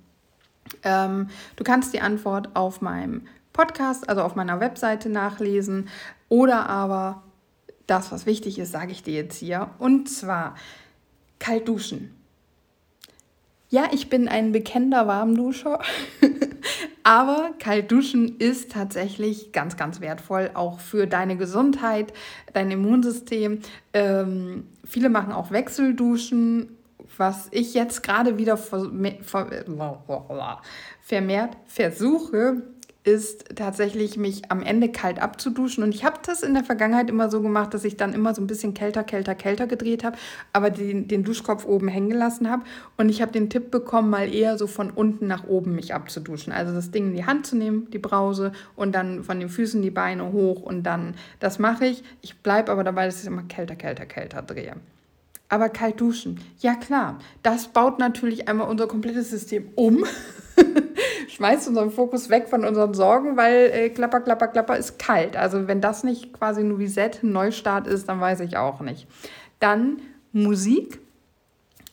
Ähm, 0.83 1.29
du 1.55 1.63
kannst 1.63 1.93
die 1.93 2.01
Antwort 2.01 2.55
auf 2.55 2.81
meinem 2.81 3.25
Podcast, 3.53 4.09
also 4.09 4.21
auf 4.21 4.35
meiner 4.35 4.59
Webseite 4.59 5.09
nachlesen 5.09 5.87
oder 6.27 6.67
aber 6.67 7.23
das, 7.87 8.11
was 8.11 8.25
wichtig 8.25 8.59
ist, 8.59 8.71
sage 8.73 8.91
ich 8.91 9.01
dir 9.01 9.13
jetzt 9.13 9.37
hier. 9.37 9.69
Und 9.79 10.09
zwar 10.09 10.55
kalt 11.39 11.67
duschen. 11.67 12.16
Ja, 13.69 13.89
ich 13.91 14.09
bin 14.09 14.29
ein 14.29 14.53
bekennender 14.53 15.07
Warmduscher, 15.07 15.81
aber 17.03 17.51
kalt 17.59 17.91
duschen 17.91 18.37
ist 18.37 18.71
tatsächlich 18.71 19.51
ganz, 19.51 19.75
ganz 19.75 19.99
wertvoll, 19.99 20.51
auch 20.53 20.79
für 20.79 21.05
deine 21.05 21.35
Gesundheit, 21.35 22.13
dein 22.53 22.71
Immunsystem. 22.71 23.59
Ähm, 23.93 24.67
viele 24.85 25.09
machen 25.09 25.33
auch 25.33 25.51
Wechselduschen, 25.51 26.77
was 27.17 27.49
ich 27.51 27.73
jetzt 27.73 28.03
gerade 28.03 28.37
wieder 28.37 28.55
vermehrt 28.55 29.17
versuche, 31.65 32.61
ist 33.07 33.55
tatsächlich 33.55 34.17
mich 34.17 34.51
am 34.51 34.61
Ende 34.61 34.91
kalt 34.91 35.21
abzuduschen. 35.21 35.81
Und 35.81 35.95
ich 35.95 36.03
habe 36.03 36.19
das 36.25 36.43
in 36.43 36.53
der 36.53 36.65
Vergangenheit 36.65 37.09
immer 37.09 37.31
so 37.31 37.41
gemacht, 37.41 37.73
dass 37.73 37.85
ich 37.85 37.95
dann 37.95 38.13
immer 38.13 38.35
so 38.35 38.41
ein 38.41 38.47
bisschen 38.47 38.73
kälter, 38.73 39.05
kälter, 39.05 39.33
kälter 39.33 39.65
gedreht 39.65 40.03
habe, 40.03 40.17
aber 40.51 40.69
den, 40.69 41.07
den 41.07 41.23
Duschkopf 41.23 41.65
oben 41.65 41.87
hängen 41.87 42.09
gelassen 42.09 42.49
habe. 42.49 42.63
Und 42.97 43.07
ich 43.07 43.21
habe 43.21 43.31
den 43.31 43.49
Tipp 43.49 43.71
bekommen, 43.71 44.09
mal 44.09 44.33
eher 44.33 44.57
so 44.57 44.67
von 44.67 44.91
unten 44.91 45.25
nach 45.25 45.47
oben 45.47 45.73
mich 45.73 45.93
abzuduschen. 45.93 46.51
Also 46.51 46.73
das 46.73 46.91
Ding 46.91 47.07
in 47.07 47.15
die 47.15 47.25
Hand 47.25 47.47
zu 47.47 47.55
nehmen, 47.55 47.89
die 47.91 47.99
Brause, 47.99 48.51
und 48.75 48.93
dann 48.93 49.23
von 49.23 49.39
den 49.39 49.47
Füßen 49.47 49.81
die 49.81 49.89
Beine 49.89 50.33
hoch. 50.33 50.61
Und 50.61 50.83
dann, 50.83 51.15
das 51.39 51.59
mache 51.59 51.85
ich. 51.85 52.03
Ich 52.21 52.35
bleibe 52.39 52.73
aber 52.73 52.83
dabei, 52.83 53.05
dass 53.05 53.21
ich 53.21 53.27
immer 53.27 53.43
kälter, 53.43 53.77
kälter, 53.77 54.05
kälter 54.05 54.41
drehe. 54.41 54.75
Aber 55.49 55.69
kalt 55.69 56.01
duschen, 56.01 56.39
ja 56.59 56.75
klar, 56.75 57.19
das 57.41 57.69
baut 57.69 57.99
natürlich 57.99 58.49
einmal 58.49 58.67
unser 58.69 58.87
komplettes 58.87 59.29
System 59.29 59.69
um. 59.75 60.03
schmeißt 61.37 61.67
unseren 61.67 61.91
Fokus 61.91 62.29
weg 62.29 62.47
von 62.47 62.65
unseren 62.65 62.95
Sorgen, 62.95 63.37
weil 63.37 63.69
äh, 63.71 63.89
klapper, 63.89 64.21
klapper, 64.21 64.47
klapper 64.47 64.75
ist 64.75 64.97
kalt. 64.97 65.37
Also 65.37 65.67
wenn 65.67 65.81
das 65.81 66.03
nicht 66.03 66.33
quasi 66.33 66.61
ein 66.61 66.71
Reset, 66.71 67.11
ein 67.21 67.31
Neustart 67.31 67.85
ist, 67.85 68.09
dann 68.09 68.19
weiß 68.19 68.39
ich 68.39 68.57
auch 68.57 68.81
nicht. 68.81 69.07
Dann 69.59 70.01
Musik, 70.31 70.99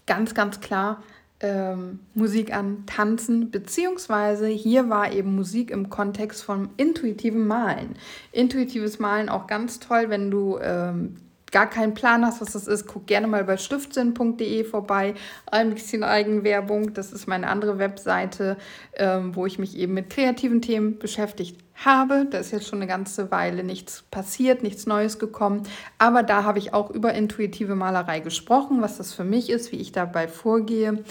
ganz, 0.07 0.34
ganz 0.34 0.61
klar. 0.61 1.02
Ähm, 1.40 2.00
Musik 2.14 2.55
an 2.55 2.84
Tanzen, 2.86 3.50
beziehungsweise 3.50 4.46
hier 4.46 4.88
war 4.88 5.12
eben 5.12 5.34
Musik 5.34 5.70
im 5.70 5.90
Kontext 5.90 6.42
von 6.42 6.70
intuitivem 6.78 7.46
Malen. 7.46 7.96
Intuitives 8.32 8.98
Malen 8.98 9.28
auch 9.28 9.46
ganz 9.46 9.78
toll, 9.78 10.07
wenn 10.09 10.30
du 10.30 10.59
ähm, 10.62 11.16
gar 11.55 11.70
keinen 11.70 11.94
Plan 11.94 12.26
hast, 12.26 12.40
was 12.40 12.52
das 12.52 12.66
ist, 12.66 12.88
guck 12.88 13.07
gerne 13.07 13.28
mal 13.28 13.44
bei 13.44 13.57
stiftsinn.de 13.57 14.64
vorbei. 14.64 15.14
Ein 15.46 15.72
bisschen 15.72 16.02
Eigenwerbung. 16.02 16.94
Das 16.94 17.12
ist 17.12 17.28
meine 17.28 17.46
andere 17.46 17.78
Webseite, 17.78 18.57
ähm, 18.94 19.36
wo 19.36 19.46
ich 19.46 19.61
mich 19.61 19.78
eben 19.78 19.94
mit 19.94 20.11
kreativen 20.11 20.61
Themen 20.61 20.98
beschäftigt 20.98 21.61
habe. 21.76 22.26
Da 22.28 22.38
ist 22.38 22.50
jetzt 22.50 22.66
schon 22.66 22.80
eine 22.80 22.88
ganze 22.88 23.30
Weile 23.30 23.62
nichts 23.62 24.02
passiert, 24.11 24.64
nichts 24.64 24.86
Neues 24.86 25.20
gekommen. 25.20 25.62
Aber 25.96 26.24
da 26.24 26.42
habe 26.42 26.59
ich 26.59 26.74
auch 26.74 26.90
über 26.90 27.14
intuitive 27.14 27.76
Malerei 27.76 28.18
gesprochen, 28.18 28.82
was 28.82 28.96
das 28.96 29.14
für 29.14 29.24
mich 29.24 29.48
ist, 29.48 29.70
wie 29.70 29.80
ich 29.80 29.92
dabei 29.92 30.26
vorgehe. 30.26 31.05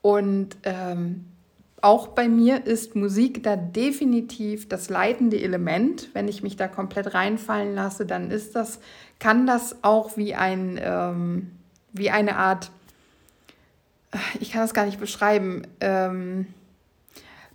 Und 0.00 0.56
ähm, 0.62 1.26
auch 1.82 2.08
bei 2.08 2.28
mir 2.28 2.66
ist 2.66 2.96
Musik 2.96 3.42
da 3.42 3.56
definitiv 3.56 4.68
das 4.68 4.88
leitende 4.88 5.40
Element. 5.40 6.08
Wenn 6.14 6.28
ich 6.28 6.42
mich 6.42 6.56
da 6.56 6.68
komplett 6.68 7.12
reinfallen 7.12 7.74
lasse, 7.74 8.06
dann 8.06 8.30
ist 8.30 8.56
das 8.56 8.80
kann 9.22 9.46
das 9.46 9.76
auch 9.82 10.16
wie, 10.16 10.34
ein, 10.34 10.80
ähm, 10.82 11.52
wie 11.92 12.10
eine 12.10 12.36
Art, 12.36 12.72
ich 14.40 14.50
kann 14.50 14.62
das 14.62 14.74
gar 14.74 14.84
nicht 14.84 14.98
beschreiben, 14.98 15.62
ähm, 15.80 16.48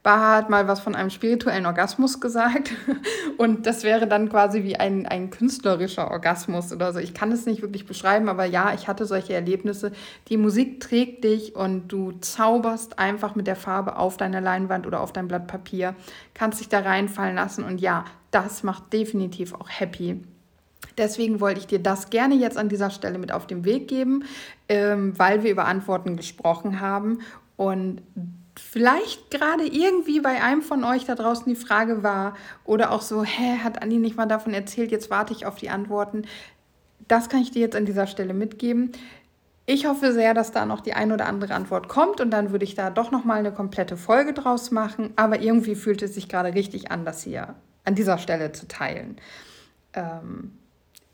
Baha 0.07 0.37
hat 0.37 0.49
mal 0.49 0.69
was 0.69 0.79
von 0.79 0.95
einem 0.95 1.09
spirituellen 1.09 1.65
Orgasmus 1.65 2.21
gesagt 2.21 2.71
und 3.37 3.65
das 3.65 3.83
wäre 3.83 4.07
dann 4.07 4.29
quasi 4.29 4.63
wie 4.63 4.77
ein, 4.77 5.05
ein 5.05 5.31
künstlerischer 5.31 6.09
Orgasmus 6.09 6.71
oder 6.71 6.93
so. 6.93 6.99
Ich 6.99 7.13
kann 7.13 7.29
es 7.33 7.45
nicht 7.45 7.61
wirklich 7.61 7.85
beschreiben, 7.85 8.29
aber 8.29 8.45
ja, 8.45 8.73
ich 8.73 8.87
hatte 8.87 9.05
solche 9.05 9.33
Erlebnisse. 9.33 9.91
Die 10.29 10.37
Musik 10.37 10.79
trägt 10.79 11.25
dich 11.25 11.57
und 11.57 11.89
du 11.89 12.13
zauberst 12.21 12.99
einfach 12.99 13.35
mit 13.35 13.47
der 13.47 13.57
Farbe 13.57 13.97
auf 13.97 14.15
deiner 14.15 14.39
Leinwand 14.39 14.87
oder 14.87 15.01
auf 15.01 15.11
dein 15.11 15.27
Blatt 15.27 15.47
Papier, 15.47 15.93
kannst 16.33 16.61
dich 16.61 16.69
da 16.69 16.79
reinfallen 16.79 17.35
lassen 17.35 17.65
und 17.65 17.81
ja, 17.81 18.05
das 18.31 18.63
macht 18.63 18.93
definitiv 18.93 19.53
auch 19.55 19.67
happy. 19.67 20.23
Deswegen 20.97 21.41
wollte 21.41 21.59
ich 21.59 21.67
dir 21.67 21.79
das 21.79 22.09
gerne 22.09 22.35
jetzt 22.35 22.57
an 22.57 22.69
dieser 22.69 22.91
Stelle 22.91 23.17
mit 23.17 23.33
auf 23.33 23.45
den 23.45 23.65
Weg 23.65 23.89
geben, 23.89 24.23
ähm, 24.69 25.19
weil 25.19 25.43
wir 25.43 25.51
über 25.51 25.65
Antworten 25.65 26.15
gesprochen 26.15 26.79
haben 26.79 27.19
und 27.57 28.01
vielleicht 28.59 29.31
gerade 29.31 29.65
irgendwie 29.65 30.19
bei 30.19 30.41
einem 30.41 30.61
von 30.61 30.83
euch 30.83 31.05
da 31.05 31.15
draußen 31.15 31.45
die 31.45 31.59
Frage 31.59 32.03
war 32.03 32.35
oder 32.63 32.91
auch 32.91 33.01
so, 33.01 33.23
hä, 33.23 33.59
hat 33.63 33.81
Andi 33.81 33.97
nicht 33.97 34.17
mal 34.17 34.25
davon 34.25 34.53
erzählt, 34.53 34.91
jetzt 34.91 35.09
warte 35.09 35.33
ich 35.33 35.45
auf 35.45 35.55
die 35.55 35.69
Antworten. 35.69 36.25
Das 37.07 37.29
kann 37.29 37.41
ich 37.41 37.51
dir 37.51 37.61
jetzt 37.61 37.75
an 37.75 37.85
dieser 37.85 38.07
Stelle 38.07 38.33
mitgeben. 38.33 38.91
Ich 39.65 39.85
hoffe 39.85 40.13
sehr, 40.13 40.33
dass 40.33 40.51
da 40.51 40.65
noch 40.65 40.79
die 40.79 40.93
ein 40.93 41.11
oder 41.11 41.25
andere 41.25 41.53
Antwort 41.53 41.89
kommt 41.89 42.21
und 42.21 42.31
dann 42.31 42.51
würde 42.51 42.63
ich 42.63 42.75
da 42.75 42.89
doch 42.89 43.11
noch 43.11 43.25
mal 43.25 43.39
eine 43.39 43.51
komplette 43.51 43.97
Folge 43.97 44.33
draus 44.33 44.71
machen. 44.71 45.11
Aber 45.17 45.41
irgendwie 45.41 45.75
fühlt 45.75 46.01
es 46.01 46.15
sich 46.15 46.29
gerade 46.29 46.53
richtig 46.53 46.89
an, 46.89 47.03
das 47.03 47.23
hier 47.23 47.55
an 47.83 47.95
dieser 47.95 48.17
Stelle 48.17 48.53
zu 48.53 48.67
teilen. 48.67 49.17
Ähm, 49.93 50.57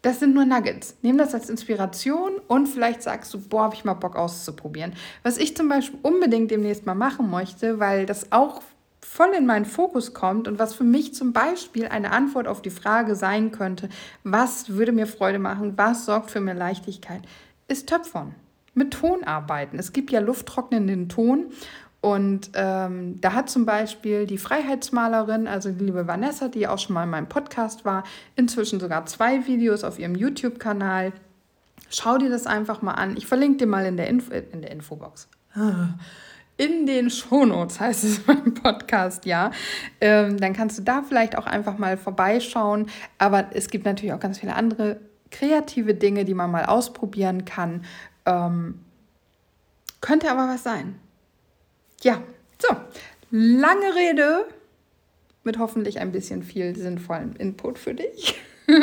das 0.04 0.20
sind 0.20 0.36
nur 0.36 0.46
Nuggets. 0.46 0.98
Nimm 1.02 1.18
das 1.18 1.34
als 1.34 1.50
Inspiration 1.50 2.34
und 2.48 2.68
vielleicht 2.68 3.02
sagst 3.02 3.34
du, 3.34 3.40
boah, 3.40 3.64
habe 3.64 3.76
ich 3.76 3.86
mal 3.86 3.94
Bock 3.94 4.18
auszuprobieren. 4.18 4.94
Was 5.24 5.38
ich 5.38 5.56
zum 5.56 5.70
Beispiel 5.70 5.98
unbedingt 6.04 6.52
demnächst 6.52 6.86
mal 6.86 6.94
machen 6.94 7.32
möchte, 7.32 7.80
weil 7.80 8.06
das 8.06 8.32
auch 8.34 8.62
voll 9.00 9.34
in 9.38 9.46
meinen 9.46 9.66
Fokus 9.66 10.14
kommt 10.14 10.48
und 10.48 10.60
was 10.60 10.74
für 10.74 10.84
mich 10.84 11.14
zum 11.14 11.32
Beispiel 11.32 11.88
eine 11.88 12.12
Antwort 12.12 12.48
auf 12.48 12.62
die 12.62 12.70
Frage 12.70 13.16
sein 13.16 13.52
könnte, 13.52 13.88
was 14.24 14.70
würde 14.70 14.92
mir 14.92 15.08
Freude 15.08 15.40
machen, 15.40 15.78
was 15.78 16.06
sorgt 16.06 16.32
für 16.32 16.42
mehr 16.42 16.54
Leichtigkeit, 16.54 17.22
ist 17.68 17.88
Töpfern. 17.88 18.36
Mit 18.76 18.92
Ton 18.92 19.24
arbeiten. 19.24 19.78
Es 19.80 19.94
gibt 19.94 20.12
ja 20.12 20.20
lufttrocknenden 20.20 21.08
Ton 21.08 21.52
und 22.04 22.50
ähm, 22.56 23.22
da 23.22 23.32
hat 23.32 23.50
zum 23.50 23.66
Beispiel 23.66 24.28
die 24.28 24.38
Freiheitsmalerin, 24.38 25.48
also 25.48 25.72
die 25.72 25.86
liebe 25.86 26.06
Vanessa, 26.06 26.50
die 26.50 26.68
auch 26.68 26.78
schon 26.78 26.96
mal 26.96 27.06
in 27.06 27.10
meinem 27.10 27.30
Podcast 27.30 27.86
war, 27.86 28.04
inzwischen 28.36 28.82
sogar 28.82 29.06
zwei 29.06 29.48
Videos 29.48 29.86
auf 29.86 30.00
ihrem 30.00 30.14
YouTube-Kanal. 30.14 31.14
Schau 31.90 32.18
dir 32.18 32.30
das 32.30 32.46
einfach 32.46 32.82
mal 32.82 32.96
an. 32.96 33.16
Ich 33.16 33.26
verlinke 33.26 33.60
dir 33.60 33.68
mal 33.68 33.86
in 33.86 33.96
der, 33.96 34.10
Info 34.10 34.34
in 34.34 34.62
der 34.62 34.72
Infobox. 34.72 35.30
In 36.58 36.86
den 36.86 37.10
Shownotes 37.10 37.80
heißt 37.80 38.04
es 38.04 38.20
beim 38.26 38.54
Podcast, 38.54 39.26
ja. 39.26 39.52
Ähm, 40.02 40.38
dann 40.42 40.52
kannst 40.52 40.78
du 40.78 40.82
da 40.82 41.04
vielleicht 41.04 41.38
auch 41.38 41.46
einfach 41.46 41.78
mal 41.78 41.96
vorbeischauen. 41.96 42.88
Aber 43.18 43.46
es 43.54 43.70
gibt 43.70 43.86
natürlich 43.86 44.12
auch 44.12 44.20
ganz 44.20 44.40
viele 44.40 44.56
andere 44.56 45.00
kreative 45.32 45.94
Dinge, 45.94 46.26
die 46.26 46.34
man 46.34 46.52
mal 46.52 46.66
ausprobieren 46.66 47.46
kann. 47.46 47.86
Ähm, 48.26 48.82
könnte 50.02 50.30
aber 50.30 50.50
was 50.50 50.64
sein. 50.64 51.00
Ja, 52.04 52.22
so, 52.60 52.76
lange 53.32 53.96
Rede 53.96 54.46
mit 55.44 55.58
hoffentlich 55.58 56.00
ein 56.00 56.12
bisschen 56.12 56.44
viel 56.44 56.76
sinnvollem 56.76 57.34
Input 57.38 57.80
für 57.80 57.94
dich. 57.94 58.36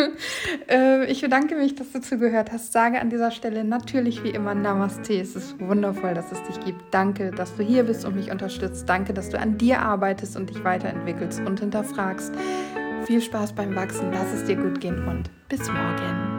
Äh, 0.68 1.11
ich 1.11 1.23
bedanke 1.23 1.57
mich, 1.57 1.75
dass 1.75 1.91
du 1.91 2.03
zugehört 2.03 2.53
hast. 2.53 2.73
Sage 2.73 3.01
an 3.01 3.09
dieser 3.09 3.31
Stelle 3.31 3.64
natürlich 3.64 4.23
wie 4.23 4.29
immer 4.29 4.55
Namaste. 4.55 5.14
Es 5.14 5.35
ist 5.35 5.59
wundervoll, 5.59 6.12
dass 6.12 6.31
es 6.31 6.43
dich 6.45 6.61
gibt. 6.64 6.83
Danke, 6.91 7.31
dass 7.31 7.57
du 7.57 7.62
hier 7.62 7.85
bist 7.85 8.05
und 8.05 8.14
mich 8.14 8.31
unterstützt. 8.31 8.87
Danke, 8.87 9.14
dass 9.14 9.31
du 9.31 9.39
an 9.39 9.57
dir 9.57 9.81
arbeitest 9.81 10.37
und 10.37 10.51
dich 10.51 10.62
weiterentwickelst 10.62 11.41
und 11.41 11.61
hinterfragst. 11.61 12.33
Viel 13.07 13.23
Spaß 13.23 13.55
beim 13.55 13.75
Wachsen. 13.75 14.12
Lass 14.12 14.33
es 14.35 14.45
dir 14.45 14.57
gut 14.57 14.81
gehen 14.81 15.09
und 15.09 15.31
bis 15.49 15.66
morgen. 15.66 16.30